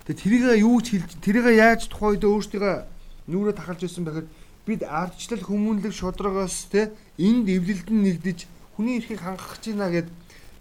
Тэгээ 0.07 0.19
тэрийг 0.19 0.43
юу 0.59 0.79
ч 0.83 0.99
хэлж 0.99 1.11
тэрийг 1.23 1.47
яаж 1.55 1.87
тухайн 1.87 2.19
үед 2.19 2.27
өөрсдөө 2.27 3.31
нүрээ 3.31 3.55
тахалж 3.55 3.87
ирсэн 3.87 4.03
бэхээр 4.03 4.27
бид 4.65 4.83
ардчлал 4.83 5.43
хүмүүнлэг 5.43 5.91
шударгаас 5.91 6.71
те 6.71 6.91
энд 7.19 7.49
эвлэлдэн 7.51 7.99
нэгдэж 8.03 8.47
хүний 8.75 8.97
эрхийг 8.97 9.19
хангах 9.19 9.59
гэж 9.59 9.75
байна 9.75 9.91
гэд 9.91 10.07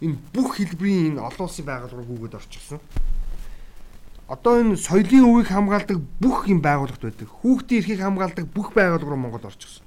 энэ 0.03 0.18
бүх 0.34 0.59
хэлбэрийн 0.59 1.14
энэ 1.14 1.22
олон 1.22 1.46
улсын 1.46 1.64
байгууллагыг 1.64 2.11
гүгээд 2.11 2.38
орчихсон. 2.38 2.80
Одоо 4.26 4.59
энэ 4.59 4.76
соёлын 4.76 5.28
өвийг 5.30 5.48
хамгаалдаг 5.55 5.98
бүх 6.18 6.50
юм 6.50 6.59
байгууллагт 6.59 7.03
байдаг. 7.03 7.28
Хүүхдийн 7.30 7.80
эрхийг 7.80 8.00
хамгаалдаг 8.03 8.46
бүх 8.50 8.74
байгууллага 8.74 9.11
руу 9.14 9.22
Монгол 9.22 9.46
орчихсон. 9.46 9.86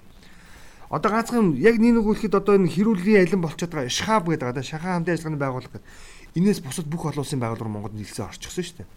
Одоо 0.89 1.11
ганцхан 1.11 1.59
яг 1.59 1.75
нэг 1.75 1.99
үгэхэд 1.99 2.39
одоо 2.39 2.55
энэ 2.55 2.71
хэрүүлийн 2.71 3.27
алин 3.27 3.41
болчиход 3.43 3.73
байгаа 3.75 3.91
шхаб 3.91 4.31
гэдэг 4.31 4.47
одоо 4.47 4.63
шахаа 4.63 4.95
хамтын 4.95 5.17
ажиллагааны 5.17 5.41
байгууллага 5.43 5.73
гэдэг. 5.75 5.91
Инээс 6.39 6.59
бусад 6.63 6.87
бүх 6.87 7.03
олон 7.09 7.25
улсын 7.25 7.41
байгууллага 7.41 7.73
Монголд 7.73 7.97
нийлсэн 7.99 8.29
орчихсон 8.31 8.63
шүү 8.63 8.77
дээ. 8.79 8.87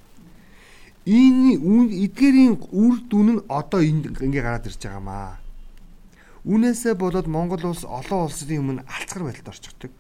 Энэ 1.09 1.57
эдгээрийн 2.05 2.61
үр 2.69 3.01
дүн 3.09 3.29
нь 3.41 3.45
одоо 3.49 3.81
энд 3.81 4.13
ингээ 4.21 4.45
гараад 4.45 4.69
ирж 4.69 4.77
байгаамаа. 4.85 5.41
Үүнээсээ 6.45 6.95
болоод 7.01 7.25
Монгол 7.33 7.65
улс 7.73 7.89
олон 7.89 8.29
улсын 8.29 8.61
өмнө 8.61 8.85
алцгар 8.85 9.25
байдалд 9.25 9.49
орчихдог. 9.49 9.93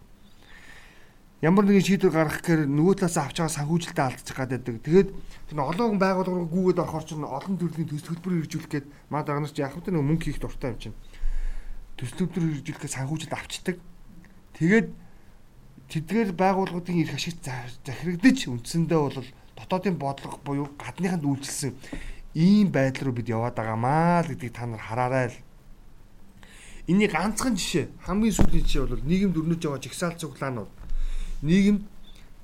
Ямар 1.40 1.64
нэгэн 1.64 1.86
шийдвэр 1.86 2.12
гаргах 2.12 2.42
гэхээр 2.44 2.68
нөгөө 2.68 2.94
талаас 3.08 3.16
авч 3.24 3.36
байгаа 3.40 3.56
санхүүжилтээ 3.56 4.04
алдчих 4.04 4.36
гаддаг. 4.36 4.68
Тэгээд 4.84 5.08
тэр 5.48 5.58
олон 5.62 5.96
байгууллага 5.96 6.34
руу 6.44 6.50
гүгээд 6.50 6.82
орохоор 6.82 7.04
ч 7.06 7.10
олон 7.14 7.54
төрлийн 7.56 7.88
төсөл 7.88 8.10
хөтөлбөр 8.12 8.34
хэрэгжүүлэх 8.42 8.72
гээд 8.74 8.86
маа 9.08 9.22
даганаас 9.22 9.54
яг 9.54 9.72
хөтэ 9.78 9.94
нөгөө 9.94 10.08
мөнгө 10.12 10.24
хийх 10.28 10.42
дуртай 10.42 10.74
юм 10.74 10.82
чинь. 10.82 10.96
Төсөл 11.94 12.26
хөтөлбөр 12.26 12.52
хэрэгжүүлэхэд 12.58 12.96
санхүүжилт 12.98 13.32
авчдаг. 13.38 13.76
Тэгээд 14.58 14.88
тэдгээр 15.88 16.30
байгууллагуудын 16.34 17.00
эрх 17.06 17.14
ашигт 17.14 17.46
захирагдаж 17.86 18.38
үндсэндээ 18.50 18.98
бол 18.98 19.22
дотоодын 19.58 19.98
бодлого 19.98 20.38
буюу 20.46 20.68
гадныханд 20.78 21.26
үйлчилсэн 21.26 21.74
ийм 22.34 22.70
байдал 22.70 23.10
руу 23.10 23.18
бид 23.18 23.28
яваад 23.28 23.58
байгаамаа 23.58 24.22
л 24.22 24.30
гэдгийг 24.30 24.54
та 24.54 24.66
нар 24.66 24.80
хараарай 24.80 25.26
л. 25.34 25.38
Эний 26.86 27.10
ганцхан 27.10 27.58
жишээ 27.58 27.90
хамгийн 28.06 28.32
сүүлийн 28.38 28.64
жишээ 28.64 28.86
бол 28.86 29.02
нийгэмд 29.02 29.36
өрнөж 29.36 29.60
байгаа 29.60 29.82
жигсаал 29.82 30.16
цуглаанууд. 30.16 30.70
Нийгэмд 31.42 31.82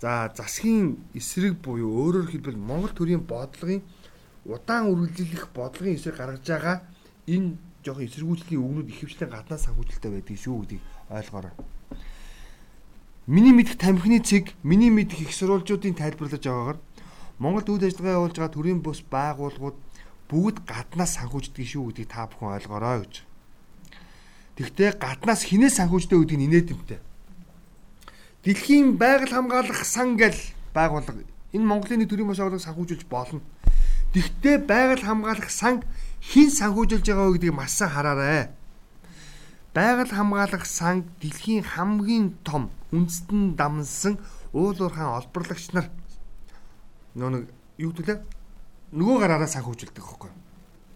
За 0.04 0.28
засгийн 0.36 0.98
эсрэг 1.14 1.56
буюу 1.64 1.88
өөрөөр 1.88 2.28
хэлбэл 2.28 2.60
Монгол 2.60 2.92
төрийн 2.92 3.24
бодлогын 3.24 3.80
удаан 4.44 4.92
үргэлжлэх 4.92 5.48
бодлогын 5.56 5.96
эсрэг 5.96 6.20
гаргаж 6.20 6.44
байгаа 6.44 6.76
энэ 7.24 7.56
жоохон 7.80 8.04
эсэргүүцлийн 8.04 8.60
өгнүүд 8.60 8.92
ихэвчлэн 8.92 9.32
гаднаа 9.32 9.56
санхүүжилттэй 9.56 10.10
байдаг 10.12 10.36
шүү 10.36 10.60
гэдгийг 10.60 10.84
ойлгоорой. 11.08 11.54
Миний 13.24 13.56
мэдих 13.56 13.80
тамхины 13.80 14.20
цэг, 14.20 14.52
миний 14.60 14.92
мэдих 14.92 15.24
их 15.24 15.32
сурвалжуудын 15.32 15.96
тайлбарлаж 15.96 16.44
байгаагаар 16.44 16.78
Монголд 17.38 17.68
үйл 17.68 17.86
ажиллагаа 17.86 18.18
явуулж 18.18 18.36
байгаа 18.38 18.54
төрийн 18.54 18.80
бус 18.82 19.02
байгууллагууд 19.10 19.78
бүгд 20.30 20.56
гаднаас 20.70 21.18
санхүүждэг 21.18 21.66
шүү 21.66 21.90
гэдгийг 21.90 22.10
та 22.10 22.30
бүхэн 22.30 22.54
ойлгоорой 22.56 23.02
гэж. 23.02 23.14
Тэгвэл 24.54 25.02
гаднаас 25.02 25.42
хинээс 25.42 25.82
санхүүждэг 25.82 26.14
гэдгийг 26.14 26.46
инээдэмтэй. 26.46 27.00
Дэлхийн 28.46 28.94
байгаль 29.00 29.34
хамгаалах 29.34 29.82
сан 29.82 30.14
гэл 30.14 30.38
байгууллага 30.70 31.26
энэ 31.50 31.66
Монголын 31.66 32.06
төрийн 32.06 32.30
бус 32.30 32.38
байгууллагыг 32.38 32.66
санхүүжүүлж 32.66 33.04
болно. 33.10 33.42
Тэгвэл 34.14 34.62
байгаль 34.62 35.02
хамгаалах 35.02 35.50
сан 35.50 35.82
хин 36.22 36.50
санхүүжилж 36.54 37.02
байгаа 37.02 37.34
гэдгийг 37.34 37.54
маш 37.54 37.74
сайн 37.74 37.90
хараарай. 37.90 38.54
Байгаль 39.74 40.14
хамгаалах 40.14 40.66
сан 40.70 41.02
дэлхийн 41.18 41.66
хамгийн 41.66 42.38
том 42.46 42.70
үндэстэн 42.94 43.58
дамнсан 43.58 44.22
уул 44.54 44.78
уурхайн 44.78 45.18
олборлагч 45.18 45.74
нар 45.74 45.90
нэг 47.14 47.48
юу 47.78 47.92
гэдээ 47.94 48.18
нөгөө 48.94 49.16
гараараа 49.22 49.50
санхүүжилдэг 49.50 50.02
хөхгүй. 50.02 50.30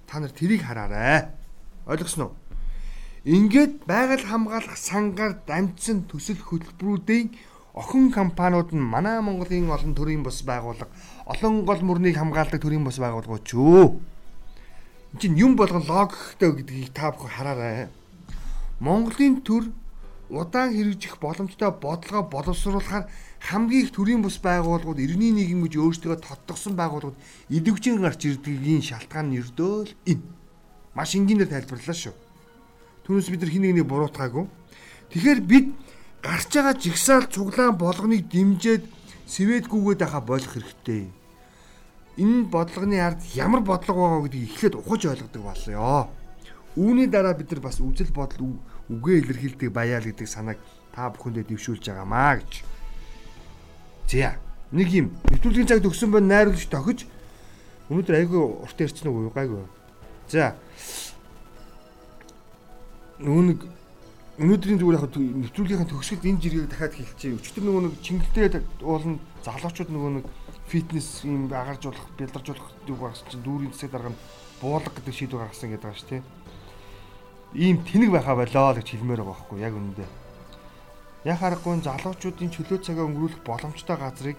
Та 0.06 0.18
нар 0.18 0.30
тэрийг 0.30 0.62
хараарай. 0.62 1.30
Ойлгосноо? 1.86 2.34
Ингээд 3.24 3.86
байгаль 3.86 4.26
хамгаалах 4.26 4.78
сангаар 4.78 5.42
дамжсан 5.46 6.06
төсөл 6.06 6.38
хөтөлбөрүүдийн 6.38 7.34
охин 7.74 8.10
компаниуд 8.10 8.74
нь 8.74 8.82
манай 8.82 9.20
Монголын 9.20 9.70
олон 9.70 9.94
төрлийн 9.94 10.22
бус 10.22 10.42
байгууллага, 10.42 10.90
олон 11.26 11.66
гол 11.66 11.82
мөрнийг 11.82 12.16
хамгаалдаг 12.18 12.62
төрлийн 12.62 12.86
бус 12.86 12.98
байгууллагууд 12.98 13.44
ч 13.44 13.54
өө. 13.54 13.98
Энд 15.12 15.20
чинь 15.20 15.38
юм 15.38 15.56
болгон 15.56 15.84
логиктэй 15.86 16.50
гэдгийг 16.54 16.94
та 16.94 17.10
бүхэн 17.12 17.34
хараарай. 17.34 17.88
Монголын 18.80 19.42
төр 19.42 19.70
удаан 20.30 20.74
хэрэгжих 20.74 21.18
боломжтой 21.18 21.70
бодлогоо 21.70 22.22
боловсруулахаар 22.30 23.10
хамгийн 23.40 23.86
их 23.86 23.92
төрийн 23.94 24.22
бус 24.22 24.38
байгууллагууд 24.42 24.98
иргэний 24.98 25.32
нийгэм 25.32 25.62
гэж 25.62 25.74
өөрсдөө 25.78 26.16
тодтогсон 26.18 26.74
байгууллагууд 26.74 27.18
идэвхжин 27.48 28.02
гарч 28.02 28.26
ирдгийн 28.26 28.82
шалтгаан 28.82 29.30
нь 29.30 29.38
ердөө 29.38 29.74
л 29.86 29.92
энэ. 30.10 30.26
Маш 30.94 31.14
энгийнээр 31.14 31.50
тайлбарлаа 31.54 31.94
шүү. 31.94 32.14
Түүнээс 33.06 33.30
бид 33.30 33.40
нар 33.46 33.52
хин 33.54 33.62
нэгнийг 33.62 33.86
буруутгаагүй. 33.86 34.44
Тэгэхээр 35.14 35.40
бид 35.46 35.66
гарч 36.20 36.50
байгаа 36.50 36.74
жигсаал 36.74 37.26
цуглаан 37.30 37.78
болгоныг 37.78 38.26
дэмжиж 38.26 38.82
сэвэдгүүгээд 39.30 40.02
байхаа 40.02 40.20
болох 40.20 40.52
хэрэгтэй. 40.52 41.08
Энэ 42.18 42.50
бодлогын 42.50 42.98
ард 42.98 43.20
ямар 43.38 43.62
бодлого 43.62 44.02
байгаа 44.02 44.22
гэдгийг 44.26 44.50
эхлээд 44.50 44.74
ухаж 44.74 45.02
ойлгодог 45.06 45.42
боллоо. 45.46 46.10
Үүний 46.76 47.06
дараа 47.06 47.34
бид 47.38 47.48
нар 47.54 47.62
бас 47.62 47.78
үжил 47.78 48.10
бодол 48.10 48.58
үгээ 48.90 49.22
илэрхийлдэг 49.22 49.70
баяа 49.70 50.02
л 50.02 50.10
гэдэг 50.10 50.28
санааг 50.28 50.58
та 50.92 51.08
бүхэндээ 51.14 51.46
дэвшүүлж 51.48 51.84
байгаамаа 51.86 52.42
гэж. 52.42 52.52
За 54.08 54.40
нэг 54.72 54.88
юм 54.88 55.06
нэвтрүүлгийн 55.28 55.68
цаг 55.68 55.84
төгсөн 55.84 56.08
байна 56.08 56.40
найруулагч 56.40 56.64
тохиж 56.72 57.04
өнөөдөр 57.92 58.16
айгүй 58.16 58.40
урт 58.40 58.80
ярьсан 58.80 59.12
уу 59.12 59.28
гайгүй. 59.28 59.68
За 60.32 60.56
нэг 63.20 63.68
өнөөдрийн 64.40 64.80
зүгээр 64.80 64.96
яг 64.96 65.12
нэвтрүүлгийнхаа 65.12 65.92
төгсгөлд 65.92 66.24
энэ 66.24 66.40
жиргэг 66.40 66.68
дахиад 66.72 66.94
хэлчихье. 66.96 67.36
Өчтөр 67.36 67.62
нөгөө 67.68 67.82
нэг 67.84 67.94
чингэлтэй 68.00 68.64
уулын 68.80 69.20
залуучууд 69.44 69.90
нөгөө 69.92 70.12
нэг 70.22 70.26
фитнес 70.72 71.08
юм 71.28 71.52
агаржуулах, 71.52 72.08
бэлдаржуулах 72.16 72.68
юу 72.88 72.96
гаргасан 72.96 73.28
чинь 73.28 73.44
дүүрийн 73.44 73.72
засаг 73.76 73.92
дарга 73.92 74.12
нь 74.14 74.20
буулга 74.62 74.92
гэдэг 74.94 75.14
шийдвэр 75.16 75.42
гаргасан 75.42 75.68
гэдэг 75.74 75.84
байгаа 75.84 76.00
шүү 76.00 76.10
дээ. 76.16 76.22
Ийм 77.60 77.76
тэнэг 77.84 78.10
байхаа 78.14 78.36
болоо 78.40 78.72
гэж 78.72 78.88
хэлмээр 78.88 79.20
байгаа 79.20 79.36
байхгүй 79.36 79.58
яг 79.58 79.74
үнэндээ. 79.74 80.27
Яг 81.28 81.38
харахгүй 81.44 81.84
залуучуудын 81.84 82.48
чөлөө 82.56 82.78
цагаа 82.80 83.04
өнгөрүүлэх 83.04 83.44
боломжтой 83.44 83.96
газрыг 84.00 84.38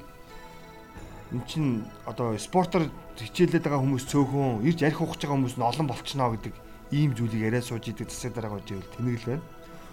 эн 1.30 1.42
чин 1.46 1.86
одоо 2.10 2.34
спортоор 2.42 2.90
хичээлээд 3.14 3.62
байгаа 3.62 3.84
хүмүүс 3.86 4.10
цөөхөн 4.10 4.66
ирж 4.66 4.82
ярих 4.82 4.98
ухаж 4.98 5.22
байгаа 5.22 5.38
хүмүүс 5.38 5.56
нь 5.62 5.70
олон 5.70 5.86
болчихноо 5.86 6.34
гэдэг 6.34 6.54
ийм 6.90 7.14
зүйлийг 7.14 7.46
яриа 7.46 7.62
сууж 7.62 7.86
идэг 7.86 8.10
засаг 8.10 8.34
дарга 8.34 8.58
байж 8.58 8.66
байвал 8.74 8.94
тэнэг 8.98 9.18
л 9.22 9.30
байна. 9.30 9.46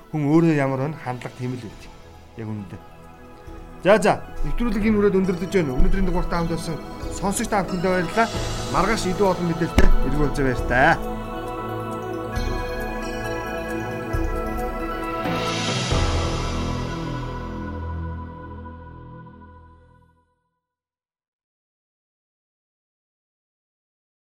Хүн 0.09 0.23
өөрөө 0.25 0.55
ямар 0.57 0.81
байна 0.81 0.97
хандлага 1.05 1.37
тийм 1.37 1.53
л 1.53 1.61
байт. 1.61 1.83
Яг 2.41 2.49
үнэндээ. 2.49 2.81
За 3.85 3.99
за 4.01 4.13
нэвтрүүлэг 4.49 4.89
энэ 4.89 4.97
үрээд 4.97 5.19
өндөрлөж 5.21 5.53
байна. 5.53 5.77
Өнөөдрийн 5.77 6.09
дугаартаа 6.09 6.39
хамт 6.41 6.53
байсан 6.57 6.81
сонсогч 7.13 7.53
та 7.53 7.61
бүхэндээ 7.61 7.93
баярлалаа. 7.93 8.29
Маргааш 8.73 9.05
идүү 9.13 9.27
олон 9.29 9.47
мэдээлэлтэй 9.53 9.89
эргүүлж 10.09 10.37
байна 10.41 10.65
та. 10.73 11.16